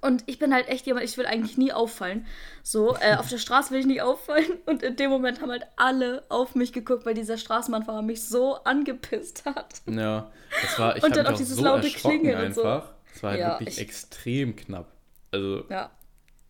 Und 0.00 0.24
ich 0.26 0.38
bin 0.38 0.52
halt 0.52 0.68
echt 0.68 0.86
jemand, 0.86 1.04
ich 1.04 1.16
will 1.16 1.26
eigentlich 1.26 1.56
nie 1.56 1.72
auffallen. 1.72 2.26
So, 2.62 2.96
äh, 2.96 3.16
auf 3.16 3.28
der 3.28 3.38
Straße 3.38 3.70
will 3.70 3.80
ich 3.80 3.86
nicht 3.86 4.02
auffallen. 4.02 4.52
Und 4.66 4.82
in 4.82 4.96
dem 4.96 5.10
Moment 5.10 5.40
haben 5.40 5.50
halt 5.50 5.66
alle 5.76 6.24
auf 6.28 6.54
mich 6.54 6.72
geguckt, 6.72 7.06
weil 7.06 7.14
dieser 7.14 7.38
Straßenbahnfahrer 7.38 8.02
mich 8.02 8.24
so 8.24 8.56
angepisst 8.56 9.44
hat. 9.44 9.82
Ja, 9.86 10.30
das 10.62 10.78
war, 10.78 10.96
ich 10.96 11.02
und 11.04 11.16
dann 11.16 11.26
auch 11.26 11.36
dieses 11.36 11.56
so 11.56 11.64
laute 11.64 11.88
Klingeln 11.88 12.36
einfach. 12.36 12.86
So. 12.86 12.92
Es 13.14 13.22
war 13.22 13.30
halt 13.30 13.40
ja, 13.40 13.48
wirklich 13.60 13.76
ich, 13.76 13.80
extrem 13.80 14.56
knapp. 14.56 14.92
Also, 15.30 15.64
ja, 15.70 15.90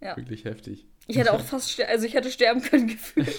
ja. 0.00 0.16
wirklich 0.16 0.44
heftig. 0.44 0.86
Ich 1.06 1.16
hätte 1.16 1.32
auch 1.32 1.40
fast, 1.40 1.80
also 1.82 2.04
ich 2.04 2.14
hätte 2.14 2.30
sterben 2.30 2.62
können 2.62 2.88
gefühlt. 2.88 3.38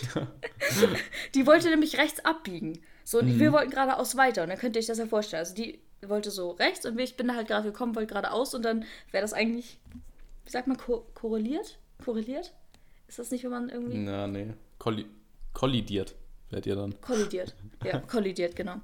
Die 1.35 1.45
wollte 1.45 1.69
nämlich 1.69 1.97
rechts 1.97 2.23
abbiegen. 2.23 2.79
So, 3.07 3.19
und 3.19 3.35
mhm. 3.35 3.39
wir 3.39 3.53
wollten 3.53 3.71
geradeaus 3.71 4.17
weiter. 4.17 4.43
Und 4.43 4.49
dann 4.49 4.57
könnt 4.57 4.75
ihr 4.75 4.81
euch 4.81 4.87
das 4.87 4.97
ja 4.97 5.05
vorstellen. 5.05 5.39
Also 5.39 5.55
die 5.55 5.79
wollte 6.05 6.29
so 6.29 6.51
rechts 6.51 6.85
und 6.85 6.99
ich 6.99 7.15
bin 7.15 7.29
da 7.29 7.35
halt 7.35 7.47
gerade 7.47 7.71
gekommen, 7.71 7.95
wollte 7.95 8.07
geradeaus 8.07 8.53
und 8.53 8.63
dann 8.63 8.83
wäre 9.11 9.21
das 9.21 9.31
eigentlich, 9.31 9.79
wie 10.43 10.51
sagt 10.51 10.67
man, 10.67 10.75
ko 10.75 11.07
korreliert? 11.13 11.79
Korreliert? 12.03 12.53
Ist 13.07 13.17
das 13.17 13.31
nicht, 13.31 13.45
wenn 13.45 13.51
man 13.51 13.69
irgendwie. 13.69 13.97
Na, 13.99 14.27
nee. 14.27 14.53
Kolli 14.77 15.05
kollidiert 15.53 16.15
werdet 16.49 16.65
ihr 16.65 16.75
dann. 16.75 16.99
Kollidiert. 16.99 17.55
Ja, 17.85 17.99
kollidiert, 17.99 18.57
genau. 18.57 18.81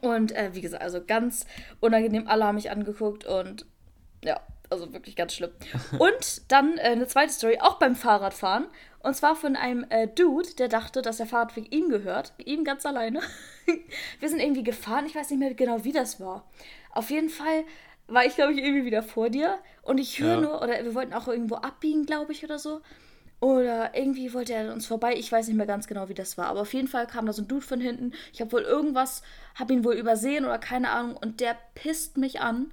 Und 0.00 0.32
äh, 0.32 0.50
wie 0.54 0.60
gesagt, 0.60 0.82
also 0.82 1.00
ganz 1.04 1.46
unangenehm, 1.78 2.26
alle 2.26 2.46
haben 2.46 2.56
mich 2.56 2.72
angeguckt 2.72 3.26
und 3.26 3.64
ja, 4.24 4.40
also 4.70 4.92
wirklich 4.92 5.16
ganz 5.16 5.34
schlimm. 5.34 5.50
Und 5.98 6.42
dann 6.50 6.78
äh, 6.78 6.82
eine 6.82 7.06
zweite 7.06 7.32
Story, 7.32 7.58
auch 7.60 7.78
beim 7.78 7.96
Fahrradfahren. 7.96 8.66
Und 9.00 9.14
zwar 9.14 9.36
von 9.36 9.54
einem 9.56 9.84
äh, 9.90 10.08
Dude, 10.08 10.54
der 10.58 10.68
dachte, 10.68 11.00
dass 11.02 11.18
der 11.18 11.26
Fahrradweg 11.26 11.72
ihm 11.72 11.88
gehört. 11.88 12.32
Ihm 12.44 12.64
ganz 12.64 12.84
alleine. 12.86 13.20
Wir 14.20 14.28
sind 14.28 14.40
irgendwie 14.40 14.64
gefahren. 14.64 15.06
Ich 15.06 15.14
weiß 15.14 15.30
nicht 15.30 15.38
mehr 15.38 15.54
genau, 15.54 15.84
wie 15.84 15.92
das 15.92 16.18
war. 16.20 16.44
Auf 16.92 17.10
jeden 17.10 17.28
Fall 17.28 17.64
war 18.08 18.24
ich, 18.24 18.34
glaube 18.34 18.52
ich, 18.52 18.58
irgendwie 18.58 18.84
wieder 18.84 19.02
vor 19.02 19.30
dir. 19.30 19.58
Und 19.82 19.98
ich 19.98 20.18
höre 20.20 20.34
Ja. 20.34 20.40
nur, 20.40 20.62
oder 20.62 20.82
wir 20.84 20.94
wollten 20.94 21.12
auch 21.14 21.28
irgendwo 21.28 21.56
abbiegen, 21.56 22.06
glaube 22.06 22.32
ich, 22.32 22.42
oder 22.44 22.58
so. 22.58 22.80
Oder 23.38 23.94
irgendwie 23.96 24.32
wollte 24.32 24.54
er 24.54 24.72
uns 24.72 24.86
vorbei. 24.86 25.14
Ich 25.16 25.30
weiß 25.30 25.46
nicht 25.48 25.56
mehr 25.56 25.66
ganz 25.66 25.86
genau, 25.86 26.08
wie 26.08 26.14
das 26.14 26.38
war. 26.38 26.46
Aber 26.46 26.62
auf 26.62 26.72
jeden 26.72 26.88
Fall 26.88 27.06
kam 27.06 27.26
da 27.26 27.32
so 27.32 27.42
ein 27.42 27.48
Dude 27.48 27.64
von 27.66 27.80
hinten. 27.80 28.12
Ich 28.32 28.40
habe 28.40 28.50
wohl 28.52 28.62
irgendwas, 28.62 29.22
habe 29.54 29.72
ihn 29.74 29.84
wohl 29.84 29.94
übersehen 29.94 30.44
oder 30.46 30.58
keine 30.58 30.90
Ahnung. 30.90 31.16
Und 31.16 31.40
der 31.40 31.56
pisst 31.74 32.16
mich 32.16 32.40
an. 32.40 32.72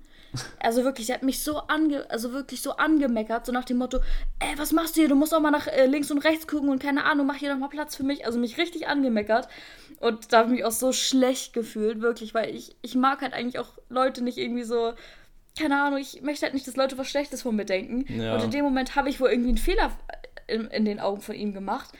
Also 0.60 0.84
wirklich, 0.84 1.08
der 1.08 1.15
hat 1.15 1.24
mich 1.24 1.43
so 1.43 1.58
ange, 1.67 2.10
also 2.10 2.34
wirklich 2.34 2.62
so 2.62 2.72
angemeckert, 2.78 3.46
so 3.46 3.52
nach 3.52 3.65
dem 3.65 3.78
Motto, 3.78 4.00
ey, 4.39 4.58
was 4.58 4.72
machst 4.72 4.96
du 4.96 5.02
hier? 5.02 5.10
Du 5.10 5.15
musst 5.15 5.34
auch 5.34 5.39
mal 5.39 5.52
nach 5.52 5.67
äh, 5.67 5.86
links 5.86 6.12
und 6.12 6.19
rechts 6.19 6.48
gucken 6.48 6.69
und 6.69 6.82
keine 6.82 7.06
Ahnung, 7.06 7.28
mach 7.28 7.36
hier 7.36 7.52
doch 7.52 7.60
mal 7.60 7.69
Platz 7.69 7.96
für 7.96 8.04
mich. 8.04 8.26
Also 8.26 8.39
mich 8.39 8.58
richtig 8.58 8.88
angemeckert. 8.88 9.48
Und 10.00 10.34
da 10.34 10.39
habe 10.39 10.50
ich 10.50 10.56
mich 10.56 10.65
auch 10.65 10.72
so 10.72 10.91
schlecht 10.91 11.54
gefühlt, 11.54 12.02
wirklich, 12.02 12.34
weil 12.34 12.56
ich, 12.56 12.76
ich 12.82 12.96
mag 12.96 13.22
halt 13.22 13.34
eigentlich 13.34 13.60
auch 13.60 13.69
Leute 13.89 14.24
nicht 14.24 14.38
irgendwie 14.38 14.63
so, 14.63 14.93
keine 15.58 15.82
Ahnung, 15.82 16.00
ich 16.00 16.22
möchte 16.22 16.46
halt 16.46 16.54
nicht, 16.54 16.67
dass 16.67 16.76
Leute 16.76 16.98
was 16.98 17.10
Schlechtes 17.10 17.43
von 17.43 17.56
mir 17.56 17.65
denken. 17.65 18.06
Ja. 18.19 18.36
Und 18.36 18.43
in 18.43 18.52
dem 18.52 18.65
Moment 18.65 18.96
habe 18.96 19.10
ich 19.10 19.19
wohl 19.19 19.30
irgendwie 19.30 19.50
einen 19.50 19.58
Fehler 19.58 19.91
in, 20.48 20.65
in 20.67 20.86
den 20.86 21.00
Augen 21.00 21.22
von 21.22 21.36
ihm 21.36 21.54
gemacht. 21.54 21.91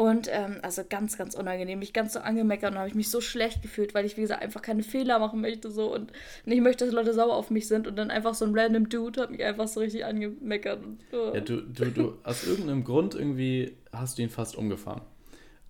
Und 0.00 0.28
ähm, 0.30 0.60
also 0.62 0.82
ganz, 0.88 1.18
ganz 1.18 1.34
unangenehm. 1.34 1.78
Mich 1.78 1.92
ganz 1.92 2.14
so 2.14 2.20
angemeckert 2.20 2.70
und 2.72 2.78
habe 2.78 2.88
ich 2.88 2.94
mich 2.94 3.10
so 3.10 3.20
schlecht 3.20 3.60
gefühlt, 3.60 3.92
weil 3.92 4.06
ich, 4.06 4.16
wie 4.16 4.22
gesagt, 4.22 4.40
einfach 4.40 4.62
keine 4.62 4.82
Fehler 4.82 5.18
machen 5.18 5.42
möchte 5.42 5.70
so 5.70 5.94
und 5.94 6.10
nicht 6.46 6.62
möchte, 6.62 6.86
dass 6.86 6.94
Leute 6.94 7.12
sauer 7.12 7.34
auf 7.34 7.50
mich 7.50 7.68
sind. 7.68 7.86
Und 7.86 7.96
dann 7.96 8.10
einfach 8.10 8.32
so 8.32 8.46
ein 8.46 8.58
random 8.58 8.88
Dude 8.88 9.20
hat 9.20 9.30
mich 9.30 9.44
einfach 9.44 9.68
so 9.68 9.80
richtig 9.80 10.06
angemeckert. 10.06 10.82
Und, 10.82 11.00
oh. 11.12 11.32
Ja, 11.34 11.40
du, 11.42 11.60
du, 11.60 11.90
du, 11.90 12.14
aus 12.22 12.44
irgendeinem 12.44 12.82
Grund 12.82 13.14
irgendwie 13.14 13.76
hast 13.92 14.16
du 14.16 14.22
ihn 14.22 14.30
fast 14.30 14.56
umgefahren. 14.56 15.02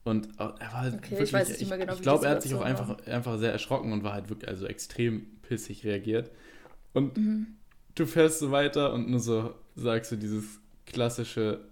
Und 0.04 0.28
äh, 0.38 0.44
er 0.60 0.72
war 0.72 0.80
halt 0.82 0.94
Okay, 0.94 1.06
ich 1.06 1.10
wirklich, 1.10 1.32
weiß 1.32 1.48
nicht 1.58 1.68
mehr 1.68 1.78
genau, 1.78 1.94
ich 1.94 1.98
wie 1.98 2.02
glaube, 2.04 2.26
er 2.26 2.30
hat 2.30 2.42
sich 2.42 2.54
auch 2.54 2.62
einfach, 2.62 3.04
einfach 3.08 3.36
sehr 3.36 3.50
erschrocken 3.50 3.92
und 3.92 4.04
war 4.04 4.12
halt 4.12 4.28
wirklich 4.30 4.48
also 4.48 4.66
extrem 4.66 5.26
pissig 5.42 5.84
reagiert. 5.84 6.30
Und 6.92 7.16
Mhm. 7.16 7.56
du 7.96 8.06
fährst 8.06 8.38
so 8.38 8.52
weiter 8.52 8.92
und 8.92 9.10
nur 9.10 9.18
so 9.18 9.54
sagst 9.74 10.12
du 10.12 10.16
dieses 10.16 10.60
klassische 10.86 11.62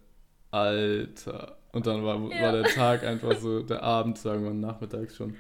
Alter. 0.51 1.58
Und 1.73 1.87
dann 1.87 2.05
war, 2.05 2.17
Ja. 2.31 2.43
war 2.47 2.53
der 2.53 2.65
Tag 2.65 3.05
einfach 3.05 3.37
so, 3.39 3.63
der 3.63 3.83
Abend, 3.83 4.19
sagen 4.19 4.45
wir 4.45 4.53
nachmittags 4.53 5.15
schon, 5.17 5.37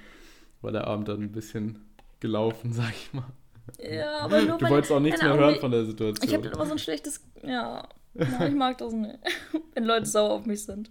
war 0.60 0.72
der 0.72 0.86
Abend 0.86 1.08
dann 1.08 1.22
ein 1.22 1.32
bisschen 1.32 1.86
gelaufen, 2.20 2.72
sag 2.74 2.90
ich 2.90 3.12
mal. 3.12 3.24
ja, 3.78 4.18
aber 4.20 4.40
nur 4.42 4.58
Du 4.58 4.68
wolltest 4.68 4.92
auch 4.92 5.00
nichts 5.00 5.22
mehr 5.22 5.34
hören 5.36 5.56
von 5.56 5.70
der 5.70 5.84
Situation. 5.84 6.28
Ich 6.28 6.34
habe 6.34 6.44
dann 6.44 6.52
immer 6.54 6.66
so 6.66 6.72
ein 6.72 6.78
schlechtes. 6.78 7.22
Ja. 7.42 7.88
ja, 8.14 8.46
ich 8.46 8.54
mag 8.54 8.78
das 8.78 8.92
nicht. 8.92 9.18
wenn 9.74 9.84
Leute 9.84 10.06
sauer 10.06 10.30
auf 10.30 10.46
mich 10.46 10.64
sind. 10.64 10.90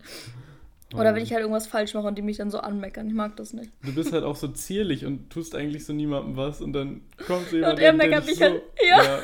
Oder 0.93 1.13
wenn 1.13 1.21
ich 1.21 1.31
halt 1.33 1.41
irgendwas 1.41 1.67
falsch 1.67 1.93
mache 1.95 2.07
und 2.07 2.17
die 2.17 2.21
mich 2.21 2.37
dann 2.37 2.49
so 2.49 2.59
anmeckern. 2.59 3.07
Ich 3.07 3.13
mag 3.13 3.35
das 3.35 3.51
nicht. 3.51 3.71
Du 3.83 3.93
bist 3.93 4.13
halt 4.13 4.23
auch 4.23 4.37
so 4.37 4.47
zierlich 4.47 5.05
und 5.05 5.29
tust 5.29 5.53
eigentlich 5.53 5.85
so 5.85 5.91
niemandem 5.91 6.37
was 6.37 6.61
und 6.61 6.71
dann 6.71 7.01
kommt 7.27 7.47
so 7.49 7.57
Ja, 7.57 7.73
jemand 7.73 7.73
und 7.79 7.83
er 7.83 7.93
meckert 7.93 8.25
mich 8.25 8.41
halt- 8.41 8.61
ja. 8.87 9.19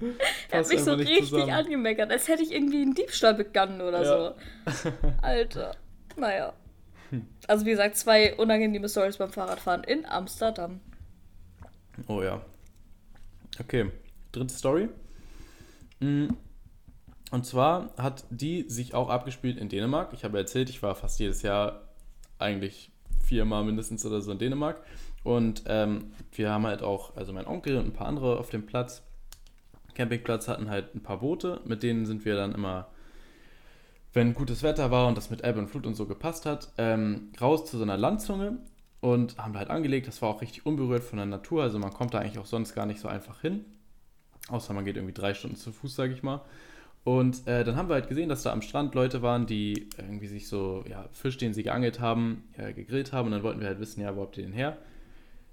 Er 0.50 0.60
hat 0.60 0.68
mich 0.68 0.80
so 0.80 0.92
richtig 0.94 1.28
zusammen. 1.30 1.50
angemeckert, 1.50 2.10
als 2.10 2.28
hätte 2.28 2.42
ich 2.42 2.52
irgendwie 2.52 2.82
einen 2.82 2.94
Diebstahl 2.94 3.34
begangen 3.34 3.80
oder 3.80 4.02
Ja. 4.02 4.34
so. 4.74 4.92
Alter. 5.22 5.74
Naja. 6.16 6.52
Also 7.46 7.64
wie 7.66 7.70
gesagt, 7.70 7.96
zwei 7.96 8.34
unangenehme 8.36 8.88
Stories 8.88 9.16
beim 9.16 9.30
Fahrradfahren 9.30 9.84
in 9.84 10.04
Amsterdam. 10.06 10.80
Oh 12.08 12.22
ja. 12.22 12.42
Okay, 13.60 13.90
dritte 14.32 14.52
Story. 14.52 14.88
Mm, 16.00 16.28
Und 17.30 17.46
zwar 17.46 17.94
hat 17.96 18.24
die 18.30 18.68
sich 18.68 18.92
auch 18.94 19.08
abgespielt 19.08 19.56
in 19.58 19.68
Dänemark. 19.68 20.12
Ich 20.12 20.24
habe 20.24 20.36
erzählt, 20.38 20.68
ich 20.68 20.82
war 20.82 20.94
fast 20.94 21.18
jedes 21.20 21.42
Jahr 21.42 21.88
eigentlich 22.38 22.92
viermal 23.24 23.64
mindestens 23.64 24.04
oder 24.04 24.20
so 24.20 24.30
in 24.32 24.38
Dänemark. 24.38 24.82
Und 25.24 25.62
ähm, 25.66 26.12
wir 26.32 26.50
haben 26.50 26.66
halt 26.66 26.82
auch, 26.82 27.16
also 27.16 27.32
mein 27.32 27.46
Onkel 27.46 27.76
und 27.78 27.86
ein 27.86 27.92
paar 27.92 28.06
andere 28.08 28.38
auf 28.38 28.50
dem 28.50 28.66
Platz, 28.66 29.02
Campingplatz 29.96 30.46
hatten 30.48 30.70
halt 30.70 30.94
ein 30.94 31.02
paar 31.02 31.18
Boote, 31.18 31.60
mit 31.64 31.82
denen 31.82 32.06
sind 32.06 32.24
wir 32.24 32.36
dann 32.36 32.52
immer, 32.52 32.88
wenn 34.12 34.34
gutes 34.34 34.62
Wetter 34.62 34.90
war 34.90 35.08
und 35.08 35.16
das 35.16 35.30
mit 35.30 35.42
Ebbe 35.42 35.58
und 35.58 35.68
Flut 35.68 35.86
und 35.86 35.94
so 35.94 36.06
gepasst 36.06 36.46
hat, 36.46 36.72
ähm, 36.78 37.32
raus 37.40 37.64
zu 37.64 37.76
so 37.78 37.82
einer 37.82 37.96
Landzunge 37.96 38.58
und 39.00 39.38
haben 39.38 39.52
da 39.52 39.60
halt 39.60 39.70
angelegt. 39.70 40.06
Das 40.06 40.22
war 40.22 40.28
auch 40.28 40.42
richtig 40.42 40.66
unberührt 40.66 41.02
von 41.02 41.16
der 41.16 41.26
Natur, 41.26 41.62
also 41.62 41.78
man 41.78 41.92
kommt 41.92 42.14
da 42.14 42.18
eigentlich 42.18 42.38
auch 42.38 42.46
sonst 42.46 42.74
gar 42.74 42.86
nicht 42.86 43.00
so 43.00 43.08
einfach 43.08 43.40
hin. 43.40 43.64
Außer 44.48 44.72
man 44.74 44.84
geht 44.84 44.96
irgendwie 44.96 45.14
drei 45.14 45.34
Stunden 45.34 45.56
zu 45.56 45.72
Fuß, 45.72 45.96
sage 45.96 46.12
ich 46.12 46.22
mal. 46.22 46.42
Und 47.02 47.46
äh, 47.46 47.64
dann 47.64 47.76
haben 47.76 47.88
wir 47.88 47.94
halt 47.94 48.08
gesehen, 48.08 48.28
dass 48.28 48.42
da 48.42 48.52
am 48.52 48.62
Strand 48.62 48.94
Leute 48.94 49.22
waren, 49.22 49.46
die 49.46 49.88
irgendwie 49.96 50.26
sich 50.26 50.48
so, 50.48 50.84
ja, 50.88 51.04
Fisch, 51.12 51.36
den 51.36 51.54
sie 51.54 51.62
geangelt 51.62 52.00
haben, 52.00 52.44
ja, 52.58 52.72
gegrillt 52.72 53.12
haben. 53.12 53.26
Und 53.26 53.32
dann 53.32 53.42
wollten 53.42 53.60
wir 53.60 53.68
halt 53.68 53.78
wissen, 53.78 54.00
ja, 54.00 54.16
wo 54.16 54.22
habt 54.22 54.36
ihr 54.38 54.44
den 54.44 54.52
her? 54.52 54.76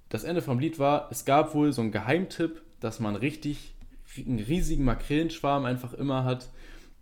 Das 0.09 0.23
Ende 0.23 0.41
vom 0.41 0.59
Lied 0.59 0.79
war, 0.79 1.07
es 1.11 1.25
gab 1.25 1.53
wohl 1.53 1.71
so 1.71 1.81
einen 1.81 1.91
Geheimtipp, 1.91 2.61
dass 2.79 2.99
man 2.99 3.15
richtig 3.15 3.73
einen 4.17 4.39
riesigen 4.39 4.83
Makrelenschwarm 4.83 5.65
einfach 5.65 5.93
immer 5.93 6.23
hat, 6.23 6.49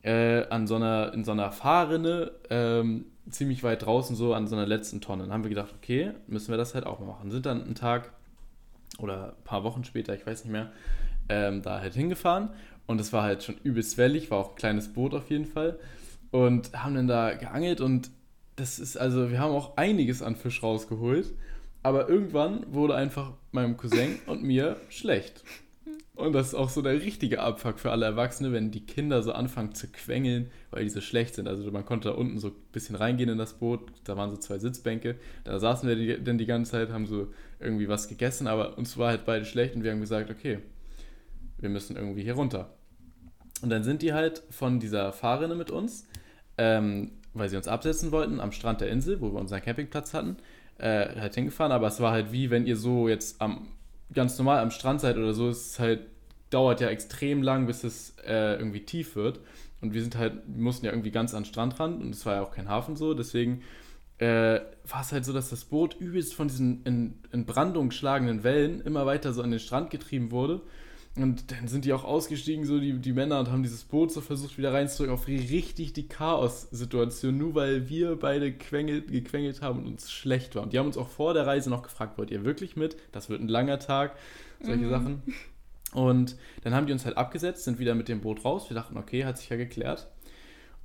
äh, 0.04 0.46
an 0.48 0.68
so 0.68 0.76
einer, 0.76 1.14
in 1.14 1.24
so 1.24 1.32
einer 1.32 1.52
Fahrrinne, 1.52 2.32
ähm, 2.50 3.06
ziemlich 3.30 3.64
weit 3.64 3.86
draußen, 3.86 4.16
so 4.16 4.34
an 4.34 4.48
so 4.48 4.56
einer 4.56 4.66
letzten 4.66 5.02
Tonne. 5.02 5.24
Dann 5.24 5.34
haben 5.34 5.44
wir 5.44 5.50
gedacht, 5.50 5.74
okay, 5.76 6.12
müssen 6.28 6.50
wir 6.50 6.58
das 6.58 6.74
halt 6.74 6.86
auch 6.86 7.00
mal 7.00 7.06
machen. 7.06 7.32
Sind 7.32 7.46
dann 7.46 7.64
einen 7.64 7.76
Tag 7.76 8.12
oder 9.00 9.36
ein 9.38 9.44
paar 9.44 9.64
Wochen 9.64 9.84
später, 9.84 10.14
ich 10.16 10.26
weiß 10.26 10.44
nicht 10.44 10.52
mehr, 10.52 10.72
ähm, 11.30 11.62
da 11.62 11.80
halt 11.80 11.94
hingefahren. 11.94 12.50
Und 12.88 13.00
es 13.00 13.14
war 13.14 13.24
halt 13.24 13.44
schon 13.44 13.56
übelst 13.64 13.98
wellig, 13.98 14.32
war 14.32 14.40
auch 14.40 14.50
ein 14.52 14.56
kleines 14.56 14.92
Boot 14.92 15.14
auf 15.14 15.30
jeden 15.30 15.46
Fall. 15.46 15.80
Und 16.32 16.72
haben 16.74 16.96
dann 16.96 17.08
da 17.08 17.34
geangelt 17.34 17.82
und 17.82 18.10
das 18.56 18.80
ist, 18.80 18.98
also 18.98 19.32
wir 19.32 19.40
haben 19.40 19.54
auch 19.54 19.78
einiges 19.78 20.22
an 20.22 20.36
Fisch 20.36 20.64
rausgeholt. 20.64 21.34
Aber 21.84 22.10
irgendwann 22.10 22.66
wurde 22.74 22.96
einfach 22.96 23.32
meinem 23.52 23.76
Cousin 23.76 24.20
und 24.28 24.44
mir 24.44 24.78
schlecht. 24.90 25.44
Und 26.14 26.34
das 26.34 26.48
ist 26.48 26.56
auch 26.56 26.70
so 26.70 26.82
der 26.82 27.02
richtige 27.02 27.42
Abfuck 27.42 27.80
für 27.80 27.92
alle 27.92 28.06
Erwachsene, 28.06 28.52
wenn 28.52 28.70
die 28.70 28.86
Kinder 28.86 29.24
so 29.24 29.32
anfangen 29.32 29.74
zu 29.74 29.88
quengeln, 29.88 30.52
weil 30.70 30.84
die 30.84 30.90
so 30.90 31.00
schlecht 31.02 31.36
sind. 31.36 31.48
Also 31.48 31.72
man 31.72 31.86
konnte 31.86 32.10
da 32.10 32.16
unten 32.16 32.38
so 32.38 32.50
ein 32.50 32.56
bisschen 32.74 32.96
reingehen 32.96 33.30
in 33.30 33.38
das 33.38 33.54
Boot, 33.54 33.92
da 34.04 34.18
waren 34.18 34.30
so 34.30 34.38
zwei 34.38 34.60
Sitzbänke, 34.60 35.16
da 35.46 35.58
saßen 35.58 35.88
wir 35.88 35.96
die, 35.96 36.24
dann 36.24 36.38
die 36.38 36.46
ganze 36.46 36.72
Zeit, 36.72 36.90
haben 36.90 37.08
so 37.08 37.32
irgendwie 37.60 37.88
was 37.88 38.10
gegessen, 38.10 38.48
aber 38.48 38.78
uns 38.78 38.98
war 38.98 39.10
halt 39.10 39.26
beide 39.26 39.46
schlecht 39.46 39.76
und 39.76 39.84
wir 39.84 39.92
haben 39.92 40.02
gesagt, 40.02 40.30
okay, 40.30 40.60
wir 41.60 41.70
müssen 41.70 41.96
irgendwie 41.96 42.24
hier 42.24 42.34
runter. 42.34 42.74
Und 43.62 43.70
dann 43.70 43.84
sind 43.84 44.02
die 44.02 44.14
halt 44.14 44.44
von 44.50 44.80
dieser 44.80 45.14
Fahrrinne 45.14 45.56
mit 45.56 45.72
uns, 45.72 46.08
ähm, 46.58 47.12
weil 47.34 47.48
sie 47.50 47.58
uns 47.58 47.68
absetzen 47.68 48.12
wollten, 48.12 48.40
am 48.40 48.52
Strand 48.52 48.82
der 48.82 48.90
Insel, 48.90 49.22
wo 49.22 49.32
wir 49.32 49.40
unseren 49.40 49.62
Campingplatz 49.62 50.14
hatten, 50.14 50.38
äh, 50.78 51.20
halt 51.20 51.36
hingefahren. 51.36 51.72
Aber 51.72 51.88
es 51.88 52.00
war 52.00 52.12
halt 52.12 52.32
wie, 52.32 52.50
wenn 52.50 52.66
ihr 52.66 52.76
so 52.76 53.08
jetzt 53.08 53.42
am, 53.42 53.68
ganz 54.14 54.38
normal 54.38 54.60
am 54.60 54.72
Strand 54.72 55.02
seid 55.02 55.18
oder 55.18 55.34
so, 55.34 55.50
es 55.50 55.72
ist 55.72 55.80
halt, 55.80 56.02
dauert 56.50 56.82
ja 56.82 56.90
extrem 56.90 57.42
lang, 57.44 57.66
bis 57.66 57.84
es 57.84 58.16
äh, 58.26 58.56
irgendwie 58.56 58.86
tief 58.86 59.16
wird. 59.16 59.40
Und 59.82 59.94
wir 59.94 60.02
sind 60.02 60.18
halt, 60.18 60.36
wir 60.46 60.64
mussten 60.64 60.86
ja 60.86 60.92
irgendwie 60.92 61.12
ganz 61.12 61.34
an 61.34 61.44
den 61.44 61.50
Strand 61.50 61.80
ran 61.80 62.02
und 62.02 62.14
es 62.14 62.26
war 62.26 62.36
ja 62.36 62.42
auch 62.44 62.52
kein 62.52 62.70
Hafen 62.70 62.96
so, 62.96 63.14
deswegen 63.14 63.64
äh, 64.20 64.60
war 64.88 65.02
es 65.02 65.12
halt 65.12 65.26
so, 65.26 65.34
dass 65.34 65.50
das 65.50 65.66
Boot 65.66 65.96
übelst 66.00 66.36
von 66.36 66.48
diesen 66.48 66.84
in, 66.84 67.20
in 67.32 67.46
Brandung 67.46 67.90
schlagenden 67.90 68.44
Wellen 68.44 68.82
immer 68.82 69.08
weiter 69.08 69.34
so 69.34 69.42
an 69.42 69.50
den 69.50 69.60
Strand 69.60 69.90
getrieben 69.90 70.30
wurde. 70.30 70.62
Und 71.18 71.52
dann 71.52 71.68
sind 71.68 71.84
die 71.84 71.92
auch 71.92 72.06
ausgestiegen, 72.06 72.66
so 72.66 72.80
die, 72.80 72.94
die 72.94 73.12
Männer, 73.12 73.40
und 73.40 73.52
haben 73.52 73.64
dieses 73.64 73.84
Boot 73.84 74.14
so 74.14 74.22
versucht 74.22 74.58
wieder 74.58 74.72
reinzudrücken 74.72 75.14
auf 75.14 75.28
richtig 75.28 75.92
die 75.92 76.08
Chaos-Situation, 76.08 77.38
nur 77.38 77.54
weil 77.54 77.90
wir 77.90 78.16
beide 78.16 78.54
quengelt, 78.54 79.12
gequengelt 79.12 79.62
haben 79.62 79.80
und 79.80 79.88
uns 79.88 80.10
schlecht 80.10 80.56
war. 80.56 80.64
Und 80.64 80.72
die 80.72 80.80
haben 80.80 80.86
uns 80.86 80.98
auch 80.98 81.10
vor 81.10 81.34
der 81.34 81.46
Reise 81.46 81.70
noch 81.70 81.84
gefragt, 81.84 82.18
wollt 82.18 82.32
ihr 82.32 82.46
wirklich 82.46 82.78
mit? 82.78 82.96
Das 83.12 83.30
wird 83.30 83.42
ein 83.42 83.50
langer 83.50 83.80
Tag, 83.80 84.16
solche 84.62 84.88
Sachen. 84.88 85.22
Und 85.94 86.38
dann 86.64 86.74
haben 86.74 86.88
die 86.88 86.94
uns 86.94 87.06
halt 87.06 87.18
abgesetzt, 87.18 87.66
sind 87.66 87.78
wieder 87.78 87.94
mit 87.94 88.08
dem 88.08 88.22
Boot 88.22 88.46
raus. 88.46 88.70
Wir 88.70 88.76
dachten, 88.76 88.98
okay, 88.98 89.26
hat 89.26 89.38
sich 89.38 89.50
ja 89.50 89.58
geklärt. 89.58 90.08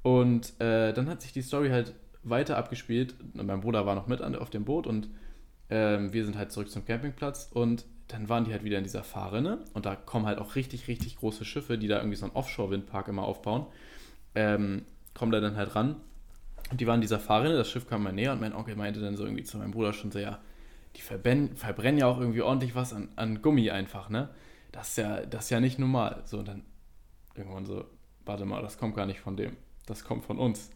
Und 0.02 0.60
äh, 0.60 0.92
dann 0.92 1.08
hat 1.08 1.22
sich 1.22 1.32
die 1.32 1.42
Story 1.42 1.68
halt 1.68 1.94
weiter 2.24 2.56
abgespielt. 2.56 3.14
Mein 3.35 3.60
Bruder 3.60 3.87
war 3.87 3.94
noch 3.94 4.08
mit 4.08 4.20
an, 4.20 4.35
auf 4.35 4.50
dem 4.50 4.64
Boot 4.64 4.88
und 4.88 5.08
ähm, 5.70 6.12
wir 6.12 6.24
sind 6.24 6.37
halt 6.37 6.50
zurück 6.50 6.70
zum 6.70 6.85
Campingplatz 6.85 7.48
und 7.52 7.85
dann 8.09 8.29
waren 8.29 8.44
die 8.44 8.52
halt 8.52 8.65
wieder 8.65 8.79
in 8.79 8.85
dieser 8.85 9.02
Fahrrinne 9.02 9.65
und 9.75 9.87
da 9.87 9.96
kommen 9.96 10.27
halt 10.27 10.38
auch 10.38 10.54
richtig, 10.54 10.88
richtig 10.88 11.17
große 11.17 11.44
Schiffe, 11.44 11.79
die 11.79 11.88
da 11.88 11.98
irgendwie 11.98 12.17
so 12.17 12.27
einen 12.27 12.37
Offshore-Windpark 12.37 13.09
immer 13.09 13.25
aufbauen, 13.25 13.67
ähm, 14.35 14.85
kommen 15.15 15.33
da 15.33 15.40
dann 15.40 15.57
halt 15.57 15.75
ran. 15.75 15.96
Und 16.71 16.81
die 16.81 16.87
waren 16.87 16.96
in 16.96 17.00
dieser 17.00 17.21
Fahrrinne, 17.21 17.57
das 17.57 17.71
Schiff 17.71 17.88
kam 17.88 18.02
mal 18.02 18.13
näher 18.13 18.33
und 18.33 18.40
mein 18.40 18.52
Onkel 18.52 18.77
meinte 18.77 19.00
dann 19.00 19.17
so 19.17 19.25
irgendwie 19.25 19.44
zu 19.44 19.59
meinem 19.59 19.71
Bruder 19.71 19.92
schon 19.92 20.11
so, 20.11 20.19
ja, 20.19 20.40
die 20.96 21.00
verbrennen, 21.00 21.98
ja 21.98 22.07
auch 22.07 22.19
irgendwie 22.19 22.42
ordentlich 22.42 22.75
was 22.75 22.92
an, 22.92 23.09
an 23.17 23.42
Gummi 23.42 23.71
einfach, 23.71 24.09
ne? 24.09 24.31
Das 24.73 24.90
ist 24.90 24.96
ja, 24.98 25.25
das 25.27 25.44
ist 25.44 25.50
ja 25.50 25.61
nicht 25.61 25.79
normal. 25.79 26.23
So, 26.25 26.38
und 26.38 26.48
dann 26.48 26.65
irgendwann 27.35 27.67
so, 27.67 27.85
warte 28.25 28.44
mal, 28.44 28.63
das 28.63 28.79
kommt 28.79 28.96
gar 28.96 29.07
nicht 29.07 29.21
von 29.21 29.37
dem, 29.37 29.57
das 29.87 30.04
kommt 30.04 30.25
von 30.25 30.38
uns. 30.38 30.71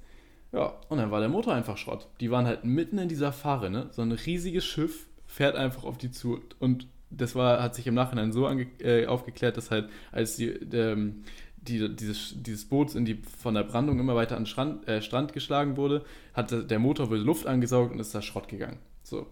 Ja, 0.53 0.75
und 0.89 0.99
dann 0.99 1.11
war 1.11 1.21
der 1.21 1.29
Motor 1.29 1.55
einfach 1.55 1.77
Schrott. 1.77 2.09
Die 2.21 2.31
waren 2.31 2.47
halt 2.47 2.65
mitten 2.65 2.99
in 2.99 3.09
dieser 3.09 3.33
Fahrrinne, 3.33 3.89
so 3.93 4.03
ein 4.03 4.13
riesiges 4.13 4.65
Schiff 4.65 5.07
fährt 5.27 5.55
einfach 5.55 5.85
auf 5.85 5.97
die 5.97 6.11
zu 6.11 6.41
und 6.59 6.87
das 7.11 7.35
war, 7.35 7.63
hat 7.63 7.75
sich 7.75 7.87
im 7.87 7.95
Nachhinein 7.95 8.33
so 8.33 8.49
äh, 8.49 9.07
aufgeklärt, 9.07 9.57
dass 9.57 9.71
halt, 9.71 9.91
als 10.13 10.37
die, 10.37 10.49
ähm, 10.49 11.25
die, 11.57 11.95
dieses, 11.95 12.35
dieses 12.43 12.65
Boot 12.69 12.95
in 12.95 13.05
die, 13.05 13.17
von 13.17 13.55
der 13.55 13.65
Brandung 13.65 13.99
immer 13.99 14.15
weiter 14.15 14.37
an 14.37 14.43
den 14.43 14.47
Strand, 14.47 14.89
äh, 14.89 15.03
Strand 15.03 15.33
geschlagen 15.33 15.77
wurde, 15.77 16.05
hat 16.33 16.71
der 16.71 16.79
Motor 16.79 17.11
wohl 17.11 17.19
Luft 17.19 17.47
angesaugt 17.47 17.93
und 17.93 17.99
ist 17.99 18.15
da 18.15 18.23
Schrott 18.23 18.49
gegangen. 18.49 18.79
So. 19.03 19.27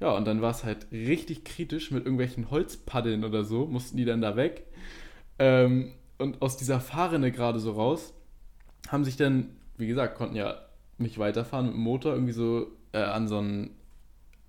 Ja, 0.00 0.16
und 0.16 0.26
dann 0.26 0.40
war 0.40 0.50
es 0.50 0.64
halt 0.64 0.86
richtig 0.90 1.44
kritisch 1.44 1.90
mit 1.90 2.04
irgendwelchen 2.04 2.50
Holzpaddeln 2.50 3.24
oder 3.24 3.44
so, 3.44 3.66
mussten 3.66 3.98
die 3.98 4.06
dann 4.06 4.22
da 4.22 4.34
weg. 4.34 4.64
Ähm, 5.38 5.92
und 6.18 6.42
aus 6.42 6.56
dieser 6.56 6.80
Fahrrinne 6.80 7.30
gerade 7.32 7.60
so 7.60 7.72
raus, 7.72 8.14
haben 8.88 9.04
sich 9.04 9.16
dann, 9.16 9.56
wie 9.76 9.86
gesagt, 9.86 10.16
konnten 10.16 10.36
ja 10.36 10.56
nicht 10.98 11.18
weiterfahren 11.18 11.66
mit 11.66 11.74
dem 11.74 11.82
Motor, 11.82 12.14
irgendwie 12.14 12.32
so 12.32 12.66
äh, 12.92 12.98
an 12.98 13.28
so 13.28 13.38
einen, 13.38 13.70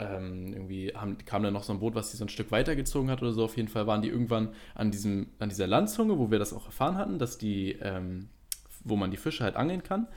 ähm, 0.02 0.54
irgendwie 0.54 0.94
haben, 0.96 1.18
kam 1.26 1.44
dann 1.44 1.54
noch 1.54 1.64
so 1.64 1.74
ein 1.74 1.80
Boot, 1.80 1.96
was 1.96 2.12
die 2.12 2.18
so 2.18 2.26
ein 2.26 2.30
Stück 2.30 2.52
weitergezogen 2.52 3.10
hat 3.10 3.22
oder 3.22 3.32
so. 3.32 3.44
Auf 3.44 3.58
jeden 3.58 3.70
Fall 3.70 3.88
waren 3.88 4.02
die 4.02 4.10
irgendwann 4.10 4.50
an, 4.74 4.92
diesem, 4.92 5.28
an 5.40 5.50
dieser 5.50 5.68
Landzunge, 5.68 6.18
wo 6.18 6.32
wir 6.32 6.40
das 6.40 6.54
auch 6.54 6.66
erfahren 6.66 6.98
hatten, 6.98 7.20
dass 7.20 7.38
die, 7.38 7.74
ähm, 7.82 8.30
wo 8.84 8.96
man 8.96 9.12
die 9.12 9.18
Fische 9.18 9.44
halt 9.44 9.56
angeln 9.56 9.84
kann. 9.84 10.08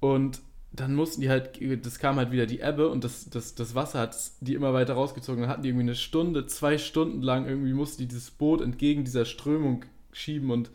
Und 0.00 0.40
dann 0.72 0.94
mussten 0.94 1.20
die 1.20 1.30
halt, 1.30 1.60
das 1.86 1.98
kam 1.98 2.16
halt 2.16 2.32
wieder 2.32 2.46
die 2.46 2.60
Ebbe 2.60 2.88
und 2.88 3.04
das, 3.04 3.30
das, 3.30 3.54
das 3.54 3.74
Wasser 3.74 4.00
hat 4.00 4.16
die 4.40 4.54
immer 4.54 4.72
weiter 4.72 4.94
rausgezogen. 4.94 5.42
Dann 5.42 5.50
hatten 5.50 5.62
die 5.62 5.68
irgendwie 5.68 5.84
eine 5.84 5.94
Stunde, 5.94 6.46
zwei 6.46 6.78
Stunden 6.78 7.22
lang 7.22 7.46
irgendwie 7.46 7.72
mussten 7.74 8.02
die 8.02 8.08
dieses 8.08 8.30
Boot 8.30 8.60
entgegen 8.60 9.04
dieser 9.04 9.24
Strömung 9.24 9.84
schieben 10.12 10.50
und 10.50 10.70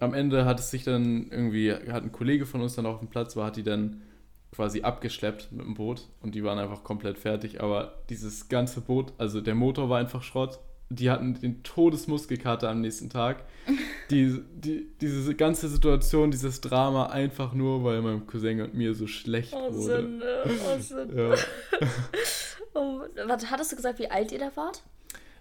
am 0.00 0.14
Ende 0.14 0.44
hat 0.44 0.60
es 0.60 0.70
sich 0.70 0.84
dann 0.84 1.28
irgendwie, 1.30 1.72
hat 1.72 2.04
ein 2.04 2.12
Kollege 2.12 2.46
von 2.46 2.60
uns 2.60 2.76
dann 2.76 2.86
auf 2.86 3.00
dem 3.00 3.08
Platz 3.08 3.36
war, 3.36 3.46
hat 3.46 3.56
die 3.56 3.64
dann 3.64 4.02
quasi 4.52 4.82
abgeschleppt 4.82 5.52
mit 5.52 5.64
dem 5.64 5.74
Boot 5.74 6.08
und 6.20 6.34
die 6.34 6.44
waren 6.44 6.58
einfach 6.58 6.84
komplett 6.84 7.18
fertig. 7.18 7.60
Aber 7.60 7.94
dieses 8.08 8.48
ganze 8.48 8.80
Boot, 8.80 9.12
also 9.18 9.40
der 9.40 9.54
Motor 9.54 9.88
war 9.88 9.98
einfach 9.98 10.22
Schrott. 10.22 10.58
Die 10.90 11.10
hatten 11.10 11.34
den 11.38 11.62
Todesmuskelkater 11.62 12.70
am 12.70 12.80
nächsten 12.80 13.10
Tag. 13.10 13.44
Die, 14.10 14.42
die, 14.54 14.86
diese 15.02 15.34
ganze 15.34 15.68
Situation, 15.68 16.30
dieses 16.30 16.62
Drama, 16.62 17.08
einfach 17.08 17.52
nur, 17.52 17.84
weil 17.84 18.00
meinem 18.00 18.26
Cousin 18.26 18.62
und 18.62 18.72
mir 18.72 18.94
so 18.94 19.06
schlecht 19.06 19.52
oh, 19.52 19.70
wurde. 19.70 19.82
Sünde, 19.82 20.44
oh, 20.46 20.80
Sünde. 20.80 21.34
Ja. 21.34 21.78
oh, 22.72 23.00
was 23.26 23.50
hattest 23.50 23.72
du 23.72 23.76
gesagt, 23.76 23.98
wie 23.98 24.10
alt 24.10 24.32
ihr 24.32 24.38
da 24.38 24.50
wart? 24.54 24.82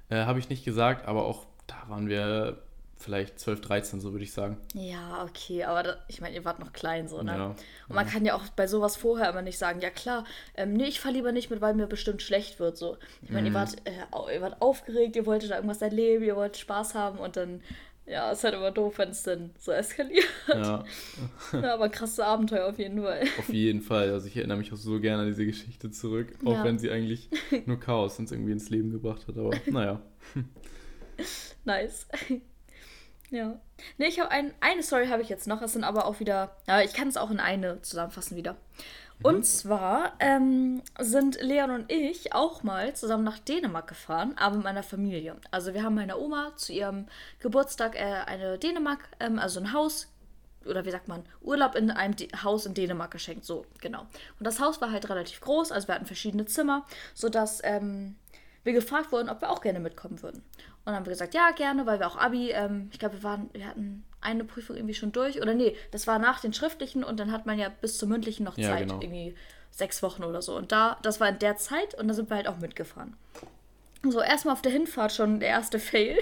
Äh, 0.09 0.25
Habe 0.25 0.39
ich 0.39 0.49
nicht 0.49 0.65
gesagt, 0.65 1.07
aber 1.07 1.23
auch 1.23 1.45
da 1.65 1.75
waren 1.87 2.09
wir 2.09 2.61
vielleicht 2.97 3.39
12, 3.39 3.61
13, 3.61 3.99
so 3.99 4.11
würde 4.11 4.23
ich 4.23 4.33
sagen. 4.33 4.57
Ja, 4.73 5.23
okay, 5.23 5.63
aber 5.63 5.83
da, 5.83 5.97
ich 6.07 6.21
meine, 6.21 6.35
ihr 6.35 6.45
wart 6.45 6.59
noch 6.59 6.73
klein 6.73 7.07
so, 7.07 7.21
ne? 7.21 7.31
Ja, 7.31 7.45
und 7.87 7.95
man 7.95 8.05
ja. 8.05 8.11
kann 8.11 8.25
ja 8.25 8.35
auch 8.35 8.47
bei 8.55 8.67
sowas 8.67 8.95
vorher 8.95 9.29
immer 9.29 9.41
nicht 9.41 9.57
sagen, 9.57 9.81
ja 9.81 9.89
klar, 9.89 10.25
ähm, 10.55 10.73
nee, 10.73 10.85
ich 10.85 10.99
fahre 10.99 11.13
lieber 11.13 11.31
nicht 11.31 11.49
mit, 11.49 11.61
weil 11.61 11.75
mir 11.75 11.87
bestimmt 11.87 12.21
schlecht 12.21 12.59
wird. 12.59 12.77
So. 12.77 12.97
Ich 13.21 13.29
meine, 13.29 13.49
mhm. 13.49 13.55
ihr, 13.55 13.59
wart, 13.59 13.75
äh, 13.85 14.33
ihr 14.33 14.41
wart 14.41 14.61
aufgeregt, 14.61 15.15
ihr 15.15 15.25
wolltet 15.25 15.51
da 15.51 15.55
irgendwas 15.55 15.81
erleben, 15.81 16.23
ihr 16.23 16.35
wollt 16.35 16.57
Spaß 16.57 16.95
haben 16.95 17.19
und 17.19 17.37
dann, 17.37 17.61
ja, 18.07 18.31
ist 18.31 18.43
halt 18.43 18.55
immer 18.55 18.71
doof, 18.71 18.97
wenn 18.97 19.09
es 19.09 19.23
dann 19.23 19.51
so 19.59 19.71
eskaliert. 19.71 20.25
Ja. 20.47 20.83
ja. 21.53 21.73
Aber 21.73 21.89
krasses 21.89 22.19
Abenteuer 22.19 22.67
auf 22.67 22.79
jeden 22.79 23.01
Fall. 23.01 23.23
Auf 23.37 23.49
jeden 23.49 23.81
Fall. 23.81 24.11
Also 24.11 24.27
ich 24.27 24.37
erinnere 24.37 24.57
mich 24.57 24.71
auch 24.71 24.77
so 24.77 24.99
gerne 24.99 25.23
an 25.23 25.27
diese 25.27 25.45
Geschichte 25.45 25.91
zurück, 25.91 26.29
auch 26.45 26.63
wenn 26.63 26.79
sie 26.79 26.89
eigentlich 26.89 27.29
nur 27.65 27.79
Chaos 27.79 28.17
uns 28.17 28.31
irgendwie 28.31 28.53
ins 28.53 28.69
Leben 28.69 28.91
gebracht 28.91 29.27
hat. 29.27 29.37
Aber 29.37 29.51
naja. 29.67 30.01
nice. 31.65 32.07
Ja. 33.29 33.59
Ne, 33.97 34.07
ich 34.07 34.19
habe 34.19 34.31
ein, 34.31 34.53
eine 34.61 34.83
Story 34.83 35.07
habe 35.07 35.21
ich 35.21 35.29
jetzt 35.29 35.47
noch. 35.47 35.61
Es 35.61 35.73
sind 35.73 35.83
aber 35.83 36.05
auch 36.05 36.19
wieder, 36.19 36.55
ja, 36.67 36.81
ich 36.81 36.93
kann 36.93 37.07
es 37.07 37.17
auch 37.17 37.29
in 37.29 37.39
eine 37.39 37.81
zusammenfassen 37.81 38.37
wieder. 38.37 38.53
Mhm. 38.53 39.25
Und 39.25 39.45
zwar 39.45 40.13
ähm, 40.19 40.81
sind 40.99 41.41
Leon 41.41 41.71
und 41.71 41.91
ich 41.91 42.33
auch 42.33 42.63
mal 42.63 42.93
zusammen 42.95 43.23
nach 43.23 43.39
Dänemark 43.39 43.87
gefahren, 43.87 44.35
aber 44.37 44.55
mit 44.55 44.63
meiner 44.63 44.83
Familie. 44.83 45.35
Also 45.51 45.73
wir 45.73 45.83
haben 45.83 45.95
meiner 45.95 46.19
Oma 46.19 46.53
zu 46.55 46.73
ihrem 46.73 47.07
Geburtstag 47.39 47.95
äh, 47.95 48.23
eine 48.25 48.57
Dänemark, 48.57 49.09
ähm, 49.19 49.39
also 49.39 49.59
ein 49.59 49.73
Haus 49.73 50.07
oder 50.65 50.85
wie 50.85 50.91
sagt 50.91 51.07
man, 51.07 51.23
Urlaub 51.41 51.75
in 51.75 51.91
einem 51.91 52.15
De 52.15 52.27
Haus 52.43 52.65
in 52.65 52.73
Dänemark 52.73 53.11
geschenkt. 53.11 53.45
So, 53.45 53.65
genau. 53.79 54.01
Und 54.01 54.45
das 54.45 54.59
Haus 54.59 54.81
war 54.81 54.91
halt 54.91 55.09
relativ 55.09 55.39
groß, 55.41 55.71
also 55.71 55.87
wir 55.87 55.95
hatten 55.95 56.05
verschiedene 56.05 56.45
Zimmer, 56.45 56.85
sodass 57.13 57.61
ähm, 57.63 58.15
wir 58.63 58.73
gefragt 58.73 59.11
wurden, 59.11 59.29
ob 59.29 59.41
wir 59.41 59.49
auch 59.49 59.61
gerne 59.61 59.79
mitkommen 59.79 60.21
würden. 60.21 60.43
Und 60.87 60.91
dann 60.93 61.01
haben 61.01 61.05
wir 61.05 61.11
gesagt, 61.11 61.33
ja, 61.33 61.51
gerne, 61.51 61.85
weil 61.85 61.99
wir 61.99 62.07
auch 62.07 62.15
Abi, 62.15 62.51
ähm, 62.51 62.87
ich 62.93 62.99
glaube, 62.99 63.15
wir 63.15 63.23
waren, 63.23 63.49
wir 63.51 63.67
hatten 63.67 64.05
eine 64.21 64.45
Prüfung 64.45 64.77
irgendwie 64.77 64.93
schon 64.93 65.11
durch. 65.11 65.41
Oder 65.41 65.53
nee, 65.53 65.75
das 65.91 66.07
war 66.07 66.17
nach 66.17 66.39
den 66.39 66.53
schriftlichen 66.53 67.03
und 67.03 67.19
dann 67.19 67.33
hat 67.33 67.45
man 67.45 67.59
ja 67.59 67.67
bis 67.67 67.97
zum 67.97 68.07
mündlichen 68.07 68.45
noch 68.45 68.57
ja, 68.57 68.69
Zeit, 68.69 68.87
genau. 68.87 69.01
irgendwie 69.01 69.35
sechs 69.69 70.01
Wochen 70.01 70.23
oder 70.23 70.41
so. 70.41 70.55
Und 70.55 70.71
da, 70.71 70.97
das 71.01 71.19
war 71.19 71.27
in 71.27 71.39
der 71.39 71.57
Zeit 71.57 71.93
und 71.95 72.07
da 72.07 72.13
sind 72.13 72.29
wir 72.29 72.37
halt 72.37 72.47
auch 72.47 72.59
mitgefahren. 72.59 73.17
So, 74.01 74.21
erstmal 74.21 74.53
auf 74.53 74.61
der 74.61 74.71
Hinfahrt 74.71 75.11
schon 75.11 75.41
der 75.41 75.49
erste 75.49 75.77
Fail. 75.79 76.19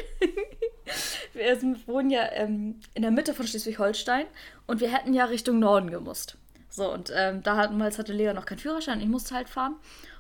wir 1.33 1.61
wohnen 1.85 2.09
ja 2.09 2.23
ähm, 2.31 2.79
in 2.95 3.03
der 3.03 3.11
Mitte 3.11 3.35
von 3.35 3.45
Schleswig-Holstein 3.45 4.25
und 4.65 4.81
wir 4.81 4.91
hätten 4.91 5.13
ja 5.13 5.25
Richtung 5.25 5.59
Norden 5.59 5.91
gemusst. 5.91 6.39
So, 6.71 6.91
und 6.91 7.13
ähm, 7.15 7.43
da 7.43 7.55
hatten 7.55 7.77
wir, 7.77 7.85
hatte 7.85 8.13
Lea 8.13 8.33
noch 8.33 8.47
keinen 8.47 8.57
Führerschein, 8.57 8.99
ich 8.99 9.09
musste 9.09 9.35
halt 9.35 9.47
fahren. 9.47 9.75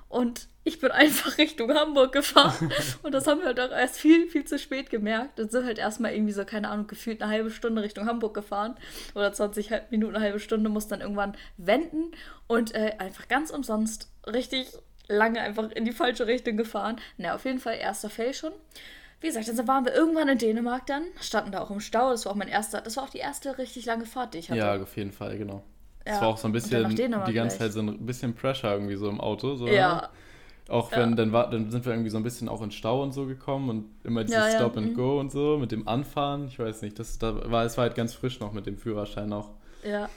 Und 0.09 0.47
ich 0.63 0.79
bin 0.79 0.91
einfach 0.91 1.37
Richtung 1.37 1.73
Hamburg 1.73 2.11
gefahren. 2.11 2.71
Und 3.03 3.13
das 3.13 3.27
haben 3.27 3.39
wir 3.39 3.47
halt 3.47 3.59
auch 3.59 3.71
erst 3.71 3.97
viel, 3.97 4.27
viel 4.27 4.45
zu 4.45 4.57
spät 4.57 4.89
gemerkt. 4.89 5.39
Und 5.39 5.51
sind 5.51 5.65
halt 5.65 5.77
erstmal 5.77 6.13
irgendwie 6.13 6.33
so, 6.33 6.45
keine 6.45 6.69
Ahnung, 6.69 6.87
gefühlt 6.87 7.21
eine 7.21 7.31
halbe 7.31 7.51
Stunde 7.51 7.81
Richtung 7.81 8.07
Hamburg 8.07 8.33
gefahren. 8.33 8.75
Oder 9.13 9.31
20 9.31 9.71
Minuten, 9.91 10.15
eine 10.15 10.23
halbe 10.23 10.39
Stunde, 10.39 10.69
muss 10.69 10.87
dann 10.87 11.01
irgendwann 11.01 11.35
wenden 11.57 12.11
und 12.47 12.73
äh, 12.75 12.95
einfach 12.99 13.27
ganz 13.27 13.51
umsonst 13.51 14.09
richtig 14.25 14.67
lange 15.07 15.39
einfach 15.39 15.69
in 15.71 15.85
die 15.85 15.91
falsche 15.91 16.27
Richtung 16.27 16.57
gefahren. 16.57 16.97
Na, 17.17 17.35
auf 17.35 17.45
jeden 17.45 17.59
Fall 17.59 17.75
erster 17.75 18.09
Fail 18.09 18.33
schon. 18.33 18.53
Wie 19.21 19.27
gesagt, 19.27 19.47
dann 19.47 19.67
waren 19.67 19.85
wir 19.85 19.93
irgendwann 19.93 20.27
in 20.27 20.37
Dänemark 20.37 20.85
dann, 20.87 21.03
standen 21.21 21.51
da 21.51 21.61
auch 21.61 21.71
im 21.71 21.79
Stau. 21.79 22.11
Das 22.11 22.25
war 22.25 22.33
auch 22.33 22.35
mein 22.37 22.47
erster, 22.47 22.81
das 22.81 22.97
war 22.97 23.05
auch 23.05 23.09
die 23.09 23.19
erste 23.19 23.57
richtig 23.57 23.85
lange 23.85 24.05
Fahrt, 24.05 24.33
die 24.33 24.39
ich 24.39 24.49
hatte. 24.49 24.59
Ja, 24.59 24.81
auf 24.81 24.95
jeden 24.97 25.11
Fall, 25.11 25.37
genau. 25.37 25.63
Es 26.05 26.21
war 26.21 26.27
auch 26.27 26.37
so 26.37 26.47
ein 26.47 26.51
bisschen, 26.51 26.95
die 26.95 27.33
ganze 27.33 27.57
Zeit 27.57 27.73
so 27.73 27.81
ein 27.81 28.05
bisschen 28.05 28.35
Pressure 28.35 28.71
irgendwie 28.71 28.95
so 28.95 29.09
im 29.09 29.19
Auto. 29.19 29.55
So, 29.55 29.67
ja. 29.67 29.95
Ne? 29.95 30.09
Auch 30.67 30.91
wenn, 30.91 31.11
ja. 31.11 31.15
dann, 31.15 31.31
war, 31.31 31.49
dann 31.49 31.69
sind 31.69 31.85
wir 31.85 31.93
irgendwie 31.93 32.09
so 32.09 32.17
ein 32.17 32.23
bisschen 32.23 32.49
auch 32.49 32.61
in 32.61 32.71
Stau 32.71 33.03
und 33.03 33.11
so 33.11 33.25
gekommen 33.25 33.69
und 33.69 33.85
immer 34.03 34.23
dieses 34.23 34.53
ja, 34.53 34.57
Stop 34.57 34.77
and 34.77 34.91
mhm. 34.91 34.95
Go 34.95 35.19
und 35.19 35.31
so 35.31 35.57
mit 35.57 35.71
dem 35.71 35.87
Anfahren. 35.87 36.47
Ich 36.47 36.57
weiß 36.57 36.81
nicht, 36.81 36.97
das 36.97 37.19
da 37.19 37.51
war, 37.51 37.65
es 37.65 37.77
war 37.77 37.83
halt 37.83 37.95
ganz 37.95 38.13
frisch 38.13 38.39
noch 38.39 38.51
mit 38.51 38.65
dem 38.65 38.77
Führerschein 38.77 39.31
auch. 39.31 39.49
Ja. 39.83 40.09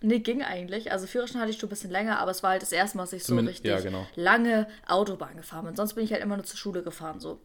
Nee, 0.00 0.18
ging 0.18 0.42
eigentlich. 0.42 0.92
Also 0.92 1.06
Führerschein 1.06 1.40
hatte 1.40 1.50
ich 1.50 1.58
schon 1.58 1.68
ein 1.68 1.70
bisschen 1.70 1.90
länger, 1.90 2.18
aber 2.18 2.32
es 2.32 2.42
war 2.42 2.50
halt 2.50 2.62
das 2.62 2.72
erste 2.72 2.96
Mal, 2.96 3.04
dass 3.04 3.12
ich 3.12 3.24
so 3.24 3.36
richtig 3.36 3.64
ja, 3.64 3.80
genau. 3.80 4.06
lange 4.16 4.66
Autobahn 4.86 5.36
gefahren 5.36 5.64
bin. 5.64 5.76
Sonst 5.76 5.94
bin 5.94 6.04
ich 6.04 6.12
halt 6.12 6.22
immer 6.22 6.36
nur 6.36 6.44
zur 6.44 6.58
Schule 6.58 6.82
gefahren 6.82 7.20
so. 7.20 7.40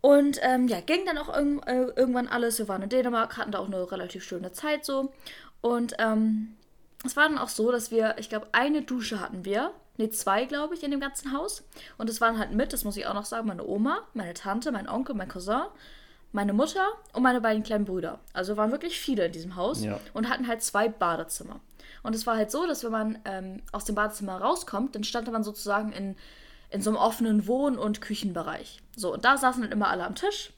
Und 0.00 0.38
ähm, 0.42 0.68
ja, 0.68 0.80
ging 0.80 1.06
dann 1.06 1.18
auch 1.18 1.28
irg 1.34 1.66
äh, 1.66 1.84
irgendwann 1.96 2.28
alles. 2.28 2.58
Wir 2.58 2.66
waren 2.68 2.82
in 2.82 2.88
Dänemark, 2.88 3.36
hatten 3.36 3.52
da 3.52 3.58
auch 3.58 3.66
eine 3.66 3.90
relativ 3.90 4.24
schöne 4.24 4.52
Zeit 4.52 4.84
so. 4.84 5.12
Und 5.60 5.94
ähm, 5.98 6.56
es 7.04 7.16
war 7.16 7.28
dann 7.28 7.38
auch 7.38 7.48
so, 7.48 7.70
dass 7.70 7.90
wir, 7.90 8.16
ich 8.18 8.28
glaube, 8.28 8.48
eine 8.52 8.82
Dusche 8.82 9.20
hatten 9.20 9.44
wir. 9.44 9.72
Ne, 9.96 10.10
zwei, 10.10 10.44
glaube 10.44 10.74
ich, 10.74 10.82
in 10.82 10.90
dem 10.90 10.98
ganzen 10.98 11.32
Haus. 11.32 11.62
Und 11.98 12.10
es 12.10 12.20
waren 12.20 12.38
halt 12.38 12.52
mit, 12.52 12.72
das 12.72 12.82
muss 12.82 12.96
ich 12.96 13.06
auch 13.06 13.14
noch 13.14 13.24
sagen, 13.24 13.46
meine 13.46 13.64
Oma, 13.64 14.00
meine 14.12 14.34
Tante, 14.34 14.72
mein 14.72 14.88
Onkel, 14.88 15.14
mein 15.14 15.28
Cousin, 15.28 15.66
meine 16.32 16.52
Mutter 16.52 16.84
und 17.12 17.22
meine 17.22 17.40
beiden 17.40 17.62
kleinen 17.62 17.84
Brüder. 17.84 18.18
Also 18.32 18.56
waren 18.56 18.72
wirklich 18.72 18.98
viele 18.98 19.26
in 19.26 19.32
diesem 19.32 19.54
Haus 19.54 19.84
ja. 19.84 20.00
und 20.12 20.28
hatten 20.28 20.48
halt 20.48 20.62
zwei 20.62 20.88
Badezimmer. 20.88 21.60
Und 22.02 22.14
es 22.14 22.26
war 22.26 22.36
halt 22.36 22.50
so, 22.50 22.66
dass 22.66 22.82
wenn 22.82 22.90
man 22.90 23.18
ähm, 23.24 23.62
aus 23.70 23.84
dem 23.84 23.94
Badezimmer 23.94 24.38
rauskommt, 24.38 24.96
dann 24.96 25.04
stand 25.04 25.30
man 25.30 25.44
sozusagen 25.44 25.92
in, 25.92 26.16
in 26.70 26.82
so 26.82 26.90
einem 26.90 26.98
offenen 26.98 27.46
Wohn- 27.46 27.78
und 27.78 28.00
Küchenbereich. 28.00 28.80
So, 28.96 29.12
und 29.12 29.24
da 29.24 29.36
saßen 29.36 29.62
dann 29.62 29.70
immer 29.72 29.88
alle 29.88 30.04
am 30.04 30.16
Tisch. 30.16 30.52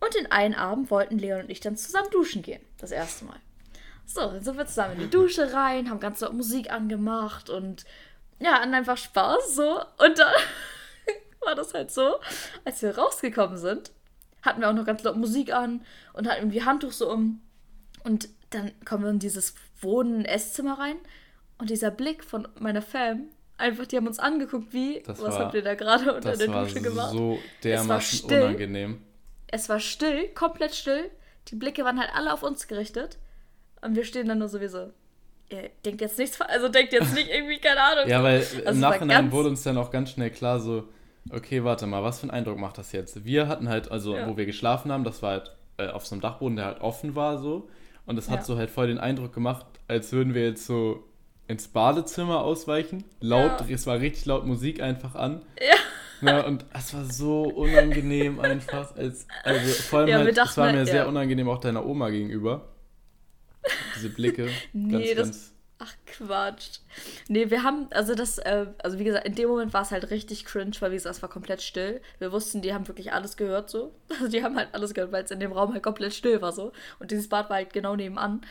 Und 0.00 0.14
den 0.14 0.32
einen 0.32 0.54
Abend 0.54 0.90
wollten 0.90 1.18
Leon 1.18 1.42
und 1.42 1.50
ich 1.50 1.60
dann 1.60 1.76
zusammen 1.76 2.08
duschen 2.10 2.40
gehen. 2.40 2.62
Das 2.78 2.90
erste 2.90 3.26
Mal. 3.26 3.36
So, 4.12 4.22
dann 4.22 4.42
sind 4.42 4.58
wir 4.58 4.66
zusammen 4.66 4.94
in 4.94 5.00
die 5.00 5.10
Dusche 5.10 5.52
rein, 5.52 5.88
haben 5.88 6.00
ganz 6.00 6.20
laut 6.20 6.32
Musik 6.32 6.72
angemacht 6.72 7.48
und 7.48 7.84
ja, 8.40 8.54
hatten 8.54 8.74
einfach 8.74 8.96
Spaß 8.96 9.54
so. 9.54 9.78
Und 9.98 10.18
dann 10.18 10.34
war 11.44 11.54
das 11.54 11.74
halt 11.74 11.92
so, 11.92 12.16
als 12.64 12.82
wir 12.82 12.98
rausgekommen 12.98 13.56
sind, 13.56 13.92
hatten 14.42 14.60
wir 14.60 14.68
auch 14.68 14.74
noch 14.74 14.84
ganz 14.84 15.04
laut 15.04 15.16
Musik 15.16 15.52
an 15.52 15.84
und 16.12 16.28
hatten 16.28 16.40
irgendwie 16.40 16.64
Handtuch 16.64 16.90
so 16.90 17.08
um. 17.08 17.40
Und 18.02 18.28
dann 18.50 18.72
kommen 18.84 19.04
wir 19.04 19.10
in 19.10 19.20
dieses 19.20 19.54
Wohnen-Esszimmer 19.80 20.78
rein 20.80 20.96
und 21.58 21.70
dieser 21.70 21.92
Blick 21.92 22.24
von 22.24 22.48
meiner 22.58 22.82
Fam, 22.82 23.28
einfach, 23.58 23.86
die 23.86 23.96
haben 23.96 24.08
uns 24.08 24.18
angeguckt, 24.18 24.72
wie, 24.72 25.02
das 25.06 25.22
was 25.22 25.34
war, 25.34 25.44
habt 25.44 25.54
ihr 25.54 25.62
da 25.62 25.76
gerade 25.76 26.12
unter 26.12 26.36
der 26.36 26.48
Dusche 26.48 26.80
gemacht? 26.80 27.12
so 27.12 27.38
dermaßen 27.62 28.28
unangenehm. 28.28 29.02
Es 29.46 29.68
war 29.68 29.78
still, 29.78 30.28
komplett 30.30 30.74
still. 30.74 31.10
Die 31.48 31.54
Blicke 31.54 31.84
waren 31.84 32.00
halt 32.00 32.10
alle 32.12 32.32
auf 32.32 32.42
uns 32.42 32.66
gerichtet. 32.66 33.18
Und 33.82 33.96
wir 33.96 34.04
stehen 34.04 34.28
dann 34.28 34.38
nur 34.38 34.48
sowieso. 34.48 34.92
Ihr 35.48 35.70
denkt 35.84 36.00
jetzt 36.00 36.18
nichts, 36.18 36.40
also 36.40 36.68
denkt 36.68 36.92
jetzt 36.92 37.14
nicht 37.14 37.28
irgendwie, 37.28 37.58
keine 37.58 37.80
Ahnung. 37.80 38.08
ja, 38.08 38.22
weil 38.22 38.38
also 38.38 38.68
im 38.68 38.80
Nachhinein 38.80 39.32
wurde 39.32 39.48
uns 39.48 39.62
dann 39.62 39.78
auch 39.78 39.90
ganz 39.90 40.10
schnell 40.10 40.30
klar, 40.30 40.60
so, 40.60 40.84
okay, 41.30 41.64
warte 41.64 41.86
mal, 41.86 42.04
was 42.04 42.20
für 42.20 42.24
einen 42.24 42.30
Eindruck 42.30 42.58
macht 42.58 42.78
das 42.78 42.92
jetzt? 42.92 43.24
Wir 43.24 43.48
hatten 43.48 43.68
halt, 43.68 43.90
also 43.90 44.16
ja. 44.16 44.28
wo 44.28 44.36
wir 44.36 44.46
geschlafen 44.46 44.92
haben, 44.92 45.02
das 45.02 45.22
war 45.22 45.30
halt 45.32 45.56
äh, 45.78 45.88
auf 45.88 46.06
so 46.06 46.14
einem 46.14 46.22
Dachboden, 46.22 46.56
der 46.56 46.66
halt 46.66 46.80
offen 46.80 47.16
war, 47.16 47.38
so. 47.38 47.68
Und 48.06 48.16
das 48.16 48.30
hat 48.30 48.40
ja. 48.40 48.44
so 48.44 48.56
halt 48.56 48.70
voll 48.70 48.86
den 48.86 48.98
Eindruck 48.98 49.32
gemacht, 49.32 49.66
als 49.88 50.12
würden 50.12 50.34
wir 50.34 50.44
jetzt 50.44 50.66
so 50.66 51.04
ins 51.48 51.66
Badezimmer 51.66 52.42
ausweichen. 52.42 53.04
Laut, 53.20 53.60
ja. 53.60 53.74
es 53.74 53.86
war 53.86 53.98
richtig 53.98 54.26
laut 54.26 54.46
Musik 54.46 54.80
einfach 54.80 55.16
an. 55.16 55.42
Ja. 55.60 55.76
Ja, 56.22 56.44
und 56.44 56.66
es 56.74 56.92
war 56.94 57.04
so 57.04 57.42
unangenehm 57.42 58.40
einfach. 58.40 58.94
Als, 58.94 59.26
also 59.42 59.82
vor 59.82 60.00
allem 60.00 60.08
ja, 60.08 60.18
halt, 60.18 60.36
es 60.38 60.56
war 60.56 60.70
mir 60.70 60.78
ja. 60.78 60.84
sehr 60.86 61.08
unangenehm 61.08 61.48
auch 61.48 61.58
deiner 61.58 61.84
Oma 61.84 62.10
gegenüber. 62.10 62.68
Diese 63.96 64.10
Blicke. 64.10 64.48
nee, 64.72 65.14
ganz, 65.14 65.16
das, 65.16 65.28
ganz 65.28 65.54
Ach 65.82 65.94
Quatsch. 66.04 66.80
Nee, 67.28 67.48
wir 67.48 67.62
haben, 67.62 67.86
also 67.90 68.14
das, 68.14 68.36
äh, 68.36 68.66
also 68.82 68.98
wie 68.98 69.04
gesagt, 69.04 69.26
in 69.26 69.34
dem 69.34 69.48
Moment 69.48 69.72
war 69.72 69.80
es 69.80 69.90
halt 69.90 70.10
richtig 70.10 70.44
cringe, 70.44 70.72
weil 70.80 70.90
wie 70.90 70.96
gesagt, 70.96 71.16
es 71.16 71.22
war 71.22 71.30
komplett 71.30 71.62
still. 71.62 72.02
Wir 72.18 72.32
wussten, 72.32 72.60
die 72.60 72.74
haben 72.74 72.86
wirklich 72.86 73.14
alles 73.14 73.38
gehört 73.38 73.70
so. 73.70 73.94
Also 74.10 74.28
die 74.28 74.44
haben 74.44 74.56
halt 74.56 74.68
alles 74.72 74.92
gehört, 74.92 75.10
weil 75.10 75.24
es 75.24 75.30
in 75.30 75.40
dem 75.40 75.52
Raum 75.52 75.72
halt 75.72 75.82
komplett 75.82 76.12
still 76.12 76.42
war 76.42 76.52
so. 76.52 76.72
Und 76.98 77.10
dieses 77.10 77.30
Bad 77.30 77.48
war 77.48 77.56
halt 77.56 77.72
genau 77.72 77.96
nebenan. 77.96 78.42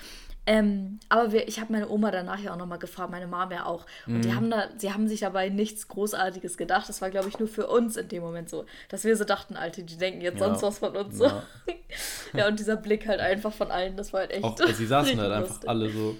Ähm, 0.51 0.99
aber 1.09 1.31
wir, 1.31 1.47
ich 1.47 1.59
habe 1.59 1.71
meine 1.71 1.87
Oma 1.89 2.09
danach 2.09 2.39
ja 2.39 2.51
auch 2.53 2.57
nochmal 2.57 2.79
gefragt, 2.79 3.11
meine 3.11 3.27
Mama 3.27 3.53
ja 3.53 3.65
auch. 3.65 3.85
Und 4.07 4.15
Mhm. 4.17 4.21
die 4.23 4.33
haben 4.33 4.49
da, 4.49 4.67
sie 4.77 4.91
haben 4.91 5.07
sich 5.07 5.19
dabei 5.19 5.49
nichts 5.49 5.87
Großartiges 5.87 6.57
gedacht. 6.57 6.89
Das 6.89 7.01
war, 7.03 7.11
glaube 7.11 7.29
ich, 7.29 7.37
nur 7.37 7.47
für 7.47 7.67
uns 7.67 7.97
in 7.97 8.07
dem 8.07 8.23
Moment 8.23 8.49
so. 8.49 8.65
Dass 8.89 9.03
wir 9.03 9.15
so 9.15 9.25
dachten, 9.25 9.55
Alter, 9.55 9.83
die 9.83 9.95
denken 9.97 10.21
jetzt 10.21 10.39
Ja. 10.39 10.47
sonst 10.47 10.63
was 10.63 10.79
von 10.79 10.95
uns 10.97 11.17
so. 11.17 11.25
Ja. 11.25 11.43
Ja, 12.33 12.47
und 12.47 12.59
dieser 12.59 12.75
Blick 12.77 13.07
halt 13.07 13.19
einfach 13.19 13.51
von 13.53 13.71
allen, 13.71 13.95
das 13.97 14.11
war 14.13 14.19
halt 14.21 14.31
echt. 14.31 14.43
Auch, 14.43 14.55
sie 14.59 14.85
saßen 14.85 15.19
halt 15.19 15.31
einfach 15.31 15.49
lustig. 15.49 15.69
alle 15.69 15.89
so 15.89 16.15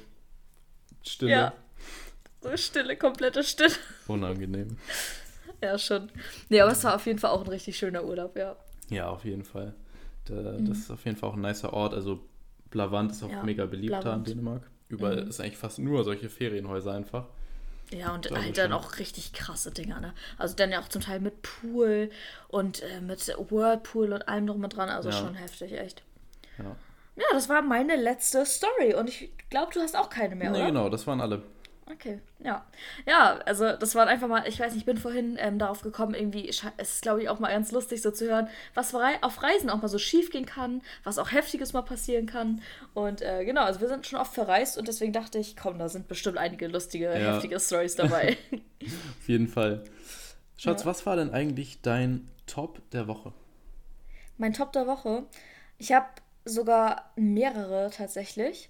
stille, 1.03 1.31
Ja. 1.31 1.53
So 2.41 2.55
stille, 2.57 2.95
komplette 2.97 3.43
Stille. 3.43 3.73
unangenehm. 4.07 4.77
Ja, 5.61 5.77
schon. 5.77 6.09
Nee, 6.47 6.61
aber 6.61 6.71
es 6.71 6.83
war 6.85 6.95
auf 6.95 7.05
jeden 7.05 7.19
Fall 7.19 7.31
auch 7.31 7.41
ein 7.41 7.49
richtig 7.49 7.77
schöner 7.77 8.05
Urlaub, 8.05 8.37
ja. 8.37 8.55
Ja, 8.89 9.09
auf 9.09 9.25
jeden 9.25 9.43
Fall. 9.43 9.73
Da, 10.25 10.35
Das 10.59 10.77
ist 10.77 10.91
auf 10.91 11.03
jeden 11.03 11.17
Fall 11.17 11.29
auch 11.29 11.33
ein 11.35 11.41
nicer 11.41 11.73
Ort. 11.73 11.93
Also 11.93 12.21
Blavant 12.71 13.11
ist 13.11 13.23
auch. 13.23 13.29
Ja, 13.31 13.43
mega 13.43 13.65
beliebt 13.65 13.93
da 14.03 14.13
in. 14.15 14.23
Dänemark. 14.23 14.69
Überall 14.89 15.23
Mhm. 15.23 15.29
ist 15.29 15.39
eigentlich 15.39 15.57
fast 15.57 15.79
nur 15.79 16.03
solche 16.03 16.29
Ferienhäuser 16.29 16.93
einfach. 16.93 17.25
Ja, 17.91 18.13
und 18.13 18.29
halt 18.29 18.57
dann 18.57 18.71
auch 18.71 18.99
richtig 18.99 19.33
krasse 19.33 19.71
Dinger, 19.71 19.99
ne? 19.99 20.13
Also 20.37 20.55
dann 20.55 20.71
ja 20.71 20.79
auch 20.79 20.87
zum 20.89 21.01
Teil 21.01 21.19
mit 21.19 21.41
Pool 21.41 22.11
und 22.47 22.83
äh, 22.83 23.01
mit 23.01 23.27
Whirlpool 23.27 24.13
und 24.13 24.27
allem 24.27 24.45
drum 24.47 24.63
und 24.63 24.75
dran. 24.75 24.89
Also 24.89 25.09
Ja. 25.09 25.15
schon 25.15 25.33
heftig, 25.35 25.73
echt. 25.73 26.03
Ja. 26.59 26.75
Ja, 27.15 27.25
das 27.31 27.49
war 27.49 27.61
meine 27.63 27.95
letzte 27.95 28.45
Story 28.45 28.93
und 28.93 29.09
ich 29.09 29.31
glaube, 29.49 29.73
du 29.73 29.79
hast 29.81 29.95
auch 29.97 30.09
keine 30.09 30.35
mehr, 30.35 30.51
Nee, 30.51 30.57
oder? 30.59 30.65
genau, 30.67 30.89
das 30.89 31.05
waren 31.07 31.19
alle. 31.19 31.41
Okay, 31.91 32.19
ja. 32.39 32.65
Ja, 33.07 33.39
also 33.45 33.75
das 33.75 33.95
waren 33.95 34.07
einfach 34.07 34.27
mal, 34.27 34.47
ich 34.47 34.59
weiß 34.59 34.73
nicht, 34.73 34.81
ich 34.81 34.85
bin 34.85 34.97
vorhin 34.97 35.37
ähm, 35.39 35.57
darauf 35.57 35.81
gekommen, 35.81 36.13
irgendwie, 36.13 36.47
es 36.47 36.63
ist 36.77 37.01
glaube 37.01 37.23
ich 37.23 37.29
auch 37.29 37.39
mal 37.39 37.49
ganz 37.51 37.71
lustig 37.71 38.01
so 38.03 38.11
zu 38.11 38.27
hören, 38.29 38.47
was 38.75 38.93
auf 38.93 39.41
Reisen 39.41 39.71
auch 39.71 39.81
mal 39.81 39.87
so 39.87 39.97
schief 39.97 40.29
gehen 40.29 40.45
kann, 40.45 40.81
was 41.03 41.17
auch 41.17 41.31
Heftiges 41.31 41.73
mal 41.73 41.81
passieren 41.81 42.27
kann. 42.27 42.61
Und 42.93 43.23
äh, 43.23 43.43
genau, 43.43 43.63
also 43.63 43.81
wir 43.81 43.87
sind 43.87 44.05
schon 44.05 44.19
oft 44.19 44.33
verreist 44.35 44.77
und 44.77 44.87
deswegen 44.87 45.13
dachte 45.13 45.39
ich, 45.39 45.57
komm, 45.57 45.79
da 45.79 45.89
sind 45.89 46.07
bestimmt 46.07 46.37
einige 46.37 46.67
lustige, 46.67 47.05
Ja. 47.07 47.33
heftige 47.33 47.59
Stories 47.59 47.95
dabei. 47.95 48.37
Auf 49.19 49.27
jeden 49.27 49.47
Fall. 49.47 49.83
Schatz, 50.57 50.81
Ja. 50.81 50.85
was 50.85 51.05
war 51.07 51.15
denn 51.15 51.31
eigentlich 51.33 51.81
dein 51.81 52.29
Top 52.45 52.87
der 52.91 53.07
Woche? 53.07 53.33
mein 54.37 54.53
Top 54.53 54.71
der 54.73 54.87
Woche, 54.87 55.23
ich 55.79 55.91
habe 55.91 56.05
sogar 56.45 57.11
mehrere 57.17 57.89
tatsächlich. 57.93 58.69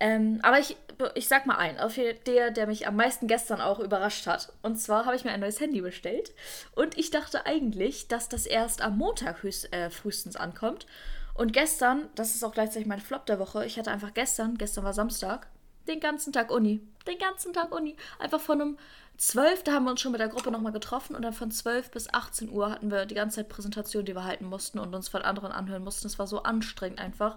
Ähm, 0.00 0.40
aber 0.42 0.58
ich, 0.58 0.76
ich 1.14 1.28
sag 1.28 1.46
mal 1.46 1.56
einen, 1.56 1.78
auf 1.78 1.98
der, 2.26 2.50
der 2.50 2.66
mich 2.66 2.86
am 2.86 2.96
meisten 2.96 3.26
gestern 3.26 3.60
auch 3.60 3.78
überrascht 3.78 4.26
hat. 4.26 4.52
Und 4.62 4.76
zwar 4.80 5.04
habe 5.04 5.14
ich 5.14 5.24
mir 5.24 5.30
ein 5.30 5.40
neues 5.40 5.60
Handy 5.60 5.82
bestellt. 5.82 6.32
Und 6.74 6.98
ich 6.98 7.10
dachte 7.10 7.44
eigentlich, 7.46 8.08
dass 8.08 8.28
das 8.28 8.46
erst 8.46 8.80
am 8.80 8.96
Montag 8.96 9.42
höchst, 9.42 9.72
äh, 9.72 9.90
frühestens 9.90 10.36
ankommt. 10.36 10.86
Und 11.34 11.52
gestern, 11.52 12.08
das 12.14 12.34
ist 12.34 12.42
auch 12.42 12.52
gleichzeitig 12.52 12.88
mein 12.88 13.00
Flop 13.00 13.26
der 13.26 13.38
Woche, 13.38 13.64
ich 13.64 13.78
hatte 13.78 13.90
einfach 13.90 14.14
gestern, 14.14 14.58
gestern 14.58 14.84
war 14.84 14.92
Samstag, 14.92 15.46
den 15.86 16.00
ganzen 16.00 16.32
Tag 16.32 16.50
Uni. 16.50 16.80
Den 17.06 17.18
ganzen 17.18 17.52
Tag 17.52 17.74
Uni. 17.74 17.96
Einfach 18.18 18.40
von 18.40 18.60
um 18.60 18.78
12, 19.16 19.64
da 19.64 19.72
haben 19.72 19.84
wir 19.84 19.90
uns 19.90 20.00
schon 20.00 20.12
mit 20.12 20.20
der 20.20 20.28
Gruppe 20.28 20.50
nochmal 20.50 20.72
getroffen 20.72 21.14
und 21.14 21.22
dann 21.22 21.34
von 21.34 21.50
12 21.50 21.90
bis 21.90 22.12
18 22.12 22.50
Uhr 22.50 22.70
hatten 22.70 22.90
wir 22.90 23.04
die 23.04 23.14
ganze 23.14 23.36
Zeit 23.36 23.48
Präsentation, 23.50 24.04
die 24.04 24.14
wir 24.14 24.24
halten 24.24 24.46
mussten 24.46 24.78
und 24.78 24.94
uns 24.94 25.08
von 25.08 25.22
anderen 25.22 25.52
anhören 25.52 25.84
mussten. 25.84 26.06
Es 26.06 26.18
war 26.18 26.26
so 26.26 26.42
anstrengend 26.42 27.00
einfach. 27.00 27.36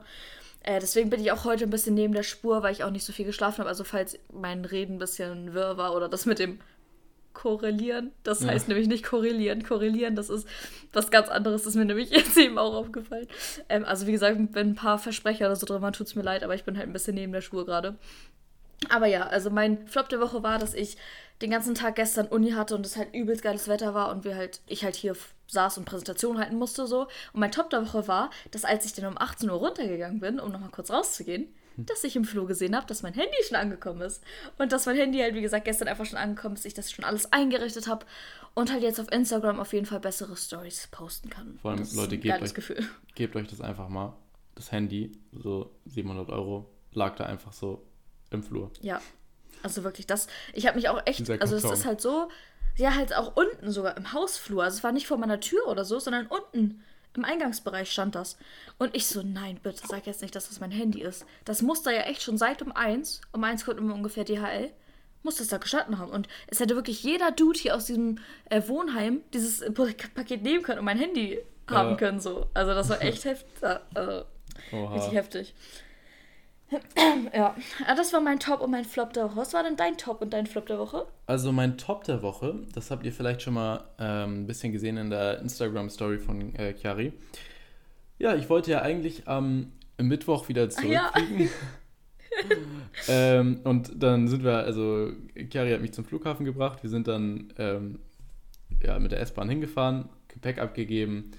Äh, 0.64 0.80
deswegen 0.80 1.10
bin 1.10 1.22
ich 1.22 1.32
auch 1.32 1.44
heute 1.44 1.66
ein 1.66 1.70
bisschen 1.70 1.94
neben 1.94 2.14
der 2.14 2.24
Spur, 2.24 2.64
weil 2.64 2.72
ich 2.72 2.84
auch 2.84 2.90
nicht 2.90 3.06
so 3.06 3.12
viel 3.14 3.26
geschlafen 3.26 3.60
habe. 3.60 3.70
Also 3.70 3.84
falls 3.84 4.18
mein 4.32 4.66
Reden 4.66 4.96
ein 4.96 5.00
bisschen 5.00 5.54
wirr 5.54 5.78
war 5.78 5.94
oder 5.96 6.08
das 6.10 6.26
mit 6.26 6.40
dem 6.40 6.60
Korrelieren, 7.34 8.12
das 8.24 8.42
Ja. 8.42 8.50
heißt 8.50 8.68
nämlich 8.68 8.88
nicht 8.88 9.04
korrelieren. 9.04 9.64
Korrelieren, 9.64 10.16
das 10.16 10.30
ist 10.30 10.48
was 10.94 11.10
ganz 11.10 11.30
anderes, 11.30 11.64
das 11.64 11.72
ist 11.72 11.76
mir 11.76 11.86
nämlich 11.86 12.10
jetzt 12.12 12.38
eben 12.38 12.58
auch 12.60 12.76
aufgefallen. 12.76 13.28
Ähm, 13.70 13.86
also 13.86 14.06
wie 14.08 14.12
gesagt, 14.12 14.38
wenn 14.54 14.70
ein 14.70 14.76
paar 14.76 15.00
Versprecher 15.00 15.48
oder 15.48 15.56
so 15.56 15.66
drin 15.66 15.82
waren, 15.82 15.94
tut 15.94 16.08
es 16.08 16.16
mir 16.16 16.22
leid, 16.22 16.44
aber 16.44 16.54
ich 16.54 16.64
bin 16.64 16.78
halt 16.78 16.88
ein 16.88 16.94
bisschen 16.94 17.16
neben 17.16 17.34
der 17.34 17.42
Spur 17.42 17.66
gerade. 17.66 17.96
Aber 18.90 19.08
ja, 19.08 19.24
also 19.28 19.50
mein 19.50 19.88
Flop 19.88 20.10
der 20.10 20.20
Woche 20.20 20.44
war, 20.44 20.60
dass 20.60 20.74
ich 20.76 20.98
den 21.42 21.50
ganzen 21.50 21.74
Tag 21.74 21.96
gestern 21.96 22.28
Uni 22.28 22.52
hatte 22.52 22.76
und 22.76 22.86
es 22.86 22.98
halt 22.98 23.14
übelst 23.14 23.42
geiles 23.42 23.68
Wetter 23.68 23.94
war 23.96 24.12
und 24.12 24.24
wir 24.26 24.36
halt, 24.36 24.62
ich 24.68 24.84
halt 24.84 24.96
hier 24.96 25.16
saß 25.54 25.78
und 25.78 25.86
Präsentation 25.86 26.38
halten 26.40 26.58
musste 26.58 26.86
so. 26.88 27.04
Und 27.32 27.40
mein 27.40 27.52
Top 27.52 27.70
der 27.70 27.86
Woche 27.86 28.08
war, 28.08 28.30
dass 28.52 28.66
als 28.66 28.86
ich 28.86 28.94
dann 28.94 29.06
um 29.06 29.18
18 29.18 29.50
Uhr 29.50 29.58
runtergegangen 29.58 30.20
bin, 30.20 30.40
um 30.40 30.52
nochmal 30.52 30.70
kurz 30.72 30.92
rauszugehen, 30.92 31.48
dass 31.78 32.04
ich 32.04 32.16
im 32.16 32.24
Flur 32.24 32.46
gesehen 32.46 32.76
habe, 32.76 32.86
dass 32.86 33.02
mein 33.02 33.14
Handy 33.16 33.36
schon 33.48 33.58
angekommen 33.58 34.02
ist. 34.02 34.24
Und 34.60 34.72
dass 34.72 34.86
mein 34.86 34.96
Handy 34.96 35.18
halt, 35.20 35.34
wie 35.34 35.42
gesagt, 35.42 35.66
gestern 35.66 35.88
einfach 35.88 36.06
schon 36.06 36.20
angekommen 36.20 36.56
ist, 36.56 36.66
ich 36.66 36.76
das 36.76 36.92
schon 36.92 37.04
alles 37.04 37.34
eingerichtet 37.34 37.88
habe 37.88 38.06
und 38.54 38.72
halt 38.72 38.84
jetzt 38.84 39.00
auf 39.00 39.12
Instagram 39.12 39.60
auf 39.60 39.74
jeden 39.74 39.88
Fall 39.88 40.00
bessere 40.00 40.36
Stories 40.38 40.88
posten 40.92 41.30
kann. 41.32 41.58
Vor 41.62 41.72
allem, 41.72 41.80
das 41.80 41.96
Leute, 41.96 42.18
gebt 42.20 42.42
euch- 42.42 42.54
Gefühl. 42.54 42.86
Gebt 43.16 43.36
euch 43.36 43.48
das 43.48 43.62
einfach 43.62 43.90
mal. 43.90 44.14
Das 44.54 44.72
Handy, 44.72 45.14
so 45.32 45.72
700 45.86 46.30
Euro, 46.30 46.70
lag 46.92 47.16
da 47.16 47.26
einfach 47.26 47.54
so 47.54 47.84
im 48.30 48.44
Flur. 48.44 48.70
Ja, 48.82 49.02
also 49.64 49.84
wirklich 49.84 50.06
das. 50.06 50.28
Ich 50.54 50.68
habe 50.68 50.76
mich 50.76 50.90
auch 50.90 51.02
echt, 51.06 51.28
also 51.42 51.56
es 51.56 51.64
ist 51.64 51.86
halt 51.86 52.02
so, 52.02 52.30
ja 52.78 52.96
halt 52.96 53.16
auch 53.16 53.36
unten 53.36 53.72
sogar 53.72 53.98
im 53.98 54.14
Hausflur. 54.14 54.64
Also 54.64 54.78
es 54.78 54.84
war 54.84 54.92
nicht 54.92 55.08
vor 55.08 55.18
meiner 55.18 55.40
Tür 55.40 55.68
oder 55.68 55.86
so, 55.86 56.00
sondern 56.00 56.28
unten 56.28 56.84
im 57.16 57.26
Eingangsbereich 57.26 57.92
stand 57.92 58.16
das. 58.16 58.38
Und 58.80 58.96
ich 58.96 59.06
so, 59.06 59.22
nein, 59.22 59.60
bitte 59.62 59.86
sag 59.88 60.08
jetzt 60.08 60.22
nicht, 60.24 60.36
dass 60.36 60.50
das 60.50 60.60
mein 60.60 60.72
Handy 60.72 61.02
ist. 61.02 61.26
Das 61.46 61.62
muss 61.62 61.84
da 61.84 61.92
ja 61.92 62.02
echt 62.02 62.24
schon 62.24 62.38
seit 62.40 62.62
um 62.64 62.72
eins, 62.72 63.22
um 63.32 63.44
eins 63.44 63.66
kommt 63.66 63.78
immer 63.78 63.94
ungefähr 63.94 64.24
DHL, 64.24 64.72
muss 65.22 65.36
das 65.36 65.48
da 65.50 65.58
gestanden 65.58 66.00
haben. 66.00 66.12
Und 66.12 66.28
es 66.48 66.60
hätte 66.60 66.76
wirklich 66.76 67.04
jeder 67.04 67.32
Dude 67.32 67.60
hier 67.60 67.76
aus 67.76 67.86
diesem 67.86 68.18
äh, 68.50 68.62
Wohnheim 68.68 69.22
dieses 69.34 69.62
äh, 69.62 69.72
Paket 69.72 70.42
nehmen 70.42 70.64
können 70.64 70.80
und 70.80 70.86
mein 70.86 70.98
Handy 70.98 71.40
haben 71.70 71.92
Ja. 71.92 71.96
können 71.98 72.20
so. 72.20 72.48
Also 72.56 72.74
das 72.74 72.90
war 72.90 73.02
echt 73.02 73.24
heftig. 73.26 73.64
Also, 73.94 74.26
Oha. 74.72 74.94
Richtig 74.96 75.14
heftig. 75.14 75.54
Ja, 77.34 77.56
Ah, 77.88 77.96
das 77.96 78.14
war 78.14 78.22
mein 78.22 78.40
Top 78.40 78.62
und 78.62 78.72
mein 78.72 78.86
Flop 78.86 79.14
der 79.14 79.26
Woche. 79.26 79.36
Was 79.38 79.54
war 79.54 79.64
denn 79.64 79.76
dein 79.76 79.98
Top 79.98 80.22
und 80.22 80.32
dein 80.34 80.46
Flop 80.48 80.66
der 80.68 80.78
Woche? 80.80 81.06
Also 81.26 81.52
mein 81.52 81.78
Top 81.78 82.04
der 82.04 82.22
Woche, 82.22 82.56
das 82.74 82.92
habt 82.92 83.06
ihr 83.06 83.14
vielleicht 83.14 83.42
schon 83.42 83.54
mal 83.56 83.84
ähm, 84.00 84.42
ein 84.44 84.48
bisschen 84.48 84.72
gesehen 84.72 84.98
in 84.98 85.10
der 85.10 85.40
Instagram-Story 85.40 86.20
von 86.20 86.54
äh, 86.56 86.74
Chiari. 86.74 87.14
Ja, 88.20 88.36
ich 88.36 88.50
wollte 88.50 88.72
ja 88.72 88.82
eigentlich 88.82 89.28
am 89.28 89.72
Mittwoch 89.98 90.48
wieder 90.50 90.68
Ah, 90.76 90.84
ja. 90.86 91.12
zurückfliegen. 91.14 91.50
ähm, 93.08 93.60
und 93.64 93.92
dann 94.02 94.28
sind 94.28 94.44
wir, 94.44 94.58
also 94.58 95.12
Chiari 95.52 95.72
hat 95.72 95.82
mich 95.82 95.94
zum 95.94 96.06
Flughafen 96.06 96.46
gebracht. 96.46 96.84
Wir 96.84 96.90
sind 96.90 97.08
dann 97.08 97.54
ähm, 97.58 98.00
ja, 98.82 98.98
mit 99.00 99.12
der 99.12 99.20
S-Bahn 99.22 99.50
hingefahren, 99.50 100.10
Gepäck 100.28 100.58
abgegeben, 100.60 101.32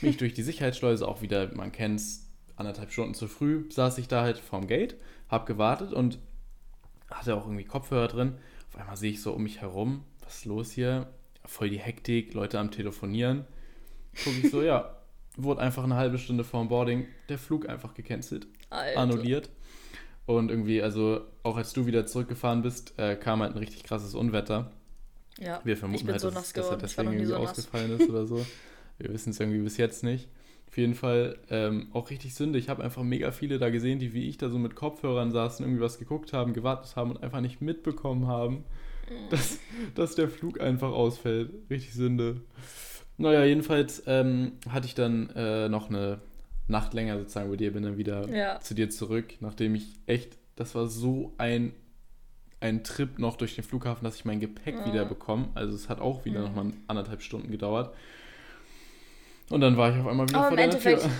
mich 0.00 0.16
durch 0.16 0.34
die 0.34 0.42
Sicherheitsschleuse 0.42 1.06
auch 1.06 1.22
wieder, 1.22 1.52
man 1.54 1.72
kennt's, 1.72 2.27
anderthalb 2.58 2.92
Stunden 2.92 3.14
zu 3.14 3.28
früh, 3.28 3.64
saß 3.70 3.98
ich 3.98 4.08
da 4.08 4.22
halt 4.22 4.38
vorm 4.38 4.66
Gate, 4.66 4.96
hab 5.28 5.46
gewartet 5.46 5.92
und 5.92 6.18
hatte 7.10 7.36
auch 7.36 7.44
irgendwie 7.44 7.64
Kopfhörer 7.64 8.08
drin. 8.08 8.34
Auf 8.68 8.80
einmal 8.80 8.96
sehe 8.96 9.12
ich 9.12 9.22
so 9.22 9.32
um 9.32 9.42
mich 9.42 9.60
herum, 9.60 10.04
was 10.24 10.38
ist 10.38 10.44
los 10.44 10.70
hier? 10.70 11.08
Voll 11.44 11.70
die 11.70 11.78
Hektik, 11.78 12.34
Leute 12.34 12.58
am 12.58 12.70
Telefonieren. 12.70 13.46
Guck 14.24 14.44
ich 14.44 14.50
so, 14.50 14.62
ja, 14.62 14.96
wurde 15.36 15.60
einfach 15.62 15.84
eine 15.84 15.94
halbe 15.94 16.18
Stunde 16.18 16.44
vorm 16.44 16.68
Boarding 16.68 17.06
der 17.28 17.38
Flug 17.38 17.68
einfach 17.68 17.94
gecancelt, 17.94 18.46
Alter. 18.70 19.00
annulliert. 19.00 19.50
Und 20.26 20.50
irgendwie, 20.50 20.82
also 20.82 21.22
auch 21.42 21.56
als 21.56 21.72
du 21.72 21.86
wieder 21.86 22.04
zurückgefahren 22.04 22.60
bist, 22.60 22.98
äh, 22.98 23.16
kam 23.16 23.40
halt 23.40 23.52
ein 23.54 23.58
richtig 23.58 23.84
krasses 23.84 24.14
Unwetter. 24.14 24.70
Ja, 25.38 25.60
Wir 25.64 25.76
vermuten 25.76 26.08
halt, 26.08 26.20
so 26.20 26.30
dass, 26.30 26.52
dass 26.52 26.66
er 26.66 26.70
war 26.72 26.78
deswegen 26.78 27.12
irgendwie 27.12 27.26
so 27.26 27.36
ausgefallen 27.36 27.98
ist 27.98 28.10
oder 28.10 28.26
so. 28.26 28.44
Wir 28.98 29.10
wissen 29.10 29.30
es 29.30 29.40
irgendwie 29.40 29.60
bis 29.60 29.76
jetzt 29.76 30.02
nicht. 30.02 30.28
Auf 30.68 30.76
jeden 30.76 30.94
Fall 30.94 31.38
ähm, 31.50 31.88
auch 31.92 32.10
richtig 32.10 32.34
Sünde. 32.34 32.58
Ich 32.58 32.68
habe 32.68 32.84
einfach 32.84 33.02
mega 33.02 33.32
viele 33.32 33.58
da 33.58 33.70
gesehen, 33.70 33.98
die 33.98 34.12
wie 34.12 34.28
ich 34.28 34.36
da 34.38 34.48
so 34.50 34.58
mit 34.58 34.74
Kopfhörern 34.74 35.30
saßen, 35.32 35.64
irgendwie 35.64 35.82
was 35.82 35.98
geguckt 35.98 36.32
haben, 36.32 36.52
gewartet 36.52 36.94
haben 36.94 37.10
und 37.12 37.22
einfach 37.22 37.40
nicht 37.40 37.60
mitbekommen 37.60 38.26
haben, 38.26 38.64
Mm. 39.08 39.30
dass, 39.30 39.58
dass 39.94 40.14
der 40.16 40.28
Flug 40.28 40.60
einfach 40.60 40.90
ausfällt. 40.92 41.50
Richtig 41.70 41.94
Sünde. 41.94 42.42
Naja, 43.16 43.42
jedenfalls 43.44 44.02
ähm, 44.06 44.52
hatte 44.68 44.86
ich 44.86 44.94
dann 44.94 45.30
äh, 45.30 45.70
noch 45.70 45.88
eine 45.88 46.20
Nacht 46.66 46.92
länger 46.92 47.18
sozusagen 47.18 47.48
bei 47.48 47.56
dir, 47.56 47.72
bin 47.72 47.82
dann 47.84 47.96
wieder 47.96 48.28
Ja. 48.28 48.60
zu 48.60 48.74
dir 48.74 48.90
zurück, 48.90 49.34
nachdem 49.40 49.74
ich 49.74 49.94
echt, 50.04 50.36
das 50.56 50.74
war 50.74 50.86
so 50.88 51.32
ein, 51.38 51.72
ein 52.60 52.84
Trip 52.84 53.18
noch 53.18 53.36
durch 53.36 53.54
den 53.54 53.64
Flughafen, 53.64 54.04
dass 54.04 54.16
ich 54.16 54.26
mein 54.26 54.40
Gepäck 54.40 54.74
Ja. 54.80 54.84
wieder 54.84 55.04
bekomme. 55.06 55.48
Also 55.54 55.74
es 55.74 55.88
hat 55.88 56.00
auch 56.02 56.26
wieder 56.26 56.40
Mhm. 56.40 56.46
nochmal 56.46 56.72
anderthalb 56.86 57.22
Stunden 57.22 57.50
gedauert. 57.50 57.94
Und 59.50 59.60
dann 59.60 59.76
war 59.76 59.90
ich 59.92 59.98
auf 60.00 60.06
einmal 60.06 60.28
wieder 60.28 60.38
Aber 60.38 60.48
vor 60.48 60.56
deiner 60.56 60.70
Tür. 60.78 60.92
Endeffekt 60.92 61.10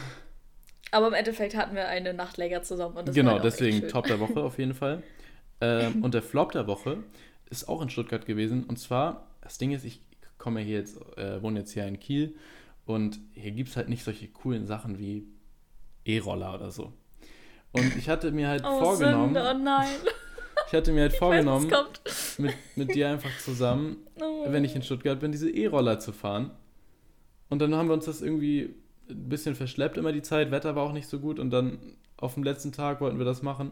Aber 0.90 1.08
im 1.08 1.14
Endeffekt 1.14 1.56
hatten 1.56 1.74
wir 1.74 1.88
eine 1.88 2.14
Nacht 2.14 2.36
länger 2.36 2.62
zusammen. 2.62 2.96
Und 2.96 3.08
das 3.08 3.14
war 3.16 3.22
Genau, 3.22 3.36
echt 3.36 3.44
deswegen. 3.44 3.88
Top 3.88 4.06
der 4.06 4.20
Woche 4.20 4.40
auf 4.42 4.58
jeden 4.58 4.74
Fall. 4.74 5.02
Ähm, 5.60 6.02
und 6.04 6.14
der 6.14 6.22
Flop 6.22 6.52
der 6.52 6.66
Woche 6.66 6.98
ist 7.50 7.68
auch 7.68 7.80
in 7.82 7.90
Stuttgart 7.90 8.26
gewesen. 8.26 8.64
Und 8.64 8.78
zwar, 8.78 9.26
das 9.40 9.58
Ding 9.58 9.72
ist, 9.72 9.84
ich 9.84 10.00
komme 10.36 10.60
hier 10.60 10.78
jetzt, 10.78 10.98
äh, 11.16 11.42
wohne 11.42 11.60
jetzt 11.60 11.72
hier 11.72 11.84
in 11.86 11.98
Kiel 11.98 12.36
und 12.86 13.18
hier 13.32 13.50
gibt 13.50 13.70
es 13.70 13.76
halt 13.76 13.88
nicht 13.88 14.04
solche 14.04 14.28
coolen 14.28 14.66
Sachen 14.66 14.98
wie 14.98 15.26
E-Roller 16.04 16.54
oder 16.54 16.70
so. 16.70 16.92
Und 17.72 17.96
ich 17.96 18.08
hatte 18.08 18.30
mir 18.30 18.48
halt 18.48 18.62
Oh, 18.64 18.78
vorgenommen, 18.84 19.34
Sünde, 19.34 19.52
oh 19.54 19.58
nein. 19.62 19.88
Ich 20.66 20.74
hatte 20.74 20.92
mir 20.92 21.02
halt 21.02 21.12
Ich 21.14 21.20
weiß, 21.20 21.26
vorgenommen, 21.26 21.70
kommt. 21.70 22.00
mit, 22.38 22.52
mit 22.76 22.94
dir 22.94 23.08
einfach 23.08 23.30
zusammen, 23.38 23.96
Oh. 24.20 24.44
wenn 24.48 24.64
ich 24.64 24.74
in 24.76 24.82
Stuttgart 24.82 25.18
bin, 25.20 25.32
diese 25.32 25.48
E-Roller 25.50 25.98
zu 25.98 26.12
fahren. 26.12 26.50
Und 27.50 27.60
dann 27.60 27.74
haben 27.74 27.88
wir 27.88 27.94
uns 27.94 28.04
das 28.06 28.20
irgendwie 28.22 28.74
ein 29.08 29.28
bisschen 29.28 29.54
verschleppt 29.54 29.96
immer 29.96 30.12
die 30.12 30.22
Zeit. 30.22 30.50
Wetter 30.50 30.76
war 30.76 30.82
auch 30.84 30.92
nicht 30.92 31.08
so 31.08 31.18
gut 31.18 31.38
und 31.38 31.50
dann 31.50 31.78
auf 32.16 32.34
dem 32.34 32.42
letzten 32.42 32.72
Tag 32.72 33.00
wollten 33.00 33.18
wir 33.18 33.24
das 33.24 33.42
machen. 33.42 33.70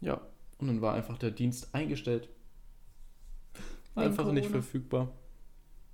Ja, 0.00 0.20
und 0.58 0.66
dann 0.66 0.80
war 0.80 0.94
einfach 0.94 1.18
der 1.18 1.30
Dienst 1.30 1.74
eingestellt. 1.74 2.28
Wegen 3.94 4.06
Einfach 4.06 4.24
nicht 4.32 4.46
Corona. 4.46 4.62
verfügbar. 4.62 5.08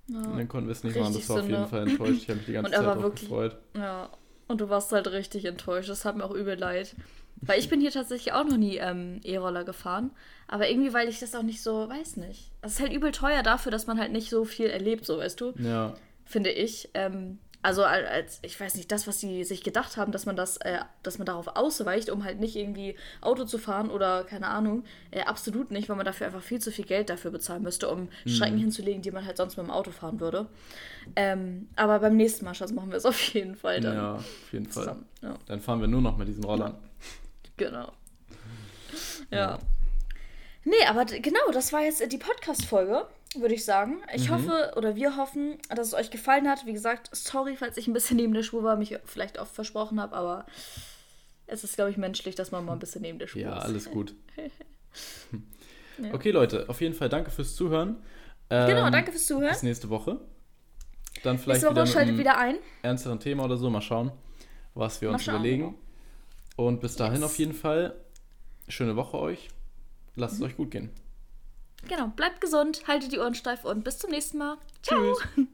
Und 0.08 0.14
Ja. 0.14 0.22
dann 0.36 0.48
konnten 0.48 0.68
wir 0.68 0.72
es 0.72 0.84
nicht 0.84 0.96
machen. 0.96 1.08
Das 1.12 1.16
Richtig 1.16 1.28
war 1.30 1.36
auf 1.36 1.42
jeden 1.42 1.54
Sünde. 1.56 1.68
Fall 1.68 1.88
enttäuscht. 1.88 2.22
Ich 2.22 2.28
habe 2.28 2.36
mich 2.36 2.46
die 2.46 2.52
ganze 2.54 2.78
Und 2.78 2.84
Zeit 2.84 3.02
wirklich- 3.02 3.20
gefreut. 3.28 3.58
ja. 3.76 4.10
Und 4.48 4.60
du 4.60 4.68
warst 4.68 4.92
halt 4.92 5.08
richtig 5.08 5.44
enttäuscht. 5.44 5.88
Das 5.88 6.04
hat 6.04 6.16
mir 6.16 6.24
auch 6.24 6.30
übel 6.34 6.56
leid. 6.56 6.94
Weil 7.40 7.58
ich 7.58 7.68
bin 7.68 7.80
hier 7.80 7.90
tatsächlich 7.90 8.32
auch 8.32 8.44
noch 8.44 8.56
nie 8.56 8.76
ähm, 8.76 9.20
E-Roller 9.24 9.64
gefahren. 9.64 10.10
Aber 10.46 10.70
irgendwie, 10.70 10.94
weil 10.94 11.08
ich 11.08 11.18
das 11.18 11.34
auch 11.34 11.42
nicht 11.42 11.60
so, 11.62 11.88
weiß 11.88 12.16
nicht. 12.18 12.52
Es 12.62 12.74
ist 12.74 12.80
halt 12.80 12.92
übel 12.92 13.10
teuer 13.10 13.42
dafür, 13.42 13.72
dass 13.72 13.88
man 13.88 13.98
halt 13.98 14.12
nicht 14.12 14.30
so 14.30 14.44
viel 14.44 14.66
erlebt, 14.66 15.04
so 15.04 15.18
weißt 15.18 15.40
du. 15.40 15.52
Ja, 15.58 15.94
finde 16.26 16.50
ich. 16.50 16.90
Ähm, 16.94 17.38
also 17.62 17.82
al- 17.82 18.06
als, 18.06 18.38
ich 18.42 18.60
weiß 18.60 18.76
nicht, 18.76 18.92
das, 18.92 19.08
was 19.08 19.18
sie 19.18 19.42
sich 19.42 19.64
gedacht 19.64 19.96
haben, 19.96 20.12
dass 20.12 20.24
man 20.24 20.36
das, 20.36 20.56
äh, 20.58 20.78
dass 21.02 21.18
man 21.18 21.26
darauf 21.26 21.48
ausweicht, 21.56 22.10
um 22.10 22.22
halt 22.22 22.38
nicht 22.38 22.54
irgendwie 22.54 22.94
Auto 23.20 23.44
zu 23.44 23.58
fahren 23.58 23.90
oder 23.90 24.22
keine 24.22 24.46
Ahnung, 24.46 24.84
äh, 25.10 25.22
absolut 25.22 25.72
nicht, 25.72 25.88
weil 25.88 25.96
man 25.96 26.06
dafür 26.06 26.28
einfach 26.28 26.42
viel 26.42 26.60
zu 26.60 26.70
viel 26.70 26.84
Geld 26.84 27.10
dafür 27.10 27.32
bezahlen 27.32 27.62
müsste, 27.64 27.88
um 27.88 28.08
Strecken 28.24 28.58
hinzulegen, 28.58 29.02
die 29.02 29.10
man 29.10 29.24
halt 29.26 29.36
sonst 29.36 29.56
mit 29.56 29.66
dem 29.66 29.72
Auto 29.72 29.90
fahren 29.90 30.20
würde. 30.20 30.46
Ähm, 31.16 31.68
aber 31.74 31.98
beim 31.98 32.16
nächsten 32.16 32.44
Mal, 32.44 32.54
Schatz, 32.54 32.70
machen 32.70 32.90
wir 32.90 32.98
es 32.98 33.06
auf 33.06 33.20
jeden 33.34 33.56
Fall 33.56 33.80
dann 33.80 33.94
ja, 33.96 34.14
auf 34.16 34.52
jeden 34.52 34.66
Fall. 34.66 34.84
zusammen. 34.84 35.06
Ja, 35.22 35.34
Dann 35.46 35.60
fahren 35.60 35.80
wir 35.80 35.88
nur 35.88 36.02
noch 36.02 36.16
mit 36.18 36.28
diesen 36.28 36.44
Rollern. 36.44 36.76
genau. 37.56 37.90
Ja. 39.30 39.58
Nee, 40.64 40.84
aber 40.88 41.04
genau, 41.04 41.50
das 41.52 41.72
war 41.72 41.82
jetzt 41.82 42.00
äh, 42.00 42.08
die 42.08 42.18
Podcast-Folge, 42.18 43.06
würde 43.40 43.54
ich 43.54 43.64
sagen. 43.64 44.02
Ich 44.14 44.30
hoffe, 44.30 44.72
oder 44.76 44.96
wir 44.96 45.16
hoffen, 45.16 45.58
dass 45.68 45.88
es 45.88 45.94
euch 45.94 46.10
gefallen 46.10 46.48
hat. 46.48 46.66
Wie 46.66 46.72
gesagt, 46.72 47.08
sorry, 47.12 47.56
falls 47.56 47.76
ich 47.76 47.86
ein 47.88 47.92
bisschen 47.92 48.16
neben 48.16 48.32
der 48.34 48.42
Spur 48.42 48.62
war, 48.62 48.76
mich 48.76 48.96
vielleicht 49.04 49.38
oft 49.38 49.54
versprochen 49.54 50.00
habe, 50.00 50.14
aber 50.16 50.46
es 51.46 51.62
ist, 51.64 51.76
glaube 51.76 51.90
ich, 51.90 51.96
menschlich, 51.96 52.34
dass 52.34 52.50
man 52.50 52.64
mal 52.64 52.72
ein 52.72 52.78
bisschen 52.78 53.02
neben 53.02 53.18
der 53.18 53.26
Spur 53.28 53.40
Ja, 53.42 53.58
ist. 53.58 53.64
alles 53.64 53.90
gut. 53.90 54.14
Ja. 55.98 56.12
Okay, 56.12 56.30
Leute, 56.30 56.68
auf 56.68 56.80
jeden 56.82 56.92
Fall 56.94 57.08
danke 57.08 57.30
fürs 57.30 57.54
Zuhören. 57.56 57.96
Ähm, 58.50 58.66
Genau, 58.68 58.90
danke 58.90 59.12
fürs 59.12 59.24
Zuhören. 59.26 59.48
Bis 59.52 59.62
nächste 59.62 59.88
Woche. 59.88 60.20
Dann 61.22 61.38
vielleicht 61.38 61.62
Nächste 61.62 61.70
wieder 61.70 61.76
Woche 61.76 61.80
mit 61.84 61.88
schaltet 61.94 62.08
einem 62.10 62.18
wieder 62.18 62.36
ein. 62.38 62.56
ernsteren 62.82 63.18
Thema 63.18 63.44
oder 63.44 63.56
so. 63.56 63.70
Mal 63.70 63.80
schauen, 63.80 64.12
was 64.74 65.00
wir 65.00 65.08
Mal 65.08 65.14
uns 65.14 65.24
schauen. 65.24 65.36
überlegen. 65.36 65.74
Und 66.56 66.80
bis 66.82 66.96
dahin 66.96 67.22
Yes. 67.22 67.24
auf 67.24 67.38
jeden 67.38 67.54
Fall 67.54 67.94
schöne 68.68 68.94
Woche 68.96 69.18
euch. 69.18 69.48
Lasst 70.16 70.38
Mhm. 70.38 70.44
es 70.44 70.50
euch 70.52 70.56
gut 70.58 70.70
gehen. 70.70 70.90
Genau, 71.88 72.08
bleibt 72.08 72.40
gesund, 72.40 72.82
haltet 72.86 73.12
die 73.12 73.18
Ohren 73.18 73.34
steif 73.34 73.64
und 73.64 73.84
bis 73.84 73.98
zum 73.98 74.10
nächsten 74.10 74.38
Mal. 74.38 74.58
Ciao. 74.82 75.14
Tschüss. 75.14 75.46